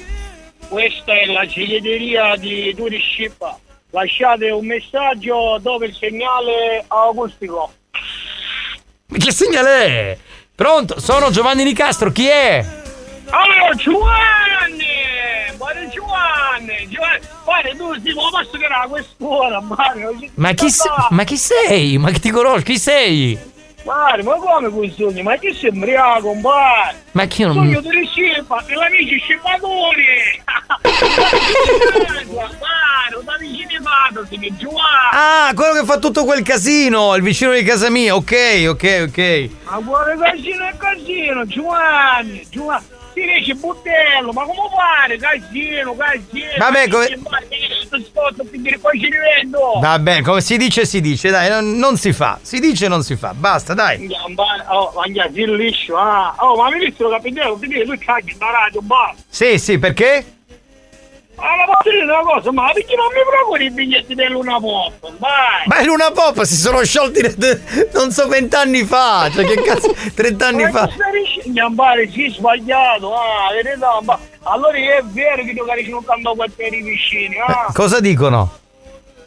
[0.66, 3.44] Questa è la segreteria di Turiship.
[3.90, 7.70] Lasciate un messaggio dove il segnale acustico.
[9.06, 10.18] Che segnale è?
[10.54, 10.98] Pronto?
[11.00, 12.64] Sono Giovanni Nicastro, chi è?
[13.28, 14.85] Allora, Giovanni!
[16.20, 16.88] Giovanni!
[16.88, 17.20] Giovanni!
[17.44, 20.18] Guarda, tu sei come posso che era quest'ora, Mario!
[20.34, 21.98] Ma chi, se- ma chi sei?
[21.98, 22.62] Ma che ti conosco?
[22.62, 23.38] Chi sei?
[23.84, 25.22] Mario, ma come quei sogni?
[25.22, 26.98] Ma che sei embriaco, Mario?
[27.12, 27.82] Ma che io Sogno non.
[27.82, 30.42] delle scippa, e amici scippatori!
[32.34, 35.12] Mario, da vicino fatto, si che Giovanni!
[35.12, 38.16] Ah, quello che fa tutto quel casino, il vicino di casa mia.
[38.16, 39.48] Ok, ok, ok.
[39.70, 42.84] Ma guarda casino è casino, Giovanni, Giovanni,
[43.16, 45.16] ti dice buttello, ma come fare?
[45.16, 46.46] Casino, casino.
[46.58, 47.18] Vabbè, come-
[48.04, 49.78] Sposto, ti dire poi ci rivendo.
[49.80, 52.38] Va bene, come si dice, si dice, dai, non, non si fa.
[52.42, 53.32] Si dice, non si fa.
[53.32, 54.06] Basta, dai.
[54.68, 54.92] Oh,
[55.56, 56.34] liscio, ah.
[56.38, 59.22] Oh, ma mi visto lo capitello, ti tu caghi da radio, basta.
[59.28, 60.35] Sì, sì, perché?
[61.38, 64.58] Ah, ma posso dire una cosa, ma perché non mi procuri i biglietti del Luna
[64.58, 65.12] Pop?
[65.18, 65.64] Vai!
[65.66, 67.20] Ma in una poppa si sono sciolti
[67.92, 69.28] non so vent'anni fa.
[69.30, 70.88] Cioè, che cazzo, trent'anni fa.
[71.44, 76.82] Gambare, sì, sbagliato, ah, verità, ma allora è vero che tu cari non cantano quartieri
[76.82, 77.70] vicini, ah.
[77.72, 78.58] Cosa dicono?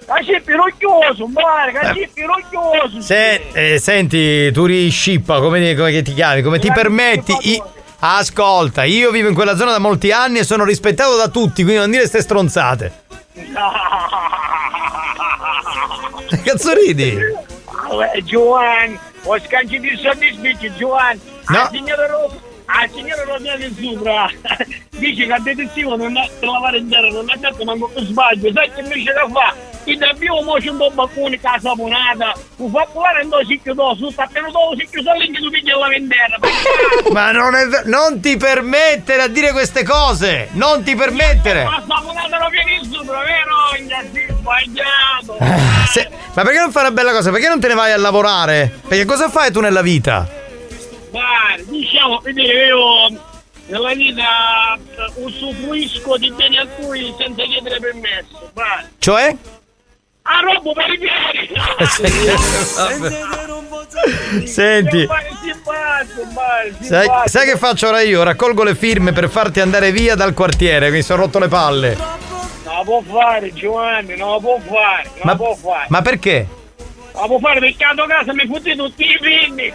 [0.05, 2.99] Casi pirocchioso, mare, casi pirocchioso.
[3.01, 6.41] Se, eh, senti, tu riscippa, come, come ti chiami?
[6.41, 7.35] Come ti permetti?
[7.41, 7.61] I-
[7.99, 11.81] Ascolta, io vivo in quella zona da molti anni e sono rispettato da tutti, quindi
[11.81, 13.07] non dire ste stronzate.
[16.29, 17.17] Che cazzo ridi?
[18.23, 21.19] Giovanni, ho scanci di soddisfetti, Giovanni.
[21.47, 21.61] No.
[21.61, 23.25] Al signore Ro- al signore
[23.81, 24.29] sopra
[24.99, 27.89] dice che al detettivo non ha per lavare in terra, non ha detto ma non
[28.05, 29.55] sbaglio, sai che invece da fa?
[29.85, 33.73] Il debbio mo c'è un po' baccone con la saponata, un fa pulare un sicchio
[33.73, 36.37] dosso, sta appena dopo sicchio solo che tu pigli la vendetta.
[37.11, 40.49] Ma non è ver- non ti permettere a dire queste cose!
[40.51, 41.63] Non ti permettere!
[41.63, 44.35] Ma la saponata lo viene in sopra, vero?
[44.39, 45.37] Sbagliato.
[45.39, 47.31] Ah, se- ma perché non fai una bella cosa?
[47.31, 48.71] Perché non te ne vai a lavorare?
[48.87, 50.27] Perché cosa fai tu nella vita?
[51.09, 53.19] Guarda, diciamo, vedere, io
[53.67, 58.51] nella vita eh, usufruisco di beni altrui senza chiedere permesso.
[58.53, 58.87] Guarda.
[58.99, 59.35] Cioè?
[60.23, 61.49] Ah, robo per i piedi!
[64.45, 65.07] Senti,
[66.81, 68.21] sai, sai che faccio ora io?
[68.23, 71.95] Raccolgo le firme per farti andare via dal quartiere, mi sono rotto le palle.
[71.95, 75.85] Non la può fare, Giovanni, non la può fare, non Ma, la può fare.
[75.89, 76.47] ma perché?
[77.13, 79.73] La può fare perché a casa mi fotti tutti i pinni!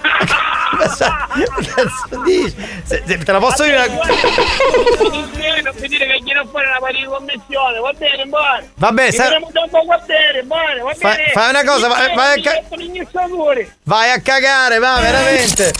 [0.75, 2.55] Cazzo dici?
[2.85, 3.87] Se- se- te la posso dire una...
[3.87, 8.67] Non mi dire che glielo fare una pari di commissione, va bene, buono!
[8.77, 9.29] Vabbè, sa-
[10.95, 11.31] Fa- bene!
[11.33, 13.77] fai una cosa, vai- vai a sento, ca- mi sento l'iniziatore.
[13.85, 15.73] Vai a cagare, va, veramente.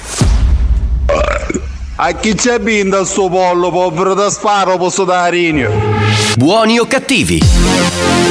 [1.97, 5.71] A chi c'è binda sto pollo, povero da sparo, posso dare Rinio.
[6.35, 7.41] Buoni o cattivi?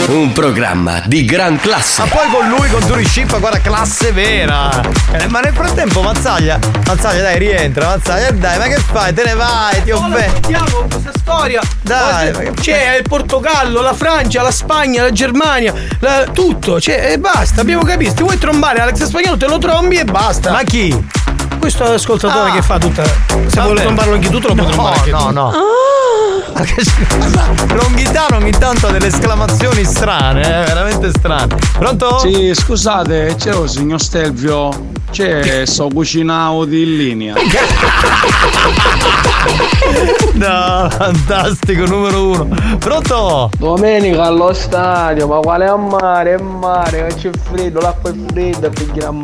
[0.08, 2.02] Un programma di gran classe.
[2.02, 4.70] Ma poi con lui, con Turi Ship, guarda, classe vera.
[5.14, 9.14] Eh, ma nel frattempo, Mazzaglia, Mazzaglia, dai, rientra, Mazzaglia, dai, ma che fai?
[9.14, 10.18] Te ne vai, ti offendi.
[10.42, 11.62] Sentiamo questa storia.
[11.82, 16.82] Dai, ma che- C'è il Portogallo, la Francia, la Spagna, la Germania, la- tutto.
[16.82, 18.14] Cioè, e basta, abbiamo capito.
[18.18, 20.52] Se vuoi trombare Alex Spagnolo, te lo trombi e basta.
[20.52, 21.22] Ma chi?
[21.64, 22.54] Questo è l'ascoltatore Ah.
[22.56, 23.04] che fa tutta.
[23.48, 25.32] Se vuole trombarlo anche tu, te lo puoi No, trombare anche no, tu.
[25.32, 25.52] no.
[26.62, 31.56] Che scusa, Longhitano ogni tanto ha delle esclamazioni strane, eh, veramente strane.
[31.78, 32.20] Pronto?
[32.20, 34.92] Sì, scusate, c'è il signor Stelvio.
[35.10, 37.36] C'è, sto cucinando di linea.
[40.34, 42.48] No, fantastico, numero uno.
[42.80, 43.50] Pronto?
[43.58, 46.36] Domenica allo stadio, ma quale a mare?
[46.36, 48.70] È mare, che c'è freddo, l'acqua è fredda.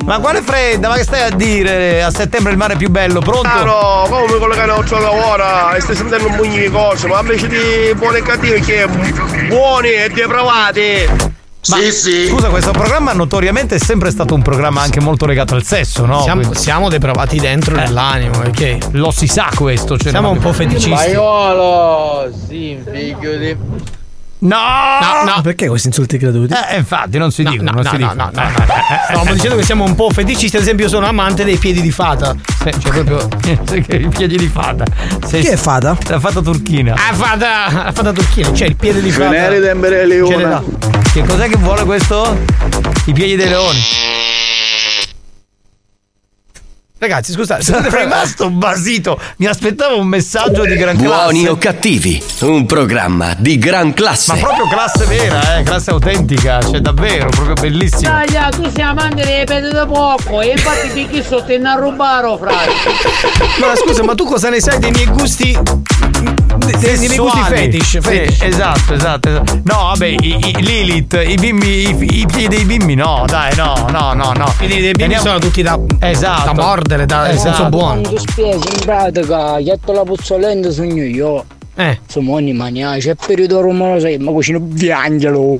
[0.06, 0.88] Ma quale fredda?
[0.90, 2.04] Ma che stai a dire?
[2.04, 3.42] A settembre il mare è più bello, pronto?
[3.42, 7.20] Caro, come mi collegare a gioco ora e stai sentendo un pugno di cose, ma
[7.20, 8.88] invece di buoni e cattivi che
[9.48, 11.38] buoni e depravati.
[11.68, 16.06] Ma, Scusa, questo programma notoriamente è sempre stato un programma anche molto legato al sesso,
[16.06, 16.22] no?
[16.22, 18.78] Siamo, siamo depravati dentro nell'animo, ok?
[18.92, 20.90] Lo si sa questo, cioè Siamo non un po' feticisti.
[20.90, 23.58] Maiolo, sì, figlio di...
[24.42, 24.56] No!
[24.56, 25.42] No, no.
[25.42, 26.54] Perché questi insulti gratuiti?
[26.72, 28.30] Eh, infatti, non si dicono, non no, si no, dicono.
[28.34, 28.66] no, no, no.
[29.10, 31.92] Stavamo dicendo che siamo un po' feticisti, ad esempio io sono amante dei piedi di
[31.92, 32.34] fata.
[32.64, 33.28] Sì, cioè proprio
[33.98, 34.86] i piedi di fata.
[35.26, 35.98] Sei- Chi è fata?
[36.08, 36.94] La fata turchina.
[36.94, 39.30] Ah, fata, la fata turchina, cioè il piede di fata.
[39.30, 40.62] Venere tembere leone.
[41.12, 42.38] Che cos'è che vuole questo?
[43.06, 43.80] I piedi dei leoni.
[47.02, 49.18] Ragazzi, scusate, Sono rimasto basito.
[49.38, 51.50] Mi aspettavo un messaggio di gran Buoni classe.
[51.50, 54.34] o cattivi, un programma di gran classe.
[54.34, 58.02] Ma proprio classe vera, eh, classe autentica, cioè davvero, proprio bellissimo.
[58.12, 62.38] Taglia, tu sei amante dei pezzi da poco e infatti picchi sotto in a rubare,
[62.38, 62.72] frate.
[63.62, 65.58] Ma scusa, ma tu cosa ne sai dei miei gusti?
[66.80, 67.56] Sessuali.
[67.56, 67.84] fetish?
[67.88, 68.42] Sì, fetish.
[68.44, 69.60] esatto, esatto, esatto.
[69.64, 73.88] No, vabbè, i, i- Lilith, i bimbi, i, i piedi dei bimbi, no, dai, no,
[73.92, 74.46] no, no, no.
[74.46, 76.46] I piedi dei bimbi Teniamo- sono tutti da, Esatto.
[76.46, 77.56] da mordere, da nel Esatto.
[77.56, 78.02] senso buono.
[78.02, 81.44] Quando spiego in pratica, ghietto la puzzolente sogno io.
[81.76, 82.00] Eh.
[82.08, 85.58] Somoni mania, c'è periodo rumoroso, ma cucino biangelo.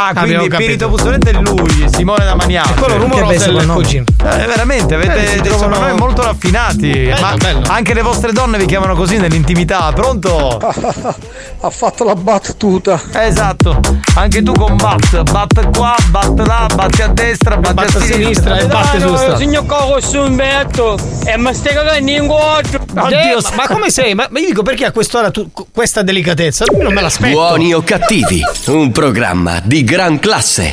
[0.00, 0.56] Ah, quindi il capito.
[0.56, 2.74] Pirito Puzzolente è lui, Simone da Maniace.
[2.74, 4.04] quello rumoroso è cugino.
[4.22, 6.90] Eh, veramente, avete Eh, dei trovano- soprannomi molto raffinati.
[6.90, 7.62] Bello, ma bello.
[7.68, 10.58] anche le vostre donne vi chiamano così nell'intimità, pronto?
[11.60, 13.00] ha fatto la battuta.
[13.12, 13.80] Esatto,
[14.14, 18.04] anche tu con bat, bat qua, bat là, batti a destra, batti Batte a a
[18.04, 19.36] sinistra e batte su sta.
[19.36, 22.80] Signor Coco su un betto e mi stai cagando in quattro.
[22.96, 24.14] Oddio, ma come sei?
[24.14, 26.64] Ma, ma io dico perché a quest'ora tu, questa delicatezza?
[26.76, 27.32] Io non me l'aspetto.
[27.32, 30.68] Buoni o cattivi, un programma di gran classe.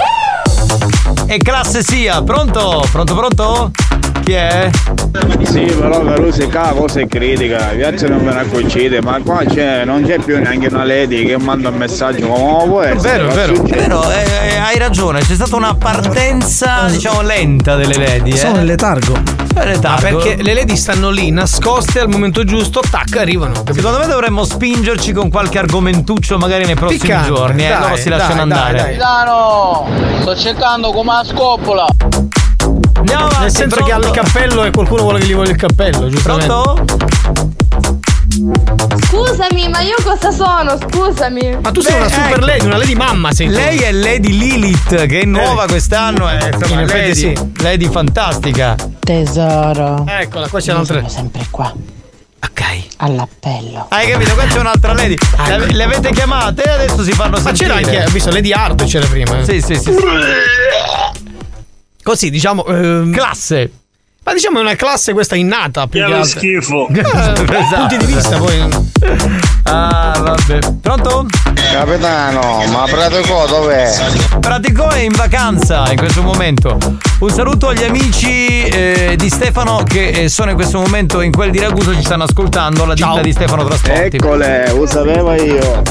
[1.28, 2.84] E classe sia, pronto?
[2.92, 3.72] Pronto, pronto?
[4.24, 4.70] Chi è?
[5.44, 9.44] Sì, però Caruso è la cosa è critica, piazza non ve ne accorgete, ma qua
[9.46, 13.24] c'è, non c'è più neanche una lady che manda un messaggio come può È essere.
[13.28, 13.62] vero, vero.
[13.64, 14.24] Vero, eh,
[14.54, 18.32] eh, hai ragione, c'è stata una partenza, diciamo, lenta delle lady.
[18.32, 18.38] Eh?
[18.38, 19.14] Sono in letargo.
[19.14, 20.18] In Ah, letargo.
[20.18, 23.54] perché le lady stanno lì nascoste al momento giusto, tac, arrivano.
[23.54, 23.74] capito?
[23.76, 27.70] Secondo me dovremmo spingerci con qualche argomentuccio magari nei prossimi Piccante, giorni, eh?
[27.70, 28.78] dai, loro si dai, lasciano dai, andare.
[28.80, 28.92] dai.
[28.94, 29.88] Milano,
[30.22, 31.86] sto cercando come la scoppola.
[33.06, 34.22] Andiamo avanti, Nel senso che ha il pronto?
[34.22, 36.23] cappello e qualcuno vuole che gli voglia il cappello, giusto?
[36.36, 36.86] Pronto?
[39.07, 40.77] Scusami, ma io cosa sono?
[40.77, 41.57] Scusami.
[41.61, 42.45] Ma tu sei una Beh, super ecco.
[42.45, 43.53] lady, una lady mamma sei tu.
[43.53, 47.38] Lei è Lady Lilith, che è nuova quest'anno, è insomma, in lady, sì.
[47.61, 48.76] lady fantastica.
[48.99, 50.03] Tesoro.
[50.07, 50.95] Eccola, qua c'è un'altra.
[50.98, 51.72] sono sempre qua.
[52.41, 52.61] Ok.
[52.98, 53.86] All'appello.
[53.90, 54.34] Hai capito?
[54.34, 55.15] Qua c'è un'altra lady.
[55.45, 57.68] Le, ave- le avete chiamate e adesso si fanno Ma sentire.
[57.69, 59.40] c'era anche, ho visto Lady Hard c'era prima.
[59.40, 59.44] eh.
[59.45, 59.84] Sì, sì, sì.
[59.84, 59.95] sì.
[62.06, 62.64] Così, diciamo.
[62.68, 63.72] ehm, Classe.
[64.26, 65.86] Ma diciamo è una classe questa innata.
[65.88, 66.24] Più Che altro.
[66.26, 66.88] schifo.
[66.96, 67.00] Eh,
[67.66, 67.76] Esatto.
[67.88, 68.68] Punti di vista poi.
[69.64, 70.60] Ah, vabbè.
[70.82, 71.26] Pronto?
[71.72, 73.92] Capitano, ma Pratico dov'è?
[74.40, 76.78] Pratico è in vacanza in questo momento.
[77.20, 81.52] Un saluto agli amici eh, di Stefano che eh, sono in questo momento in quel
[81.52, 83.22] di Ragusa, ci stanno ascoltando, la ditta Ciao.
[83.22, 84.16] di Stefano Trasporti.
[84.18, 85.82] Eccole, lo sapevo io.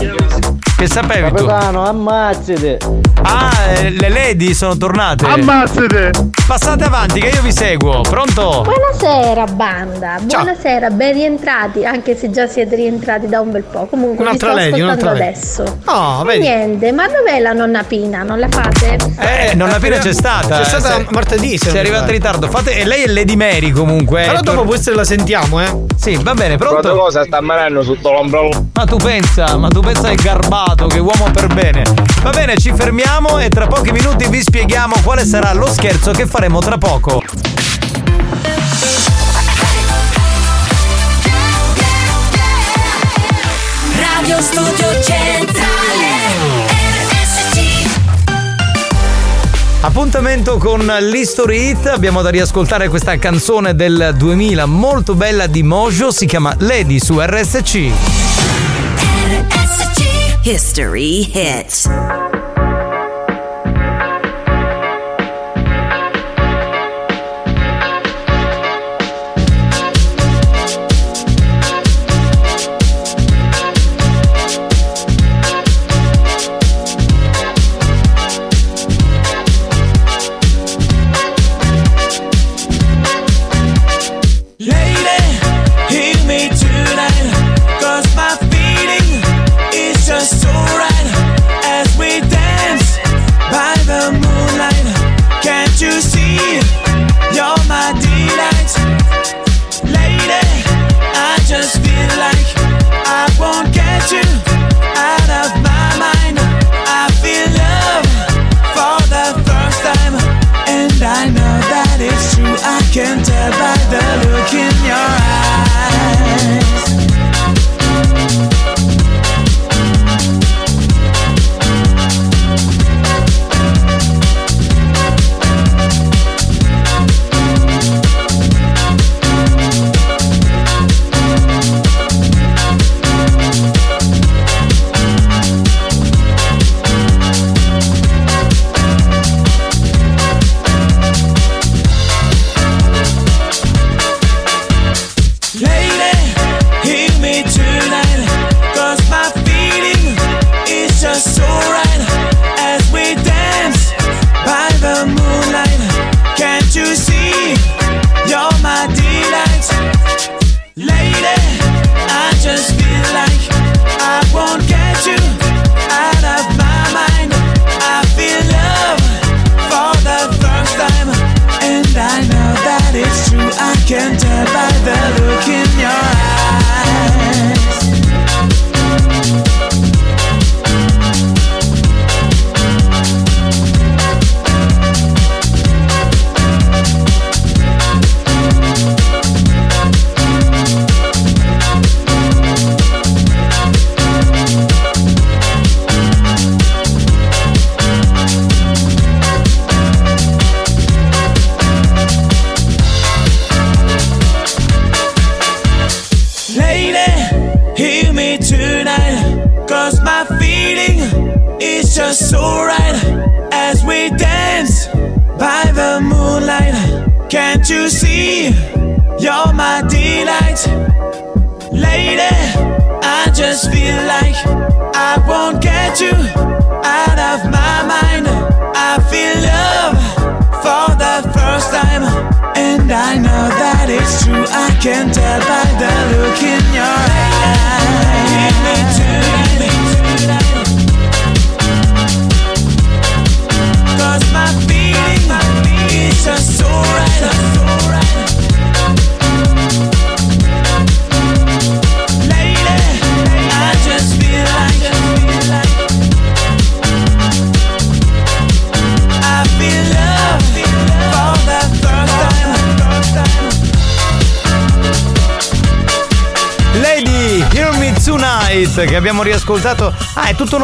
[0.76, 1.44] Che sapevi tu?
[1.46, 2.78] Capitano, ammazzate.
[3.22, 5.24] Ah, eh, le lady sono tornate.
[5.24, 6.10] Ammazzate!
[6.46, 8.00] Passate avanti che io vi seguo.
[8.02, 8.23] Pronto?
[8.32, 10.42] Buonasera banda, Ciao.
[10.42, 13.84] buonasera, ben rientrati, anche se già siete rientrati da un bel po'.
[13.86, 15.62] Comunque Un'altra vi sto lady, ascoltando adesso.
[15.62, 16.38] E vedi.
[16.40, 18.22] niente, ma dov'è la nonna Pina?
[18.22, 18.96] Non la fate?
[19.18, 20.56] Eh, non appena c'è stata.
[20.56, 21.50] C'è eh, stata se- martedì.
[21.58, 22.48] se Sei non arrivata in ritardo.
[22.48, 24.22] Fate, e lei è Lady Mary comunque.
[24.22, 25.84] Però eh, dopo essere la sentiamo, eh.
[25.96, 26.96] Sì, va bene, pronto?
[26.96, 28.68] cosa sta marando sotto l'ombrello?
[28.72, 31.82] Ma tu pensa, ma tu pensa che è garbato, che uomo per bene.
[32.22, 36.26] Va bene, ci fermiamo e tra pochi minuti vi spieghiamo quale sarà lo scherzo che
[36.26, 37.22] faremo tra poco.
[43.98, 46.06] Radio Studio Centrale
[47.10, 47.84] RSC
[49.80, 56.10] Appuntamento con l'History Hit, abbiamo da riascoltare questa canzone del 2000 molto bella di Mojo,
[56.10, 57.90] si chiama Lady su RSC.
[59.28, 61.88] RSC History Hits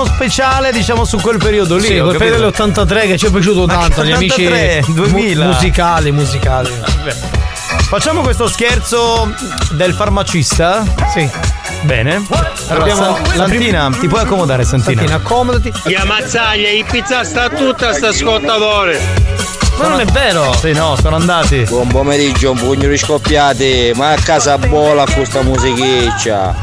[0.00, 1.86] uno speciale, diciamo, su quel periodo lì.
[1.86, 2.36] Sì, ho quel capito.
[2.36, 2.50] periodo
[2.84, 5.44] dell'83 che ci è piaciuto Ma tanto, gli amici 83, mu- 2000.
[5.46, 6.70] musicali, musicali.
[7.88, 9.32] Facciamo questo scherzo
[9.72, 10.84] del farmacista?
[11.12, 11.28] Sì.
[11.82, 12.22] Bene.
[12.68, 15.00] Allora, Abbiamo Sa- Santina, ti puoi accomodare, Santina?
[15.00, 15.72] Santina, accomodati.
[15.84, 19.00] La mazzaglia, il pizza sta tutta sta ascoltatore.
[19.78, 20.54] Ma non è vero.
[20.60, 21.62] Sì, no, sono andati.
[21.68, 26.54] Buon pomeriggio, un pugno di scoppiati, ma a casa bola con questa musichiccia.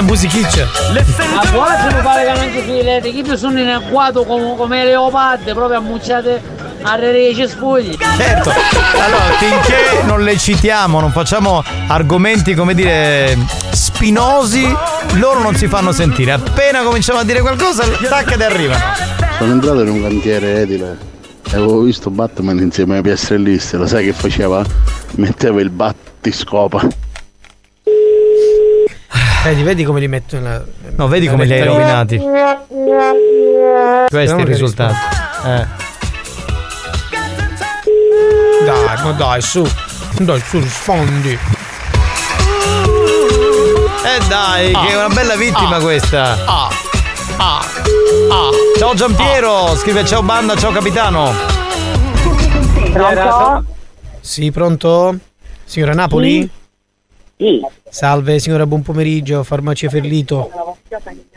[0.00, 0.66] Musichiccia.
[1.38, 4.84] A buona se mi pare che non ci filete, più sono in agguato come, come
[4.84, 6.42] leopardi, proprio ammucciate
[6.82, 7.96] a rece sfogli.
[8.16, 8.50] Certo.
[8.50, 13.36] Allora, finché non le citiamo, non facciamo argomenti, come dire,
[13.70, 14.74] spinosi,
[15.14, 16.32] loro non si fanno sentire.
[16.32, 18.82] Appena cominciamo a dire qualcosa, tac ed arrivano.
[19.38, 20.98] Sono entrato in un cantiere edile
[21.50, 24.64] e avevo visto Batman insieme ai piastrellisti, lo sai che faceva?
[25.16, 27.01] Metteva il battiscopa.
[29.44, 30.62] Vedi, vedi come li metto nella.
[30.96, 32.16] No, vedi come li hai rovinati.
[32.16, 32.36] Questi
[34.06, 34.94] Speriamo i che risultati.
[35.44, 35.66] Eh.
[38.64, 39.66] Dai, ma dai, su.
[40.18, 41.36] Dai, su, rispondi.
[44.04, 45.80] Eh dai, che è una bella vittima Ah.
[45.80, 46.38] questa.
[46.46, 46.68] Ah.
[47.38, 47.58] Ah.
[47.58, 48.50] Ah.
[48.78, 51.32] Ciao Giampiero, scrive ciao banda, ciao capitano.
[52.92, 53.64] Pronto?
[54.20, 55.16] Sì, pronto?
[55.64, 56.42] Signora Napoli?
[56.42, 56.61] Sì.
[57.88, 60.50] Salve signora, buon pomeriggio, farmacia Ferlito.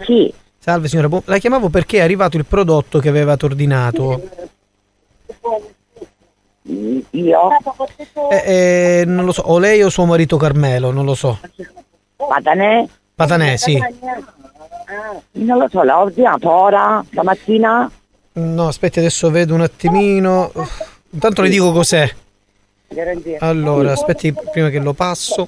[0.03, 0.34] Sì.
[0.57, 4.30] Salve signora, buon- la chiamavo perché è arrivato il prodotto che avevate ordinato.
[7.11, 7.49] Io?
[8.32, 11.40] Eh, eh, non lo so, o lei o suo marito Carmelo, non lo so.
[12.15, 12.86] Patanè?
[13.14, 13.80] Patanè, sì.
[15.34, 17.90] Non lo so, l'ho ordinato ora, stamattina.
[18.34, 20.52] No, aspetti, adesso vedo un attimino.
[21.11, 22.10] Intanto le dico cos'è.
[23.39, 25.47] Allora, aspetti prima che lo passo.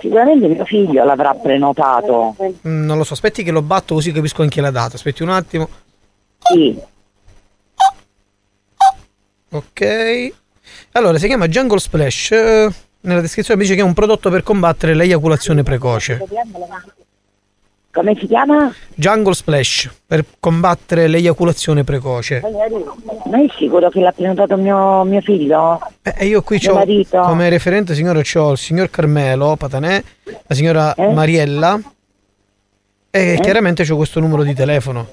[0.00, 2.36] Sicuramente mio figlio l'avrà prenotato.
[2.66, 4.96] Mm, Non lo so, aspetti che lo batto così capisco anche la data.
[4.96, 5.68] Aspetti un attimo.
[6.38, 6.78] Sì.
[9.50, 10.32] Ok.
[10.92, 12.30] Allora, si chiama Jungle Splash.
[13.02, 16.22] Nella descrizione mi dice che è un prodotto per combattere l'eiaculazione precoce.
[17.92, 18.72] Come si chiama?
[18.94, 22.40] Jungle Splash per combattere l'eiaculazione precoce.
[23.24, 25.80] Ma è sicuro che l'ha prenotato mio, mio figlio?
[26.02, 26.84] Eh, E io qui ho
[27.24, 30.02] come referente signora c'ho il signor Carmelo Patanè,
[30.46, 31.12] la signora Eh?
[31.12, 31.80] Mariella
[33.10, 35.08] e chiaramente c'ho questo numero di telefono.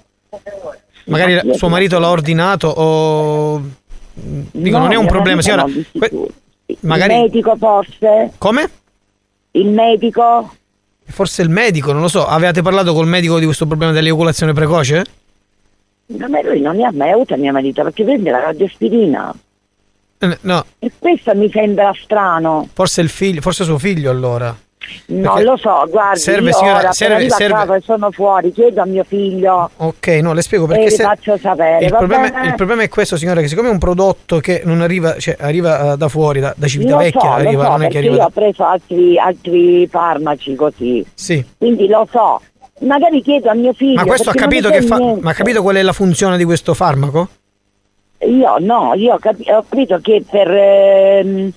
[1.06, 3.60] Magari la- suo marito l'ha ordinato o
[4.14, 5.64] dico No, non è un problema, signora.
[5.66, 6.12] no, que-
[6.82, 8.34] magari Il medico forse?
[8.38, 8.70] Come?
[9.52, 10.54] Il medico?
[11.10, 12.26] Forse il medico, non lo so.
[12.28, 15.06] Avevate parlato col medico di questo problema dell'eiaculazione precoce?
[16.08, 19.34] No, ma lui non ne ha mai avuto mio marito perché prende la radiospirina.
[20.20, 22.68] Eh, No, E questo mi sembra strano.
[22.74, 24.56] forse il figlio, forse suo figlio allora.
[25.08, 28.86] Non Perché lo so, guardi, serve, io signora, ora serve- serve- sono fuori, chiedo a
[28.86, 32.90] mio figlio Ok, no, le spiego perché se- faccio sapere, il, problema, il problema è
[32.90, 36.40] questo, signore, che siccome è un prodotto che non arriva, cioè arriva eh, da fuori,
[36.40, 38.26] da, da Civitavecchia, so, arriva, so, non è che arriva io da...
[38.26, 41.46] ho preso altri, altri farmaci così, Sì.
[41.58, 42.42] quindi lo so.
[42.80, 43.96] Magari chiedo a mio figlio.
[43.96, 46.74] Ma questo ha capito che fa, ma ha capito qual è la funzione di questo
[46.76, 47.28] farmaco?
[48.20, 50.48] Io no, io ho, capi- ho capito che per...
[50.52, 51.52] ehm,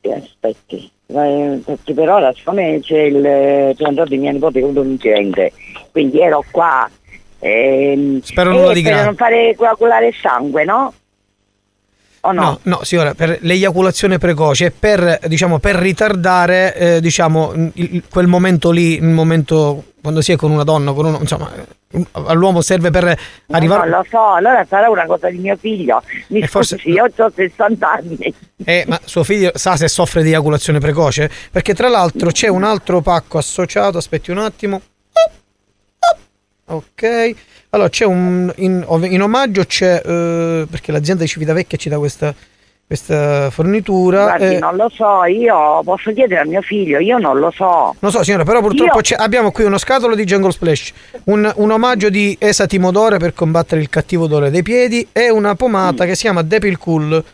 [0.00, 4.90] eh, aspetti, perché per ora siccome c'è il c'è andato di mia nipote avuto un
[4.90, 5.52] incidente,
[5.90, 6.88] quindi ero qua...
[7.38, 9.04] ehm, Spero nulla di per grave.
[9.06, 10.92] non fare coagulare il sangue, no?
[12.24, 12.42] O no?
[12.42, 18.70] No, no, signora, per l'eiaculazione precoce, per, diciamo, per ritardare, eh, diciamo, il- quel momento
[18.70, 22.90] lì, il momento quando si è con una donna, con uno, insomma, eh, all'uomo serve
[22.90, 23.16] per
[23.50, 23.88] arrivare...
[23.88, 26.00] no, lo so, allora sarà una cosa di mio figlio.
[26.28, 28.34] Mi E forse- scusi, io ho 60 anni.
[28.64, 31.28] Eh, ma suo figlio sa se soffre di eiaculazione precoce?
[31.50, 34.80] Perché tra l'altro c'è un altro pacco associato, aspetti un attimo.
[36.66, 37.34] Ok.
[37.74, 42.34] Allora c'è un in, in omaggio c'è eh, perché l'azienda di Civitavecchia ci dà questa,
[42.86, 44.24] questa fornitura.
[44.24, 47.94] Guardi, eh, non lo so, io posso chiedere a mio figlio, io non lo so.
[48.00, 50.92] non so signora, però purtroppo Io- c'è- abbiamo qui uno scatolo di Jungle Splash,
[51.24, 55.52] un, un omaggio di Esa Timodore per combattere il cattivo odore dei piedi e una
[55.52, 55.56] Mm.
[55.56, 57.24] pomata che si chiama Depil Cool.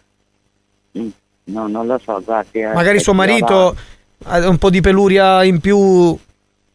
[0.92, 2.60] No, non lo so, guardi.
[2.60, 3.74] eh, Magari suo marito
[4.26, 6.16] ha un po' di peluria in più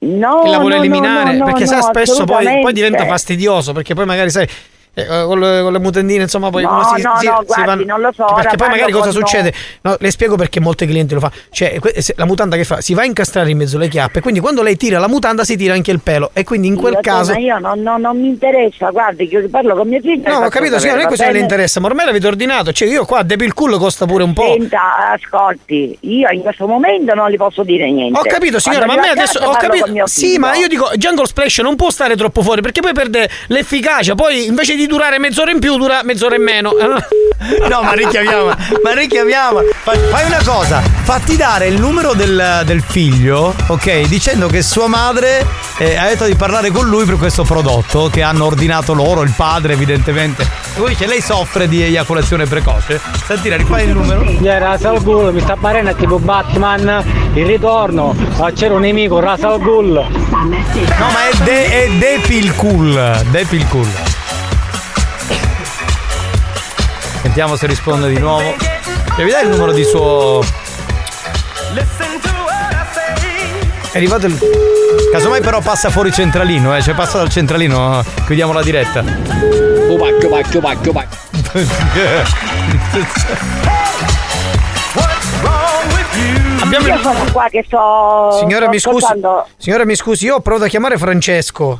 [0.03, 3.71] No, che la vuole no, eliminare no, perché no, sai spesso poi, poi diventa fastidioso
[3.71, 4.47] perché poi magari sai
[4.95, 7.45] eh, con, le, con le mutandine insomma poi No, uno si, no, si- no, si
[7.45, 9.51] guardi, vanno- non lo so, perché poi magari cosa succede
[9.81, 11.79] no, le spiego perché molte clienti lo fa cioè
[12.15, 14.77] la mutanda che fa si va a incastrare in mezzo alle chiappe quindi quando lei
[14.77, 17.39] tira la mutanda si tira anche il pelo e quindi in quel Io, caso ma
[17.39, 20.29] io non, non- non mi interessa, guardi, che io parlo con mio figlio.
[20.29, 22.73] No, ho capito, signora, non è questo che le interessa, ma ormai l'avete ordinato.
[22.73, 24.43] Cioè, io qua Depil Cool costa pure un po'.
[24.57, 28.19] Senta, ascolti, io in questo momento non gli posso dire niente.
[28.19, 30.05] Ho capito signora, ma a Quando me adesso ho capito.
[30.07, 34.15] Sì, ma io dico Jungle Splash non può stare troppo fuori perché poi perde l'efficacia.
[34.15, 36.71] Poi invece di durare mezz'ora in più, dura mezz'ora in meno.
[37.67, 39.59] No, ma richiamiamo, ma richiamiamo.
[39.81, 44.07] Fa- Fai una cosa, fatti dare il numero del, del figlio, ok?
[44.07, 45.45] Dicendo che sua madre
[45.77, 49.33] eh, ha detto di parlare con lui per questo prodotto che hanno ordinato loro, il
[49.35, 50.43] padre evidentemente.
[50.43, 53.01] E poi dice lei soffre di eiaculazione precoce.
[53.25, 54.23] Sentire, rifai il numero.
[54.41, 57.03] Era Salgul, mi sta parendo tipo Batman,
[57.33, 59.91] il ritorno, ah, c'era un nemico, Rasal Ghul.
[59.91, 63.21] No, ma è, de, è Depil Cool.
[63.31, 63.89] Depil Cool.
[67.23, 68.53] Sentiamo se risponde di nuovo.
[69.15, 70.41] Che mi dai il numero di suo.
[73.91, 74.37] È arrivato il.
[75.09, 76.81] Casomai però passa fuori centralino, eh.
[76.81, 79.01] Cioè passa dal centralino, chiudiamo la diretta.
[79.03, 81.17] Pacchio, pacchio, pacchio, pacchio.
[86.61, 88.37] Abbiamo Io sono qua che sto.
[88.37, 89.05] Signora, sto mi scusi.
[89.55, 91.79] Signora, mi scusi, io ho provato a chiamare Francesco.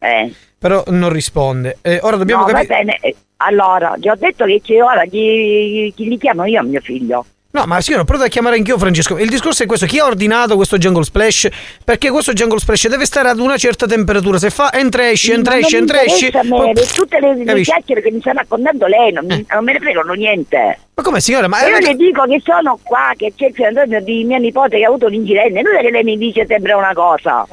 [0.00, 0.34] Eh.
[0.58, 1.78] Però non risponde.
[1.82, 2.98] Eh, ora dobbiamo no, capire.
[3.38, 6.80] Eh, Allora, gli ho detto che c'è ora chi, chi li chiamo io a mio
[6.80, 7.24] figlio.
[7.48, 9.16] No, ma signora, ho provato a chiamare anch'io Francesco.
[9.16, 11.48] Il discorso è questo: chi ha ordinato questo Jungle Splash?
[11.82, 14.36] Perché questo Jungle Splash deve stare ad una certa temperatura.
[14.36, 16.26] Se fa entra esci, entra Ma esci, non mi entra esci.
[16.26, 19.24] interessa a me, poi- le- tutte le, le chiacchiere che mi sta raccontando lei non,
[19.24, 20.78] mi- non me ne fregano niente.
[20.96, 21.48] Ma come signora?
[21.48, 24.84] Ma io le dico che sono qua, che c'è il fidanzato di mia nipote che
[24.84, 27.46] ha avuto un incidente, non è che lei mi dice sempre una cosa.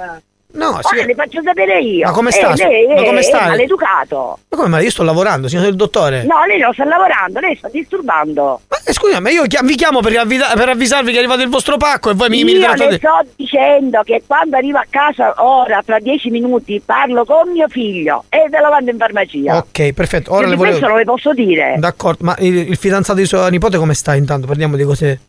[0.54, 2.06] No, Ora signora- le faccio sapere io.
[2.06, 2.54] Ma come Eh, sta?
[2.54, 3.40] lei Ma come sta?
[3.46, 4.40] È maleducato.
[4.50, 4.70] Ma come?
[4.70, 6.24] Ma io sto lavorando, signor il dottore.
[6.24, 8.62] No, lei non sta lavorando, lei sta disturbando.
[8.70, 11.50] Ma eh, scusa, ma io vi chiamo per, avvisa- per avvisarvi che è arrivato il
[11.50, 14.86] vostro pacco e voi mi, mi Io ritrattate- le sto dicendo che quando arrivo a
[14.90, 19.58] casa ora, tra dieci minuti, parlo con mio figlio e te lo mando in farmacia.
[19.58, 20.34] Ok, perfetto.
[20.34, 20.88] Ora le questo volevo.
[20.88, 21.76] non le posso dire.
[21.80, 24.46] D'accordo, ma il, il fidanzato di sua nipote come sta intanto?
[24.46, 25.20] Parliamo di cose.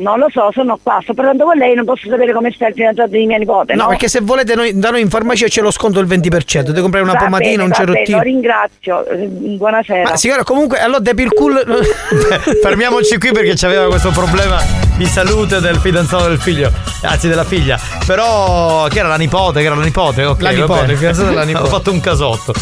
[0.00, 2.74] Non lo so, sono qua, sto parlando con lei, non posso sapere come sta il
[2.74, 3.74] fidanzato di mia nipote.
[3.74, 6.62] No, No, perché se volete noi- da noi in farmacia c'è lo sconto del 20%.
[6.66, 8.16] Dovete comprare una Va pomatina, bene, un bene, cerottino.
[8.16, 10.08] Lo ringrazio, eh, buonasera.
[10.10, 11.62] Ma signora, comunque, allora Depil Cool.
[12.62, 14.58] Fermiamoci qui perché c'aveva questo problema
[14.96, 16.70] di salute del fidanzato del figlio,
[17.02, 17.78] anzi della figlia.
[18.06, 19.60] Però, che era la nipote?
[19.60, 20.24] Che era la nipote?
[20.24, 20.92] Ok, La nipote, bene.
[20.92, 21.64] il fidanzato della nipote.
[21.66, 22.52] Ho fatto un casotto.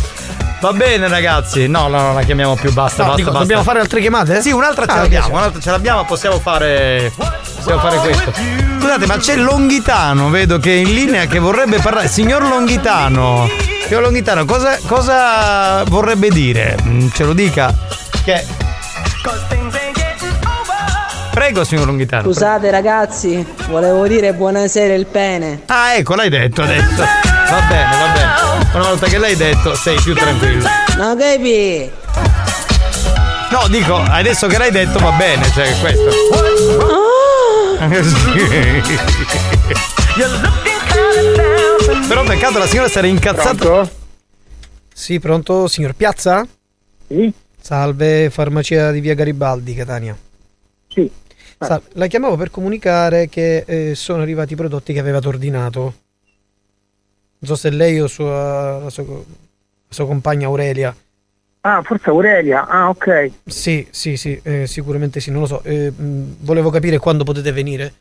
[0.60, 1.68] Va bene, ragazzi.
[1.68, 2.72] No, no, non la chiamiamo più.
[2.72, 3.38] Basta, No, basta, dico, basta.
[3.44, 4.40] dobbiamo fare altre chiamate?
[4.40, 5.28] Sì, un'altra ce Ah, l'abbiamo.
[5.36, 7.12] Un'altra ce l'abbiamo, possiamo fare.
[7.56, 8.32] Possiamo fare questo.
[8.80, 12.08] Scusate, ma c'è Longhitano, vedo che è in linea che vorrebbe parlare.
[12.08, 13.48] Signor Longhitano.
[13.86, 16.76] Signor Longhitano, cosa, cosa vorrebbe dire?
[16.82, 17.72] Mm, Ce lo dica.
[18.24, 18.44] Che.
[21.32, 22.22] Prego, signor Longhitano.
[22.24, 25.62] Scusate ragazzi, volevo dire buonasera il pene.
[25.66, 27.04] Ah, ecco, l'hai detto adesso.
[27.50, 28.68] Va bene, va bene.
[28.74, 30.68] Una volta che l'hai detto, sei più tranquillo.
[30.98, 31.90] No capi?
[33.50, 36.10] No, dico, adesso che l'hai detto va bene, cioè questo.
[42.06, 43.90] Però peccato la signora si era incazzata.
[44.92, 46.46] Sì, pronto, signor Piazza?
[47.06, 47.32] Sì.
[47.58, 50.14] Salve, farmacia di via Garibaldi, Catania.
[50.88, 51.10] Sì.
[51.58, 55.94] Salve, la chiamavo per comunicare che eh, sono arrivati i prodotti che avevate ordinato.
[57.40, 59.22] Non so se lei o sua, la, sua, la
[59.88, 60.94] sua compagna Aurelia.
[61.60, 62.66] Ah, forse Aurelia.
[62.66, 63.30] Ah, ok.
[63.44, 65.62] Sì, sì, sì, eh, sicuramente sì, non lo so.
[65.62, 67.92] Eh, mh, volevo capire quando potete venire.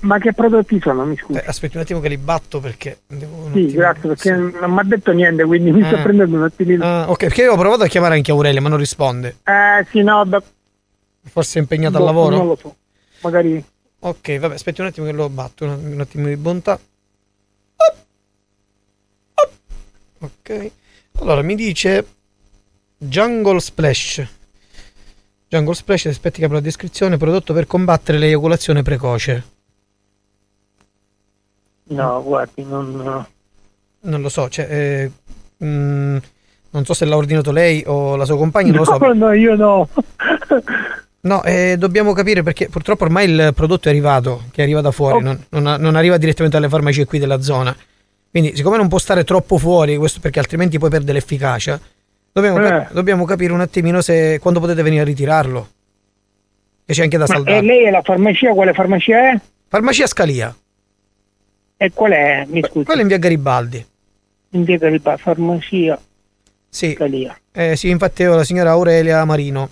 [0.00, 1.38] Ma che prodotti sono, mi scusi?
[1.38, 4.78] Eh, aspetti un attimo che li batto perché devo Sì, attimo- grazie, perché non mi
[4.80, 6.02] ha detto niente, quindi mi sto Ah.
[6.02, 6.84] prendendo un attimino.
[6.84, 9.36] Ah, ok, perché io ho provato a chiamare anche Aurelia, ma non risponde.
[9.44, 10.42] Eh, sì, no, da-
[11.24, 12.36] Forse è impegnata boh, al lavoro?
[12.36, 12.74] Non lo so.
[13.20, 13.64] Magari.
[14.00, 16.78] Ok, vabbè, aspetti un attimo che lo batto, un attimo di bontà.
[20.22, 20.70] Ok.
[21.18, 22.06] Allora, mi dice
[22.96, 24.26] Jungle Splash.
[25.48, 29.44] Jungle Splash, aspetti che apro la descrizione, prodotto per combattere l'eiaculazione precoce.
[31.84, 33.26] No, guardi, non.
[34.04, 35.10] Non lo so, cioè, eh,
[35.64, 36.16] mm,
[36.70, 38.96] non so se l'ha ordinato lei o la sua compagna, non lo so.
[38.98, 39.88] No, no, io no.
[41.24, 45.18] No, eh, dobbiamo capire perché purtroppo ormai il prodotto è arrivato, che arriva da fuori,
[45.18, 45.20] Oh.
[45.20, 47.76] non, non- non arriva direttamente alle farmacie qui della zona.
[48.32, 51.78] Quindi, siccome non può stare troppo fuori, questo perché altrimenti poi perde l'efficacia,
[52.32, 52.94] dobbiamo, cap- Eh.
[52.94, 55.68] dobbiamo capire un attimino se quando potete venire a ritirarlo.
[56.86, 57.58] Che c'è anche da saldare.
[57.58, 58.52] e lei è la farmacia?
[58.54, 59.40] Quale farmacia è?
[59.68, 60.54] Farmacia Scalia,
[61.76, 62.44] E qual è?
[62.48, 62.84] Mi scusi.
[62.86, 63.86] quella in via Garibaldi.
[64.50, 66.00] In via Garibaldi, farmacia.
[66.68, 66.94] Sì.
[66.96, 67.38] Scalia.
[67.52, 69.68] Eh, sì, infatti io la signora Aurelia Marino.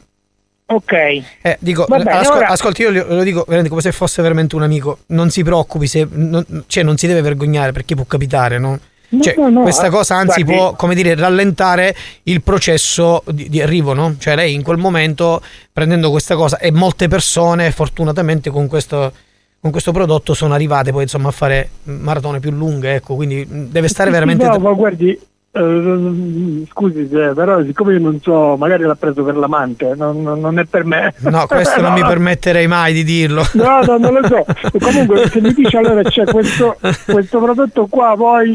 [0.73, 0.93] Ok.
[0.93, 4.63] Eh, dico, bene, ascol- ora- ascolti, io lo dico veramente come se fosse veramente un
[4.63, 4.99] amico.
[5.07, 8.79] Non si preoccupi, se, non, cioè non si deve vergognare perché può capitare, no?
[9.13, 11.93] No, Cioè, no, no, questa eh, cosa anzi guardi- può, come dire, rallentare
[12.25, 14.15] il processo di, di arrivo, no?
[14.17, 15.43] Cioè lei in quel momento,
[15.73, 19.13] prendendo questa cosa, e molte persone fortunatamente con questo,
[19.61, 23.89] con questo prodotto sono arrivate poi insomma a fare maratone più lunghe, ecco, quindi deve
[23.89, 24.47] stare veramente...
[24.47, 25.19] No, ma guardi,
[25.53, 30.65] eh, scusi, però siccome io non so, magari l'ha preso per l'amante, non, non- è
[30.65, 31.13] per me.
[31.19, 33.45] No, questo non mi permetterei mai di dirlo.
[33.55, 34.45] No, no, non lo so.
[34.79, 38.55] Comunque, se mi dice allora c'è questo, questo prodotto qua, poi.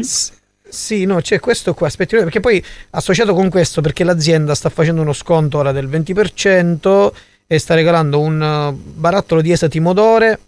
[0.68, 5.02] Sì, no, c'è questo qua, aspetti, perché poi associato con questo, perché l'azienda sta facendo
[5.02, 7.10] uno sconto ora del 20%
[7.46, 10.38] e sta regalando un uh, barattolo di esatimodore,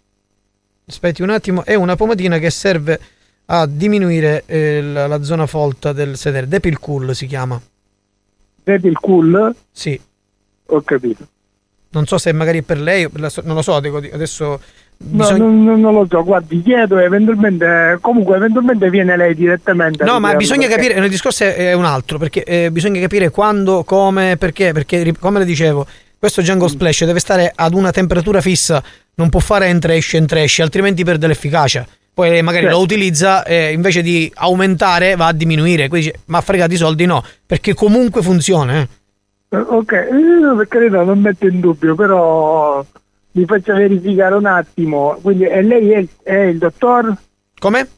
[0.89, 2.99] aspetti un attimo, e una pomatina che serve
[3.51, 7.61] a diminuire eh, la, la zona folta del sedere, Depil Cool si chiama.
[8.63, 9.55] Depil Cool?
[9.73, 9.99] Sì.
[10.67, 11.27] Ho capito.
[11.91, 14.61] Non so se magari è per lei, per so- non lo so, dico, adesso
[15.01, 15.39] No, bisogna...
[15.45, 20.05] non, non- lo so, guardi, chiedo eventualmente, comunque eventualmente viene lei direttamente.
[20.05, 23.85] No, ma bisogna perché- capire, il discorso è, un altro, perché eh, bisogna capire quando,
[23.85, 25.87] come, perché, perché come le dicevo,
[26.19, 26.45] questo Mm.
[26.45, 28.83] Jungle Splash deve stare ad una temperatura fissa,
[29.15, 31.87] non può fare entra esce entra esce, altrimenti perde l'efficacia.
[32.19, 32.79] Poi magari Certo.
[32.79, 37.07] lo utilizza e invece di aumentare va a diminuire, quindi dice, ma fregati i soldi
[37.07, 38.81] no, perché comunque funziona.
[38.81, 38.89] eh.
[39.51, 40.09] Eh, Ok, eh,
[40.57, 42.85] per carità non metto in dubbio, però
[43.31, 45.17] mi faccia verificare un attimo.
[45.23, 47.15] Quindi e lei è, è il dottor?
[47.61, 47.89] Come?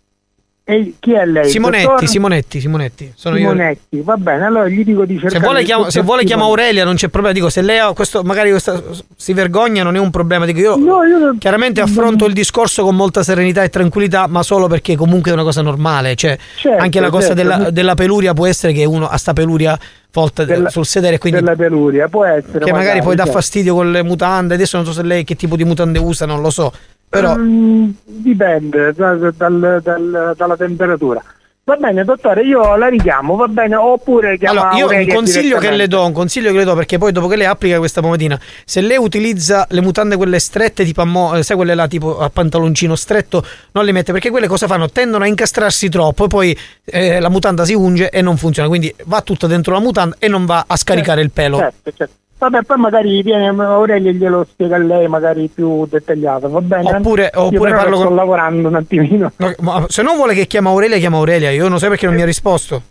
[0.62, 1.49] E chi è lei?
[1.51, 2.07] Simonetti?
[2.07, 3.12] Simonetti, Simonetti.
[3.16, 3.49] Sono io.
[3.51, 6.45] Simonetti, va bene, allora gli dico di cercare Se vuole, chiama, se vuole chiama.
[6.45, 7.35] Aurelia, non c'è problema.
[7.35, 8.81] Dico, se lei ha questo, magari questa,
[9.16, 10.45] si vergogna, non è un problema.
[10.47, 14.69] Dico, io, No, io chiaramente affronto il discorso con molta serenità e tranquillità, ma solo
[14.69, 16.15] perché comunque è una cosa normale.
[16.15, 17.43] Cioè, Certo, anche la cosa certo.
[17.43, 19.77] della, della peluria può essere che uno ha sta peluria
[20.12, 22.65] folta Della- sul sedere, quindi della peluria, può essere.
[22.65, 23.39] che magari poi dà certo.
[23.39, 24.55] fastidio con le mutande.
[24.55, 26.73] Adesso non so se lei che tipo di mutande usa, non lo so.
[27.11, 31.20] Però Mm, dipende da- dal- dal- dalla temperatura.
[31.65, 35.70] Va bene, dottore, io la richiamo, va bene, oppure chiama Allora, io un consiglio che
[35.70, 38.41] le do, un consiglio che le do, perché poi dopo che lei applica questa pomatina,
[38.65, 42.19] se lei utilizza le mutande quelle strette, tipo a mo- eh, sai quelle là tipo
[42.19, 44.89] a pantaloncino stretto, non le mette, perché quelle cosa fanno?
[44.89, 48.93] Tendono a incastrarsi troppo e poi eh, la mutanda si unge e non funziona, quindi
[49.05, 51.59] va tutto dentro la mutanda e non va a scaricare il pelo.
[51.59, 52.15] Certo, certo.
[52.41, 56.97] Vabbè, poi magari viene Aurelia e glielo spiega a lei, magari più dettagliato, va bene?
[56.97, 59.31] Oppure- oppure parlo sto con- lavorando un attimino.
[59.37, 62.15] No, ma se non vuole che chiama Aurelia, chiama Aurelia, io non so perché non
[62.15, 62.83] mi ha risposto.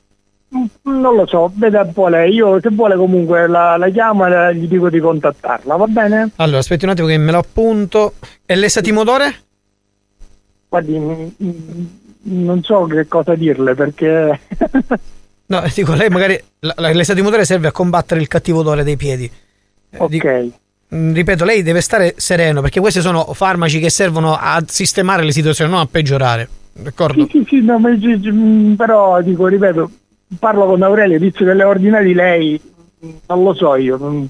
[0.83, 2.31] Non lo so, veda un po' lei.
[2.31, 6.29] Io se vuole comunque la, la chiamo e gli dico di contattarla, va bene?
[6.35, 8.13] Allora, aspetti un attimo che me lo appunto.
[8.45, 9.35] E l'esatimodore?
[10.69, 11.85] Guardi, mm, mm,
[12.21, 14.39] non so che cosa dirle perché...
[15.49, 19.29] No, dico, lei magari la- la- l'esatimodore serve a combattere il cattivo odore dei piedi.
[19.91, 20.09] Eh, Ok.
[20.09, 20.27] dico-
[20.95, 25.31] Mm, ripeto, lei deve stare sereno perché questi sono farmaci che servono a sistemare le
[25.31, 26.49] situazioni, non a peggiorare.
[26.73, 27.27] D'accordo?
[27.29, 29.91] Sì, sì, sì, no, ma mm, però dico, ripeto,
[30.39, 32.59] parlo con Aurelia, visto che le ordina di lei,
[33.27, 34.27] non lo so io, non,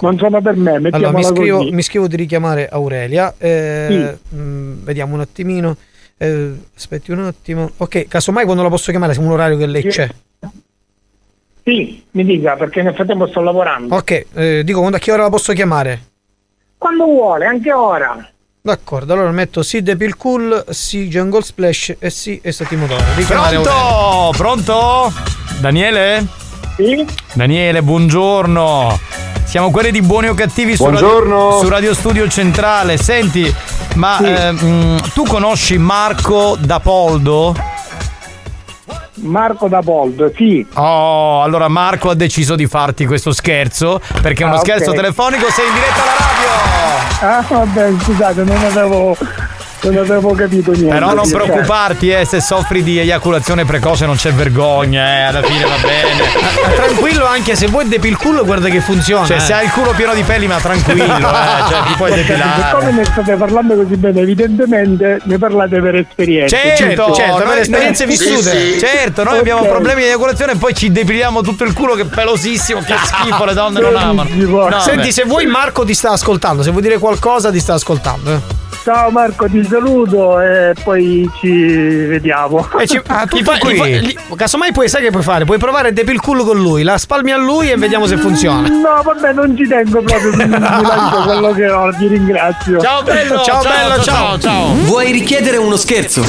[0.00, 3.34] non sono per me, Allora, mi scrivo, mi scrivo di richiamare Aurelia.
[3.38, 5.76] eh, mm, vediamo un attimino.
[6.16, 7.70] Eh, aspetti un attimo.
[7.76, 10.08] Ok, casomai quando la posso chiamare, se un orario che lei c'è.
[11.64, 13.94] Sì, mi dica perché nel frattempo sto lavorando.
[13.94, 16.02] Ok, eh, dico quando a che ora la posso chiamare?
[16.76, 18.26] Quando vuole, anche ora.
[18.60, 23.22] D'accordo, allora metto sì Depil Cool, sì Jungle Splash e sì Esatimo Motore.
[23.26, 24.32] Pronto?
[24.36, 25.12] Pronto?
[25.60, 26.26] Daniele?
[26.76, 27.04] Sì.
[27.34, 28.98] Daniele, buongiorno.
[29.44, 31.44] Siamo quelli di Buoni o Cattivi su Buongiorno.
[31.50, 32.96] Radio, su Radio Studio Centrale.
[32.96, 33.52] Senti,
[33.96, 34.24] ma Sì.
[34.26, 37.54] eh, mh, tu conosci Marco da Poldo?
[39.14, 40.66] Marco da Poldo, sì.
[40.74, 45.50] Oh, allora Marco ha deciso di farti questo scherzo perché è uno Ah, scherzo telefonico,
[45.50, 47.52] sei in diretta alla radio.
[47.54, 49.16] Ah, vabbè, scusate, non avevo,
[49.90, 50.92] non avevo capito niente.
[50.92, 55.42] Però non Sì, preoccuparti, eh, se soffri di eiaculazione precoce non c'è vergogna, eh, alla
[55.42, 56.74] fine va bene.
[56.74, 59.26] Tranquillo anche se vuoi depil culo guarda che funziona.
[59.26, 59.40] Cioè, eh.
[59.40, 62.62] se hai il culo pieno di peli, ma tranquillo, eh, cioè, ti puoi depilare.
[62.70, 66.56] Siccome ne state parlando così bene, evidentemente ne parlate per esperienza.
[66.56, 68.78] Certo, certo, noi- per esperienze noi- vissute.
[68.78, 69.40] Certo, noi Ok.
[69.40, 72.94] abbiamo problemi di eiaculazione e poi ci depiliamo tutto il culo che è pelosissimo, che
[73.04, 74.28] schifo, le donne non amano.
[74.32, 75.12] No, Senti, beh.
[75.12, 78.61] se vuoi Marco ti sta ascoltando, se vuoi dire qualcosa ti sta ascoltando.
[78.82, 78.90] Eh.
[78.92, 81.50] Ciao Marco, ti saluto e poi ci
[82.06, 82.68] vediamo.
[82.78, 85.44] E ci, ti fa- gli fa- gli- casomai puoi, sai che puoi fare?
[85.44, 88.68] Puoi provare Depil Cool con lui, la spalmi a lui e vediamo se funziona.
[88.68, 90.66] No, vabbè, non ci tengo proprio, quindi mi
[91.24, 92.80] quello che ho, ti ringrazio.
[92.80, 94.74] Ciao bello, Ciao, bello, ciao.
[94.84, 96.24] Vuoi richiedere uno scherzo?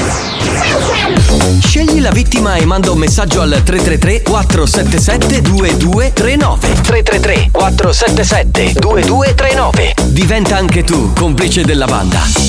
[1.60, 10.58] Scegli la vittima e manda un messaggio al 333 477 2239 333 477 2239 Diventa
[10.58, 12.43] anche tu complice della banda.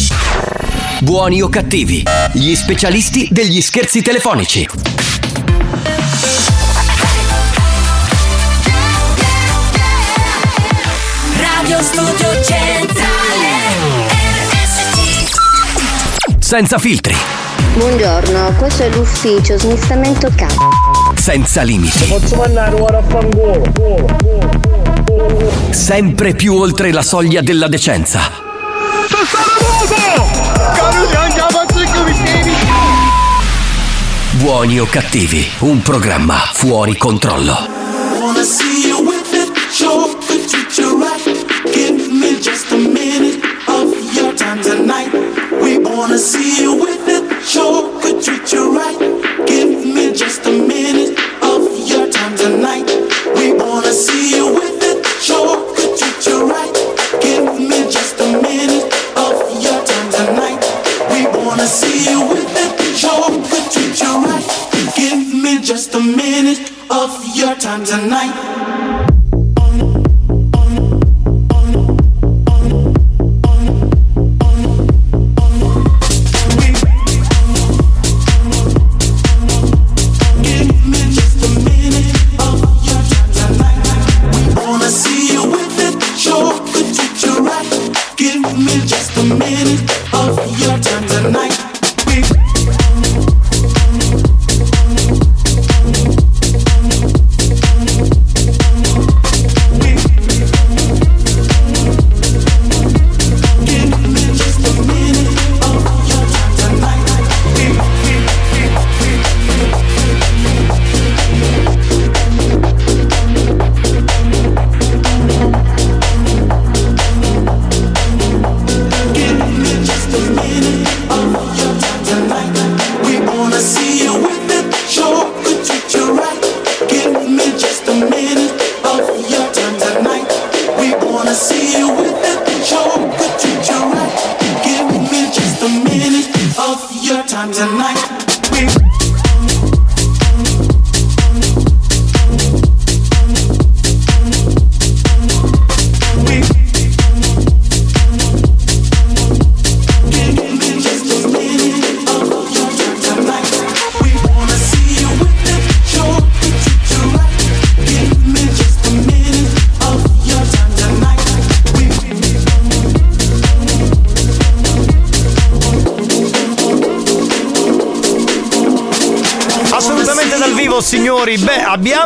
[1.03, 2.03] Buoni o cattivi,
[2.33, 4.67] gli specialisti degli scherzi telefonici.
[11.39, 13.49] Radio Studio Centrale
[14.51, 15.29] RSC
[16.39, 17.15] Senza filtri,
[17.75, 20.69] Buongiorno, questo è l'ufficio smistamento capo.
[21.17, 23.63] senza limiti, Posso mandare ora a fangolo?
[25.71, 28.31] sempre più oltre la soglia della decenza.
[34.33, 37.69] Buoni o cattivi, un programma fuori controllo.
[38.21, 38.43] Wanna
[53.93, 54.34] see you
[65.95, 69.14] a minute of your time tonight.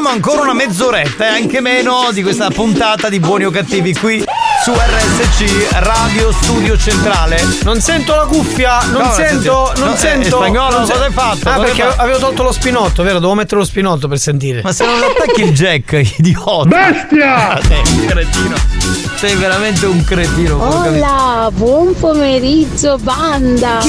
[0.08, 4.24] Abbiamo ancora una mezz'oretta e anche meno di questa puntata di Buoni o Cattivi qui
[4.64, 7.38] su RSC Radio Studio Centrale.
[7.62, 10.36] Non sento la cuffia, non No, sento, senti- non no, eh, sento.
[10.36, 11.48] spagnolo, non cosa hai fatto?
[11.48, 12.00] Ah, Cosa perché fatto?
[12.02, 13.18] avevo tolto lo spinotto, vero?
[13.18, 14.62] Devo mettere lo spinotto per sentire.
[14.62, 16.64] Ma se non attacchi il jack, idiota.
[16.68, 17.36] Bestia!
[17.58, 18.56] Ah, sì, cretino.
[19.16, 20.56] Sei veramente un cretino.
[20.62, 23.80] Hola, buon pomeriggio banda.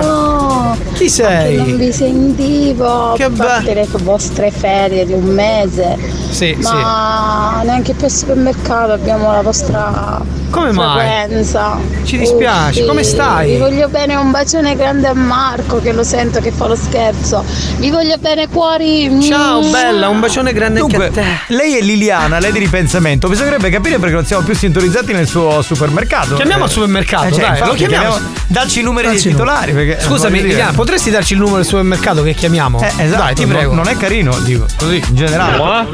[0.00, 1.54] No, Chi sei?
[1.54, 3.12] Non vi sentivo.
[3.12, 5.96] Che Che le vostre ferie di un mese.
[6.30, 10.20] Sì, Ma neanche più al supermercato abbiamo la vostra
[10.50, 10.98] Come mai?
[11.06, 11.78] frequenza.
[12.02, 12.88] Ci dispiace, Uffi.
[12.88, 13.52] come stai?
[13.52, 17.44] Vi voglio bene, un bacione grande a Marco che lo sento che fa lo scherzo.
[17.78, 19.08] Vi voglio bene cuori.
[19.22, 21.54] Ciao bella, un bacione grande Dunque, anche a te.
[21.54, 23.28] lei è Liliana, lei di ripensamento.
[23.28, 26.34] Bisognerebbe capire perché non siamo più sintonizzati nel suo supermercato.
[26.34, 28.18] Chiamiamo al supermercato, cioè, dai, infatti, lo chiamiamo.
[28.48, 29.72] Dacci i numeri Dacci dei titolari.
[29.72, 32.80] Perché, Scusami, voglio dire- Liliana, potresti darci il numero del supermercato che chiamiamo?
[32.82, 33.74] Eh, esatto, Dai, ti non- prego.
[33.74, 35.56] Non è carino, dico, così, in generale.
[35.58, 35.86] Ma?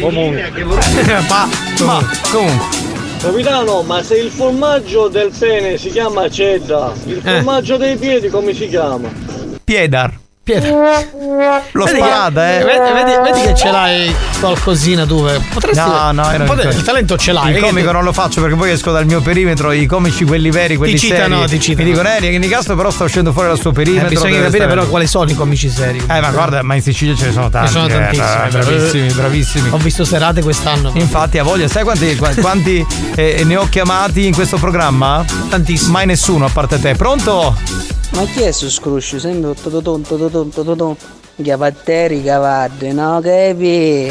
[0.00, 0.52] Comunque.
[1.28, 1.48] ma,
[1.84, 2.76] ma, comunque.
[3.20, 7.20] Capitano, ma se il formaggio del pene si chiama cheddar, il Eh.
[7.20, 9.08] formaggio dei piedi come si chiama?
[9.64, 10.20] Piedar.
[10.44, 10.70] Piedra.
[11.70, 12.64] Lo Vedi che- spada, eh.
[12.64, 15.24] Vedi, vedi- vedi che ce l'hai qualcosina tu.
[15.28, 15.40] eh.
[15.54, 15.78] Potresti.
[15.88, 17.50] No, no, era un po' il- talento ce l'hai.
[17.50, 19.70] Il eh, che comico tu- non lo faccio perché poi esco dal mio perimetro.
[19.70, 21.84] I comici, quelli veri, quelli Ti citano, seri, ti citano.
[21.86, 24.08] Mi dicono, eh, Nicastro però sta uscendo fuori dal suo Eh, perimetro.
[24.08, 25.98] bisogna deve capire però quali sono i comici seri.
[25.98, 27.72] Eh, ma guarda, ma in Sicilia ce ne sono tanti.
[27.72, 28.42] Ce ne sono eh, tantissimi.
[28.44, 29.68] eh, bravissimi, bravissimi.
[29.70, 30.90] Ho visto serate quest'anno.
[30.94, 35.24] Infatti, ha voglia, sai quanti, qua- quanti, eh, ne ho chiamati in questo programma?
[35.48, 35.92] Tantissimi.
[35.92, 36.96] Mai nessuno a parte te.
[36.96, 37.56] Pronto?
[38.14, 39.18] Ma chi è su scruscio?
[39.18, 40.96] Sempre tototon tototon tototon.
[41.42, 44.10] Chiavatteri cavadde, no capi?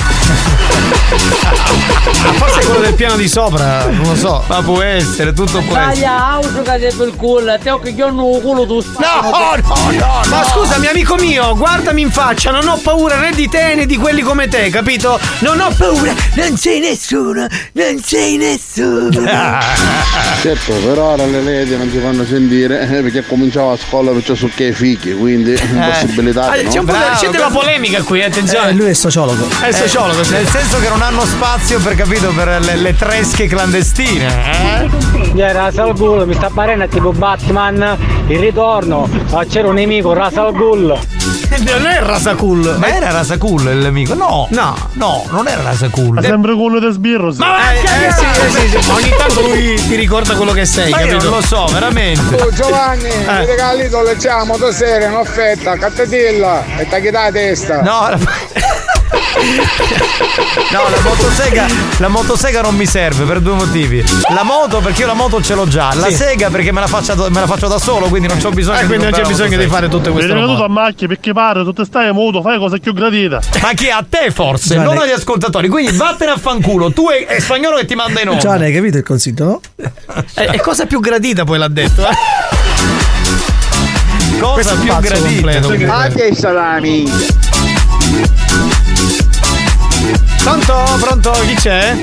[1.44, 4.44] Ah, forse è quello del piano di sopra, non lo so.
[4.48, 5.94] Ma può essere, tutto può essere.
[5.94, 8.84] Taglia, auto che per il culo, te ho che io non culo tu.
[8.98, 13.48] No, no, no, Ma scusami, amico mio, guardami in faccia, non ho paura né di
[13.50, 15.20] te né di quelli come te, capito?
[15.40, 19.20] Non ho paura, non sei nessuno, non sei nessuno.
[20.42, 24.34] Certo, per ora le lady non si fanno sentire eh, perché cominciava a scuola perciò
[24.34, 26.50] su che i figli, quindi impossibilità.
[26.50, 28.70] Ah, c'è un po' Bravo, c'è della polemica qui, attenzione.
[28.70, 29.48] Eh, lui è sociologo.
[29.62, 30.32] È sociologo, sì.
[30.32, 34.90] Nel senso che non hanno spazio per capito per le, le tresche clandestine.
[35.30, 35.40] Eh?
[35.40, 37.98] Era Rasal Ghul, mi sta parendo tipo Batman,
[38.28, 41.00] il ritorno, ah, c'era un nemico, Rasal Ghul.
[41.60, 42.78] Non è Rasakul.
[42.80, 44.16] Ma era Rasakul il nemico?
[44.16, 44.48] No.
[44.52, 44.76] No.
[44.94, 46.20] No, non era Rasakul.
[46.24, 48.92] Sempre quello di sbirro, Ma eh, eh, sì, eh, sì, sì.
[48.92, 51.30] Ogni tanto lui ti ricorda quello che sei, Ma io capito?
[51.30, 52.42] non lo so, veramente.
[52.42, 53.40] Oh Giovanni, Eh.
[53.40, 57.82] mi regali le c'è motosega, un'offerta, cattatilla e tagli la testa.
[57.82, 58.18] No.
[60.72, 61.66] No, la motosega,
[61.98, 64.02] la motosega non mi serve per due motivi.
[64.30, 66.16] La moto perché io la moto ce l'ho già, la Sì.
[66.16, 68.82] sega perché me la, faccio, me la faccio da solo, quindi non ho bisogno Eh,
[68.82, 70.64] di quindi non c'è bisogno di fare tutte queste venuto robe.
[70.64, 73.42] a macchia perché pare, tu te stai muto, fai cosa più gradita.
[73.62, 74.86] Ma chi a te forse, Gianni.
[74.86, 75.68] non agli ascoltatori.
[75.68, 76.92] Quindi vattene a fanculo.
[76.94, 78.40] Tu è, è spagnolo che ti manda in onda.
[78.42, 79.60] Gianni, hai capito il consiglio, no?
[80.34, 82.14] È, è cosa più gradita poi l'ha detto, eh?
[84.40, 85.60] Cosa Questo più gradita.
[85.60, 85.86] completo.
[85.86, 87.12] Ma che salami?
[90.44, 90.84] Pronto?
[91.00, 91.32] Pronto?
[91.46, 91.96] Chi c'è?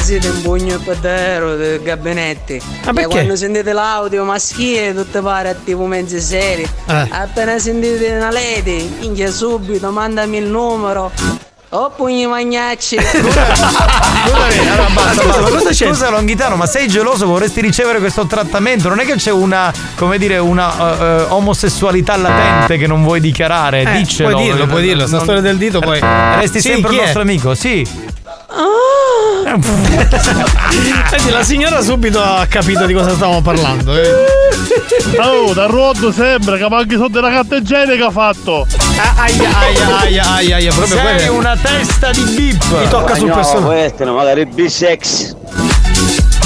[0.00, 2.60] Siete un pugno pedero dei gabinetti.
[2.84, 3.02] Ma perché?
[3.02, 6.68] E quando sentite l'audio maschile tutte pare tipo mezze serie.
[6.86, 7.08] Eh.
[7.10, 11.10] Appena sentite una lady, minchia subito, mandami il numero.
[11.70, 12.96] Oh pugni magnacci.
[13.02, 15.40] Scusami, allora basta, Scusa, basta.
[15.40, 15.86] ma cosa c'è?
[15.88, 17.26] Scusa Longhitano, ma sei geloso?
[17.26, 18.88] Vorresti ricevere questo trattamento?
[18.88, 23.18] Non è che c'è una, come dire, una eh, eh, omosessualità latente che non vuoi
[23.20, 23.82] dichiarare?
[23.82, 24.30] Eh, Diccelo.
[24.30, 27.02] puoi dirlo, puoi dirlo, sta storia del dito poi- Resti Sì, sempre il è?
[27.02, 27.86] nostro amico, sì.
[31.10, 33.96] Senti, la signora subito ha capito di cosa stavamo parlando.
[33.96, 34.08] eh.
[35.20, 38.66] Oh, da Roddo sembra che manchi sotto la carta igienica ha fatto.
[38.96, 41.34] Ah, Aia, aia, aia, aia, aia, proprio Sei quello.
[41.34, 42.64] una testa di bip.
[42.78, 43.70] Mi tocca sul personaggio.
[43.72, 45.34] essere magari bisex.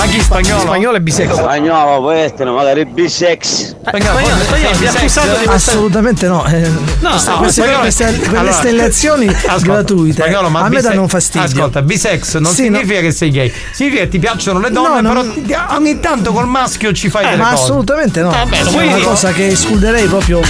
[0.00, 0.60] Ma chi spagnolo?
[0.62, 1.32] Spagnolo e bisex.
[1.34, 3.74] Spagnolo può essere magari bisex.
[3.86, 5.70] Spagnolo, Spagnolo, spagnolo, accusato di questa.
[5.70, 6.46] Assolutamente no.
[6.46, 6.68] eh,
[7.00, 10.80] No, queste, no, queste, spagnolo- queste, quelle Allora, stellazioni ascolta, gratuite spagnolo, ma a me
[10.80, 11.46] danno fastidio.
[11.48, 12.76] Ascolta, bisex non Sì, no.
[12.78, 16.00] significa che sei gay, significa che ti piacciono le donne, No, però non- ti- ogni
[16.00, 17.62] tanto col maschio ci fai Eh, delle ma cose.
[17.62, 18.30] assolutamente no.
[18.30, 20.40] Vabbè, lo è una cosa che escluderei proprio.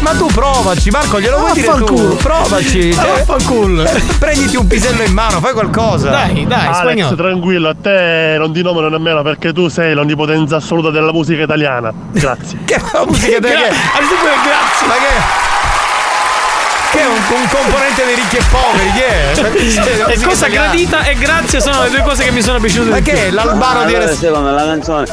[0.00, 1.72] Ma tu provaci, Marco, glielo vuoi dire tu?
[1.78, 2.14] Vaffanculo.
[2.16, 2.94] Provaci.
[2.98, 3.84] Ah, eh, vaffanculo.
[4.18, 6.10] Prenditi un pisello in mano, fai qualcosa.
[6.10, 7.14] Dai, dai, Alex, spagnolo.
[7.16, 7.90] tranquillo, a te
[8.38, 11.92] non ti nomino nemmeno perché tu sei l'onnipotenza assoluta della musica italiana.
[12.12, 12.58] Grazie.
[12.66, 13.54] Che la musica deve.
[13.54, 14.86] Gra- grazie.
[14.86, 15.46] Ma che.
[16.90, 20.06] Che è un, un componente dei ricchi e poveri, chi è?
[20.12, 23.02] E cosa gradita e grazie sono le due cose che mi sono piaciute Ma di
[23.02, 23.30] che è?
[23.30, 25.06] L'albano di Allora, Res- secondo la canzone.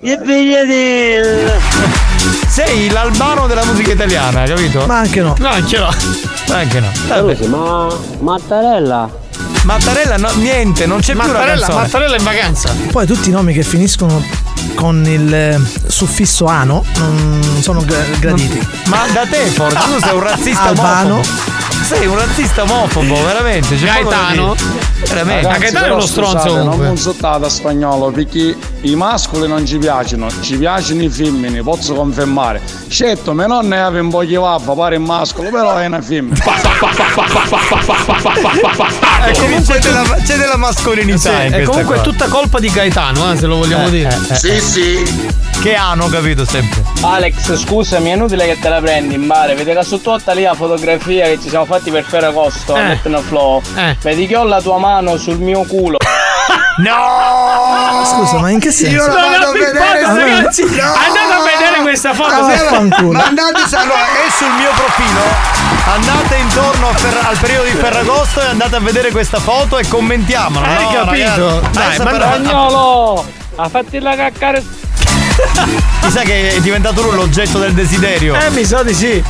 [0.00, 1.52] E.
[2.48, 4.84] Sei l'albano della musica italiana, capito?
[4.86, 5.34] Ma anche no.
[5.38, 5.88] No, anche no.
[6.50, 6.90] Anche no.
[7.08, 7.46] Vabbè.
[7.46, 7.86] ma
[8.20, 9.08] Mattarella.
[9.64, 11.82] Mattarella, no, niente, non c'è più la Mattarella, canzone.
[11.82, 12.74] Mattarella in vacanza.
[12.90, 14.22] Poi tutti i nomi che finiscono
[14.74, 18.60] con il eh, suffisso ano non sono gra- graditi.
[18.86, 21.14] Ma da te forse, tu sei un razzista Albano.
[21.14, 21.38] omofobo.
[21.86, 23.76] sei un razzista omofobo, veramente.
[23.76, 24.56] c'è Gaetano?
[25.06, 25.48] Veramente.
[25.48, 26.86] Ma Gaetano è uno stronzo scusate, Non comunque.
[26.88, 32.60] consultate a spagnolo perché i mascoli non ci piacciono, ci piacciono i femmini, posso confermare.
[32.88, 36.36] Certo, mia nonna aveva un po' di vabba, pare un mascolo, però è una femmina.
[39.26, 42.02] Eh, comunque c'è della, c'è della mascolinità Sì, è comunque cosa.
[42.02, 44.08] tutta colpa di Gaetano, eh, se lo vogliamo Eh, dire.
[44.28, 44.60] eh, eh, Sì, eh.
[44.60, 45.30] sì.
[45.60, 46.82] Che hanno capito sempre.
[47.02, 49.54] Alex, scusami, è inutile che te la prendi in mare.
[49.54, 52.98] Vedi che sotto lì la fotografia che ci siamo fatti per Ferragosto, Eh.
[53.28, 53.62] Flow.
[54.02, 55.98] Vedi che ho la tua mano sul mio culo.
[56.78, 58.04] No!
[58.04, 58.96] Scusa, ma in che senso?
[58.96, 60.64] Io la Non vado a vedere, foto, ragazzi.
[60.64, 60.92] No!
[60.94, 62.30] Andate a vedere questa foto.
[62.30, 63.12] Se- vaffanculo.
[63.18, 65.20] Mandate allora, è sul mio profilo.
[65.92, 70.66] Andate intorno Ferra- al periodo di Ferragosto e andate a vedere questa foto e commentiamola.
[70.66, 71.46] Hai no, capito?
[71.60, 71.70] ragazzi?
[71.72, 73.26] Dai, ma Spagnolo!
[73.56, 74.62] Ha fatti la caccare.
[76.02, 78.34] Mi sa che è diventato lui l'oggetto del desiderio.
[78.34, 79.22] Eh, mi sa di sì.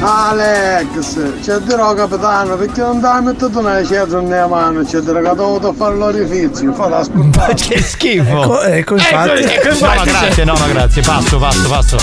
[0.00, 5.10] Alex, c'è dirò capitano, perché non ti hai messo una cetra nella mano, c'è che
[5.10, 7.54] ho dovuto fare l'orifizio, fate ascoltare.
[7.58, 8.62] che schifo.
[8.62, 9.42] Ecco, ecco, infatti.
[9.42, 11.02] ecco, No, no, infatti, grazie, no, no, grazie.
[11.02, 11.96] Passo, passo, passo.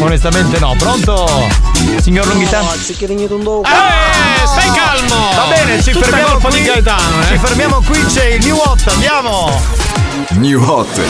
[0.00, 0.74] Onestamente no.
[0.78, 1.28] Pronto?
[2.00, 2.60] Signor Longhità?
[2.60, 5.28] Eh, stai calmo.
[5.34, 6.58] Va bene, ci Tutta fermiamo colpa qui.
[6.58, 7.26] di Gaetano, eh.
[7.26, 9.60] Ci fermiamo qui, c'è il New Hot, andiamo!
[10.30, 11.00] New Hot.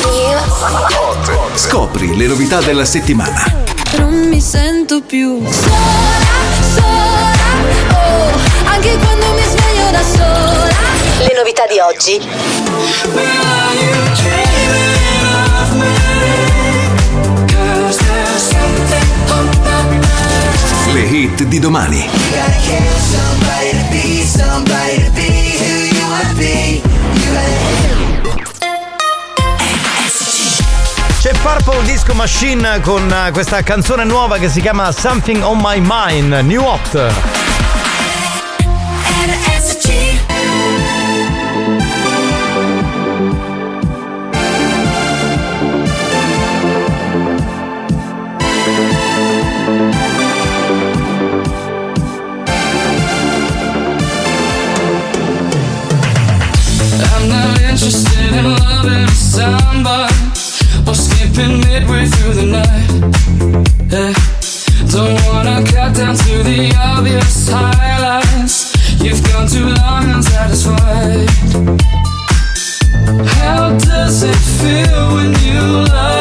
[1.55, 3.75] Scopri le novità della settimana.
[3.99, 5.75] Non mi sento più sola,
[6.75, 7.33] sola,
[7.93, 8.31] oh,
[8.65, 10.75] anche quando mi sveglio da sola.
[11.19, 12.21] Le novità di oggi.
[20.93, 22.09] Le hit di domani.
[31.27, 35.81] C'è Purple Disco Machine con eh, questa canzone nuova che si chiama Something on My
[35.83, 36.95] Mind, New Hot.
[57.03, 60.16] I'm not interested in loving somebody
[61.39, 62.91] or midway through the night.
[63.93, 64.15] Yeah.
[64.91, 68.73] Don't wanna cut down to the obvious highlights.
[69.03, 71.29] You've gone too long unsatisfied.
[73.39, 75.61] How does it feel when you
[75.93, 76.16] lie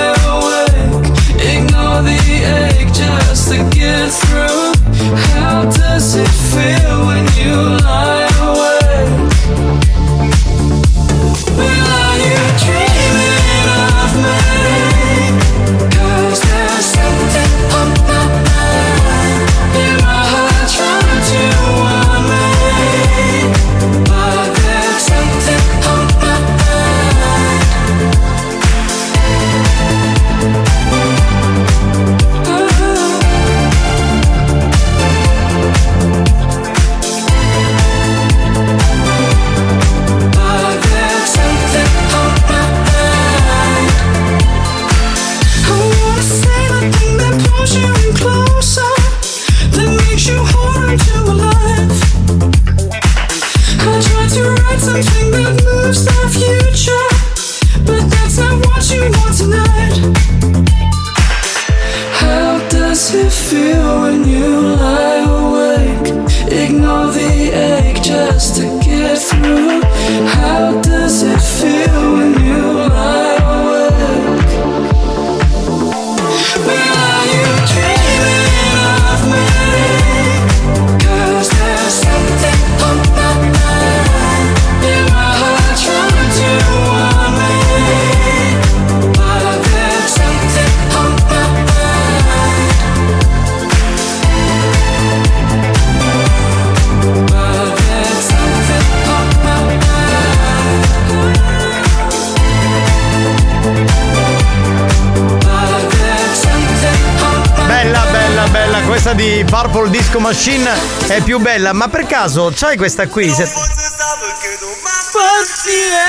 [109.15, 110.69] di Purple Disco Machine
[111.07, 113.31] è più bella, ma per caso c'hai questa qui?
[113.33, 113.47] Se-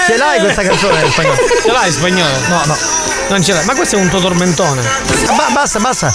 [0.07, 1.37] Ce l'hai questa canzone in spagnolo?
[1.63, 2.39] Ce l'hai in spagnolo?
[2.49, 2.77] No, no.
[3.29, 3.65] Non ce l'hai.
[3.65, 4.83] Ma questo è un tuo tormentone.
[5.27, 6.07] Ah, ba- basta, basta.
[6.09, 6.15] A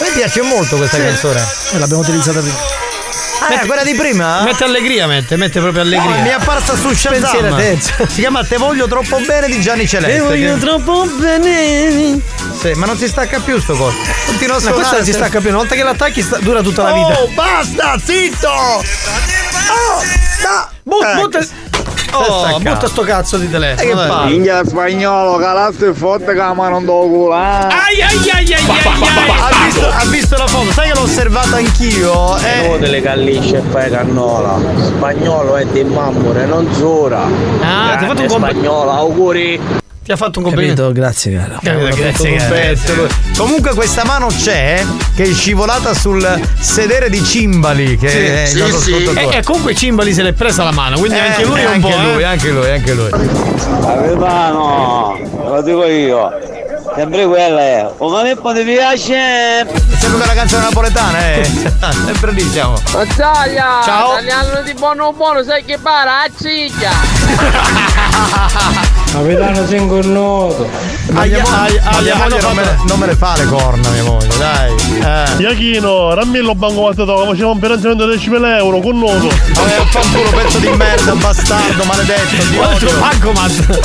[0.00, 1.40] me piace molto questa canzone.
[1.72, 2.77] E l'abbiamo utilizzata prima.
[3.56, 4.42] Ah, quella di prima?
[4.42, 6.16] Mette allegria, mette, mette proprio allegria.
[6.16, 7.78] No, mi è apparsa su Shazam.
[7.78, 10.16] Si chiama Te voglio troppo bene di Gianni Celeste.
[10.18, 12.20] Te voglio che- troppo bene.
[12.60, 13.96] Sì, ma non si stacca più sto coso.
[14.26, 14.96] Continua a Ma questa suonare.
[14.96, 17.20] non si stacca più, una volta che l'attacchi sta- dura tutta la vita.
[17.20, 18.48] Oh, basta, zitto!
[18.50, 20.02] Oh,
[20.42, 21.20] da- But- Ecco.
[21.20, 21.40] butta,
[22.18, 23.82] oh, butta sto cazzo di telefono.
[23.82, 24.08] E che dai.
[24.08, 24.24] fa?
[24.24, 27.38] Minchia spagnolo, calaste forte che la mano non do culo, eh.
[27.38, 31.56] Ai ai ai ai ai Ha visto, ha visto la foto, sai che l'ho osservata
[31.56, 32.36] anch'io?
[32.38, 34.58] Eh, Oh, delle gallisce e fai cannola.
[34.84, 37.22] Spagnolo è di mammore, non zora.
[37.60, 39.60] Ah, ti ha fatto un compl- spagnolo, auguri.
[40.08, 40.80] Ti ha fatto un complimento.
[40.84, 41.58] Capito, grazie caro.
[41.62, 43.08] Capito, grazie, lui.
[43.36, 44.82] Comunque questa mano c'è
[45.14, 46.26] che è scivolata sul
[46.58, 48.94] sedere di Cimbali che Sì, è sì, sì.
[49.14, 51.72] E, e comunque Cimbali se l'è presa la mano, quindi Eh, anche lui è un
[51.74, 52.00] anche po'.
[52.12, 52.24] lui, eh.
[52.24, 53.10] anche lui, anche lui.
[53.82, 56.57] Capitano, lo dico io.
[56.98, 57.88] Sempre quella è.
[57.98, 59.64] O ma me ti piace?
[59.98, 61.44] Sempre quella canzone napoletana, eh.
[62.04, 62.76] Sempre lì siamo.
[63.14, 63.80] Zaglia!
[63.84, 64.14] Ciao.
[64.14, 66.22] Tagliando di buono buono, sai che para?
[66.22, 66.28] A!
[69.12, 69.84] Capitano mia hanno moglie
[72.40, 74.74] non me, le, fatto- non me le fa le corna, mia moglie, dai.
[75.00, 75.42] Eh.
[75.42, 79.28] Iachino, rammillo banco tocca, faceva un finanziamento di 10.000 euro con noto.
[79.28, 82.98] Vabbè, fanculo, pezzo di merda, bastardo, maledetto, tuo odio.
[82.98, 83.80] bancomat.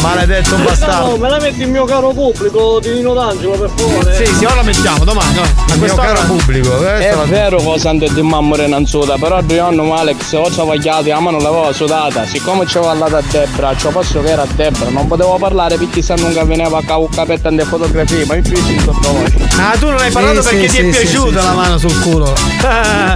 [0.00, 1.16] Maledetto bastardo.
[1.16, 4.14] me la metti il mio caro pubblico di Nino D'Angelo per favore.
[4.14, 5.34] Sì, sì, ora la mettiamo domani.
[5.34, 5.42] dai.
[5.44, 8.86] A Il mio quest'ora- caro pubblico, È questa la- vero che santo di mammore non
[8.86, 12.24] suda, però due anni Alex o ci vagliato, la mano l'aveva sudata.
[12.26, 15.76] Siccome ci avevo parlato a Debra, ci posso che era a Debra, non potevo parlare
[15.76, 18.76] perché se non veniva a cavo capetta delle fotografie, ma in più si.
[19.58, 21.56] Ah, tu non hai parlato Sì, perché sì, ti è sì, piaciuta sì, la sì.
[21.56, 22.32] mano sul culo.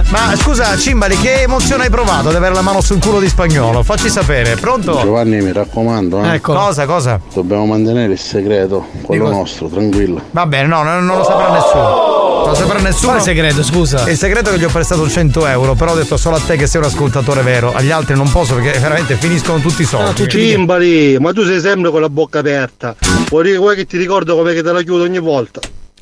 [0.09, 3.83] Ma scusa, Cimbali, che emozione hai provato ad avere la mano sul culo di spagnolo?
[3.83, 4.99] Facci sapere, pronto?
[5.01, 6.35] Giovanni, mi raccomando, eh.
[6.35, 6.53] Ecco.
[6.53, 7.19] Cosa, cosa?
[7.33, 9.39] Dobbiamo mantenere il segreto, quello cosa?
[9.39, 10.21] nostro, tranquillo.
[10.31, 12.17] Va bene, no, non, non lo saprà nessuno.
[12.39, 13.11] Non lo saprà nessuno.
[13.11, 14.09] Quale segreto, scusa?
[14.09, 16.55] Il segreto è che gli ho prestato 100 euro, però ho detto solo a te
[16.55, 20.27] che sei un ascoltatore vero, agli altri non posso perché veramente finiscono tutti i soldi.
[20.27, 22.95] Cimbali, ma tu sei sempre con la bocca aperta.
[23.29, 25.59] Vuoi dire vuoi che ti ricordo come che te la chiudo ogni volta?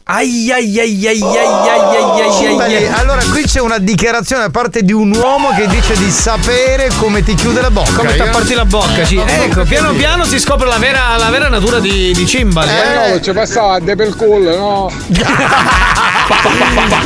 [0.09, 2.88] Ai ai ai ai ai ai ai ai Cimbali, ai.
[2.88, 7.23] allora qui c'è una dichiarazione da parte di un uomo che dice di sapere come
[7.23, 7.91] ti chiude la bocca.
[7.91, 11.79] Come tapparti la bocca, so Ecco, piano piano si scopre la vera, la vera natura
[11.79, 12.69] di, di Cimbali.
[12.69, 13.21] Eh.
[13.21, 14.89] ci passava a per culo, no?
[15.07, 15.17] Mi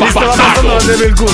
[0.09, 1.31] stava passando la deve il culo.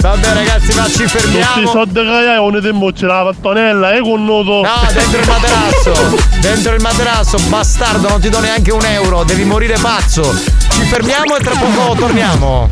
[0.00, 1.66] Vabbè ragazzi, ma ci Tutti i fermiamo.
[1.70, 4.62] soldi che hai un tempo c'è la pattonella e con noto.
[4.62, 6.16] No, dentro il materasso!
[6.40, 10.22] dentro il materasso, bastardo, non ti do neanche un euro, devi morire pazzo!
[10.70, 12.68] Ci fermiamo e tra poco torniamo!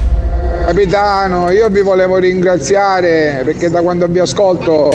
[0.67, 4.91] Capitano, io vi volevo ringraziare perché da quando vi ascolto.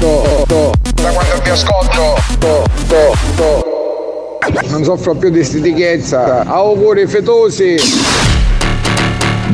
[0.00, 2.16] to- to- da quando vi ascolto.
[2.38, 4.38] to- to- to-
[4.68, 6.44] non soffro più di stitichezza.
[6.46, 7.76] Auguri fetosi.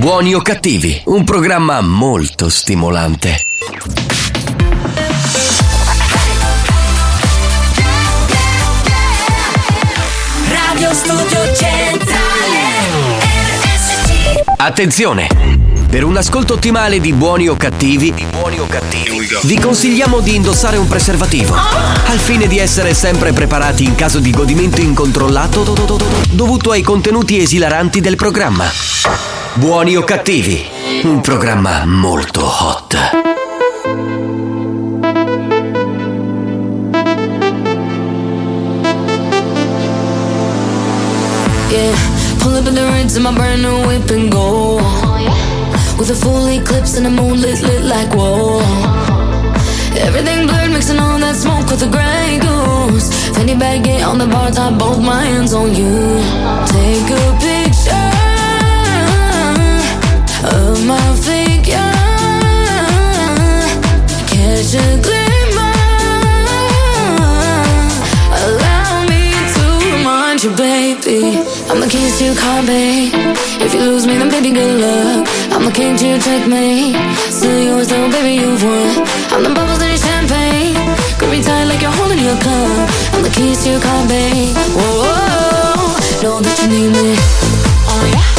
[0.01, 3.44] Buoni o cattivi, un programma molto stimolante.
[10.48, 12.09] Radio Studio Centrale
[14.56, 15.28] Attenzione!
[15.90, 18.14] Per un ascolto ottimale di buoni o cattivi,
[19.43, 24.31] vi consigliamo di indossare un preservativo, al fine di essere sempre preparati in caso di
[24.31, 25.62] godimento incontrollato
[26.31, 29.39] dovuto ai contenuti esilaranti del programma.
[29.55, 30.64] Buoni o cattivi,
[31.02, 32.94] un programma molto hot.
[41.68, 41.94] Yeah,
[42.39, 44.77] pull up in the rinse in my brand new whip and go.
[45.98, 48.60] With a full eclipse and the moon lit, like whoa.
[49.98, 53.10] Everything blurred, mixing all that smoke with the gray goose.
[53.35, 56.22] Fanny bag, get on the bar top, both my hands on you.
[56.66, 57.59] Take a picture
[71.81, 73.11] I'm the keys to your car, babe.
[73.65, 75.27] If you lose me, then baby, good luck.
[75.51, 76.94] I'm the king to your checkmate.
[77.32, 79.09] Still yours, though, baby, you've won.
[79.32, 80.77] I'm the bubbles in your champagne.
[81.16, 82.90] Grip me tight like you're holding your cup.
[83.15, 84.55] I'm the keys to babe.
[84.77, 86.23] Whoa, whoa, whoa.
[86.23, 87.16] know that you need me.
[87.89, 88.30] Oh yeah.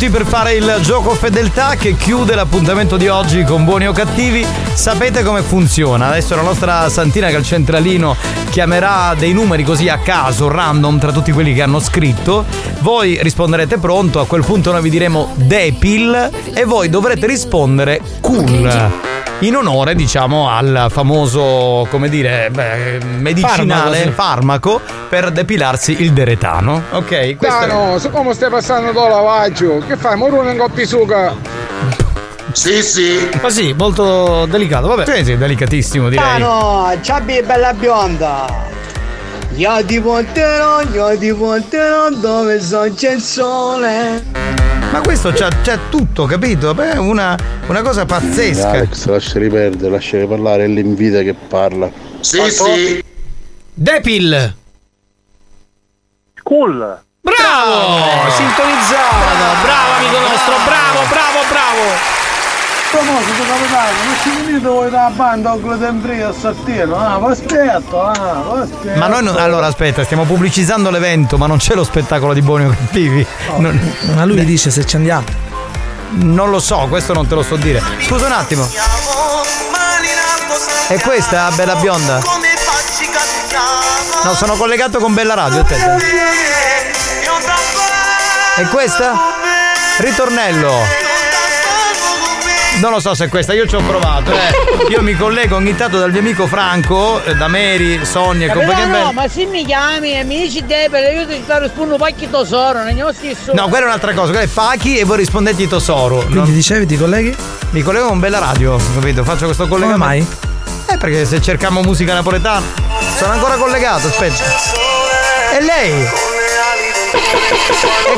[0.00, 4.46] Minuti per fare il gioco fedeltà che chiude l'appuntamento di oggi con buoni o cattivi.
[4.72, 6.08] Sapete come funziona?
[6.08, 8.16] Adesso la nostra Santina che al centralino
[8.48, 12.46] chiamerà dei numeri così a caso, random tra tutti quelli che hanno scritto.
[12.78, 19.08] Voi risponderete pronto, a quel punto noi vi diremo Depil e voi dovrete rispondere cool.
[19.40, 24.80] In onore, diciamo, al famoso, come dire, beh, medicinale Farmaco, farmaco,
[25.10, 26.84] per depilarsi il deretano.
[26.92, 27.36] Ok?
[27.36, 30.16] Questo è- Dano, siccome stai passando da lavaggio, che fai?
[30.16, 31.34] Morone in coppi suga.
[32.52, 33.28] Sì, sì.
[33.42, 35.12] Ma sì, molto delicato, vabbè.
[35.16, 36.24] Sì, sì, delicatissimo direi.
[36.24, 38.68] Ah no, Ciabbi bella bionda.
[39.56, 44.22] Io ti porterò, io ti porterò dove so c'è il sole.
[44.92, 46.72] Ma questo c'ha, c'ha tutto, capito?
[46.72, 48.70] Beh, una, una cosa pazzesca.
[48.70, 51.90] Alex, lasciali perdere, lasciali parlare, è l'invita che parla.
[52.20, 53.04] Sì, sì.
[53.74, 54.54] Depil.
[56.50, 56.98] Cool.
[57.22, 58.28] Bravo!
[58.34, 59.38] Sintonizzato!
[59.62, 62.18] Bravo amico nostro, bravo, bravo, bravo!
[62.90, 67.26] Tu capitano, non ci venite voi da banda con le temprie a Sattino, ah, vi
[67.30, 68.98] aspetto, ah, vi aspetto.
[68.98, 72.64] Ma noi non- allora aspetta, stiamo pubblicizzando l'evento, ma non c'è lo spettacolo di buoni
[72.64, 73.24] o cattivi.
[73.58, 75.26] Non- Ma lui dice se ci andiamo.
[76.14, 77.80] Non lo so, questo non te lo so dire.
[78.00, 78.68] Scusa un attimo.
[80.88, 82.20] È questa Bella Bionda?
[84.24, 85.96] No, sono collegato con Bella Radio, aspetta.
[88.56, 89.12] È questa?
[89.98, 91.08] Ritornello.
[92.80, 94.88] Non lo so se è questa, io ci ho provato, eh.
[94.90, 98.86] Io mi collego ogni tanto dal mio amico Franco, eh, da Mary, Sonia e compagnia
[98.86, 99.12] no, bella.
[99.12, 102.88] ma se mi chiami e mi dici Debele, io ti sto rispondendo pacchi tesoro, non
[102.88, 103.52] è lo stesso.
[103.52, 106.24] No, quella è un'altra cosa, quella è Pachi e voi rispondete Tosoro.
[106.24, 107.36] Quindi dicevi ti colleghi?
[107.70, 109.24] Mi collego con Bella Radio, capito?
[109.24, 110.04] Faccio questo collegamento.
[110.04, 110.26] mai?
[110.86, 112.99] Eh, perché se cerchiamo musica napoletana.
[113.20, 114.42] Sono ancora collegato, aspetta.
[115.52, 115.92] E lei?
[115.92, 116.08] E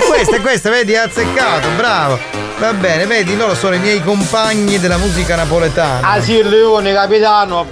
[0.07, 2.21] questa, è questa, vedi, ha azzeccato, bravo.
[2.61, 6.09] Va bene, vedi, loro sono i miei compagni della musica napoletana.
[6.09, 7.67] Ah sì, Leone, capitano?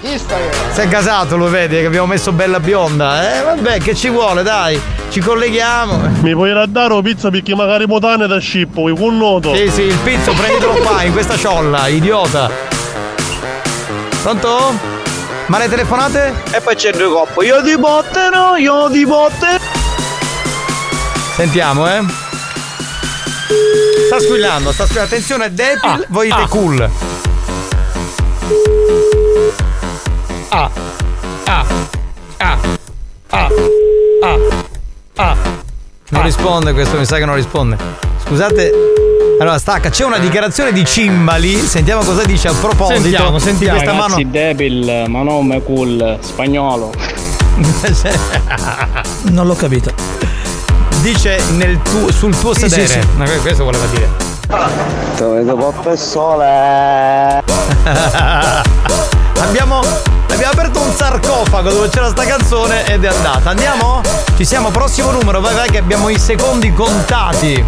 [0.00, 0.42] Chi stai?
[0.72, 3.38] Si è casato, lo vedi, che abbiamo messo bella bionda.
[3.38, 4.82] Eh, vabbè, che ci vuole, dai.
[5.10, 6.10] Ci colleghiamo.
[6.22, 9.54] Mi puoi raddare o pizza perché magari potane da scippo, vuoi con noto?
[9.54, 12.50] Sì, sì, il pizzo prenditelo qua, in questa ciolla, idiota.
[14.22, 15.00] Pronto?
[15.46, 16.32] Ma le telefonate?
[16.50, 19.60] E poi c'è due coppe, io ti bottero, io ti botte.
[21.34, 22.02] Sentiamo, eh.
[24.06, 25.14] Sta squillando, sta squillando.
[25.14, 26.48] Attenzione, Depil, voi dite ah.
[26.48, 26.90] cool.
[30.48, 30.70] Ah,
[31.44, 31.64] ah,
[32.38, 32.58] ah,
[33.30, 33.48] ah,
[34.20, 34.38] ah,
[35.16, 35.36] ah.
[36.10, 37.76] Non risponde questo, mi sa che non risponde.
[38.24, 39.11] Scusate.
[39.42, 41.56] Allora, stacca, c'è una dichiarazione di Cimbali.
[41.66, 43.78] Sentiamo cosa dice a proposito Sentiamo, sentiamo.
[43.78, 44.30] di questa Ragazzi, mano.
[44.30, 46.92] debil, ma non è cool, spagnolo.
[49.32, 49.92] Non l'ho capito.
[51.00, 52.86] Dice nel tuo- sul tuo Sì, sedere.
[52.86, 53.06] sì, sì.
[53.16, 54.08] No, questo voleva dire.
[55.16, 57.42] Dove dopo il sole.
[59.40, 59.80] abbiamo,
[60.30, 63.50] abbiamo aperto un sarcofago dove c'era sta canzone ed è andata.
[63.50, 64.02] Andiamo?
[64.36, 67.64] Ci siamo, prossimo numero, vai vai che abbiamo i secondi contati.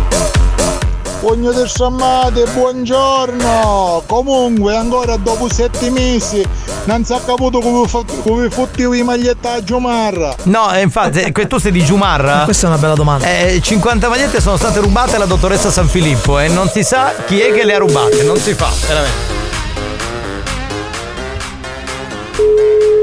[1.25, 4.03] Pugno del Sammate, buongiorno!
[4.05, 6.47] Comunque ancora dopo sette mesi
[6.85, 7.89] non si è capito come,
[8.23, 10.35] come fottivo i maglietta a Giomarra.
[10.43, 12.41] No, eh, infatti, eh, tu sei di Giumarra?
[12.45, 13.27] Questa è una bella domanda.
[13.27, 17.41] Eh, 50 magliette sono state rubate alla dottoressa San Filippo e non si sa chi
[17.41, 19.33] è che le ha rubate, non si fa, veramente.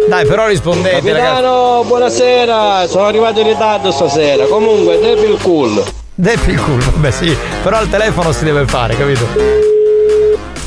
[0.07, 1.41] Dai, però rispondete, ragazzi.
[1.41, 4.45] Capitano, buonasera, sono arrivato in ritardo stasera.
[4.45, 6.00] Comunque, Devil Cool.
[6.13, 9.25] Depi il culo, vabbè sì, però al telefono si deve fare, capito?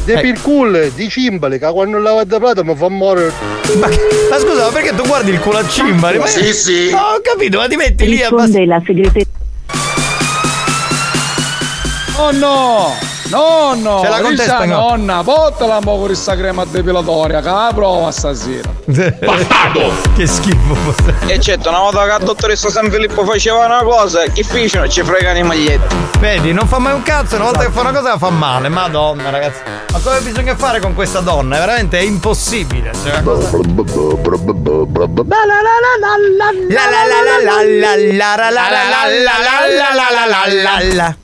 [0.05, 3.33] De per cool di cimbali che quando lava da plata mi fa morire.
[3.79, 6.19] Ma, ma scusa, ma perché tu guardi il culo a cimbali?
[6.19, 6.91] Ma- Sì, sì.
[6.91, 9.27] No, ho capito, ma ti metti lì a Risponde la segreteria.
[12.17, 13.04] Oh no!
[13.35, 14.01] Nonno!
[14.01, 14.89] C'è la contessa, Risa, no?
[14.89, 18.71] nonna, bottala mo con questa crema depilatoria, che la prova stasera.
[20.15, 20.95] che schifo.
[21.27, 24.89] E certo, una volta che la dottoressa San Filippo faceva una cosa, chi fece non
[24.89, 25.97] ci fregano i maglietti.
[26.21, 28.69] Vedi, non fa mai un cazzo, una volta che fa una cosa la fa male,
[28.69, 29.61] madonna ragazzi.
[29.93, 31.57] Ma come bisogna fare con questa donna?
[31.57, 32.93] È veramente impossibile.
[33.03, 33.61] Cioè, una cosa- La
[35.45, 36.17] la la la la
[36.69, 39.09] la la la la la la la
[39.67, 41.17] la la la la la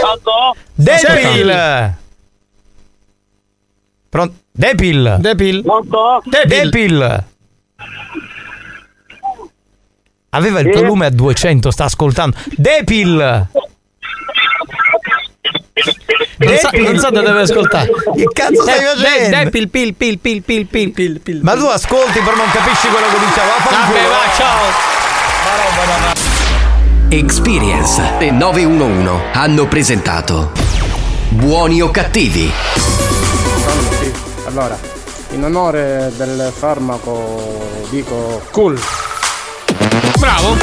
[0.00, 0.56] Pronto?
[0.74, 1.94] Devil!
[4.08, 4.34] Pronto?
[4.52, 5.16] Depil.
[5.18, 5.62] Depil.
[5.64, 6.22] Molto?
[6.46, 7.24] Depil.
[10.30, 12.36] Aveva il volume a 200, sta ascoltando.
[12.56, 13.48] Depil.
[16.36, 17.90] Non sa, non sa da dove ascoltare.
[18.14, 19.36] Che cazzo stai De- facendo?
[19.36, 21.40] de- Depil, pil, pil, pil, pil, pil, pil, pil.
[21.42, 23.16] Ma tu ascolti però non capisci quello che.
[23.16, 23.98] Vaffanculo.
[23.98, 24.93] Vabbè, va, ciao.
[27.08, 30.50] Experience e 911 hanno presentato
[31.28, 32.50] Buoni o cattivi?
[34.46, 34.78] Allora,
[35.30, 38.80] in onore del farmaco dico cool.
[40.18, 40.56] Bravo.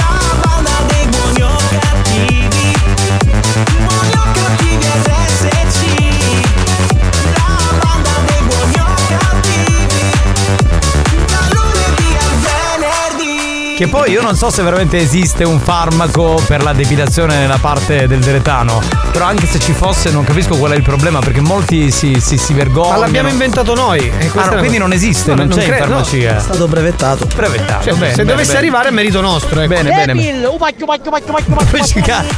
[13.82, 18.06] Che poi io non so se veramente esiste un farmaco per la depilazione nella parte
[18.06, 18.80] del deretano.
[19.12, 22.38] Però anche se ci fosse non capisco qual è il problema perché molti si, si,
[22.38, 23.00] si vergognano.
[23.00, 23.98] Ma l'abbiamo inventato noi.
[24.20, 25.78] e Ah, no, quindi non esiste, No, non, c'è in no.
[25.78, 26.38] farmacia.
[26.38, 27.26] È stato brevettato.
[27.36, 27.84] Brevettato.
[27.86, 28.58] Cioè, bene, se bene, dovesse bene.
[28.60, 29.60] arrivare è merito nostro.
[29.60, 29.74] Ecco.
[29.74, 30.14] Bene, bene,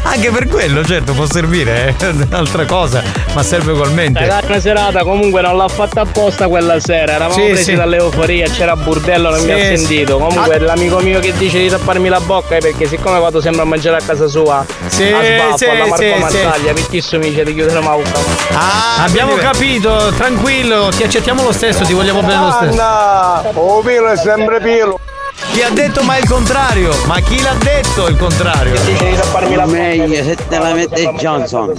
[0.04, 3.04] Anche per quello, certo, può servire, è un'altra cosa,
[3.34, 4.20] ma serve ugualmente.
[4.20, 7.16] Era una serata, comunque non l'ha fatta apposta quella sera.
[7.16, 7.76] Eravamo Sì, presi sì.
[7.76, 9.78] dall'euforia, c'era burdello, non Sì, mi ha sì.
[9.78, 10.18] sentito.
[10.20, 13.66] Comunque l'amico mio che dice di tapparmi la bocca è perché siccome vado sempre a
[13.66, 17.44] mangiare a casa sua, Sì, a sbaffo, sì, alla Marco sì, Mazzaglia, perché mi dice
[17.44, 18.12] di chiudere la bocca.
[18.54, 22.72] Ah, Abbiamo capito, tranquillo, ti accettiamo lo stesso, ti vogliamo bene lo stesso.
[22.72, 25.00] Anda, oh pilo è sempre pilo.
[25.52, 26.96] Chi ha detto ma il contrario?
[27.06, 28.80] Ma chi l'ha detto il contrario?
[28.82, 29.78] Dice di tapparmi la bocca.
[29.78, 31.74] Meglio se te la mette Johnson.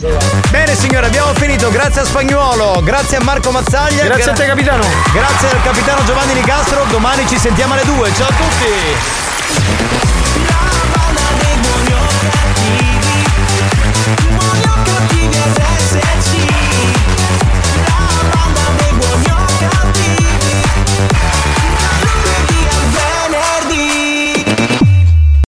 [0.51, 1.71] Bene signore, abbiamo finito.
[1.71, 4.05] Grazie a Spagnuolo, grazie a Marco Mazzaglia.
[4.05, 4.85] Grazie a te capitano.
[5.13, 6.85] Grazie al capitano Giovanni Nicastro.
[6.91, 8.13] Domani ci sentiamo alle 2.
[8.15, 9.34] Ciao a tutti.
[9.47, 10.14] Thank you.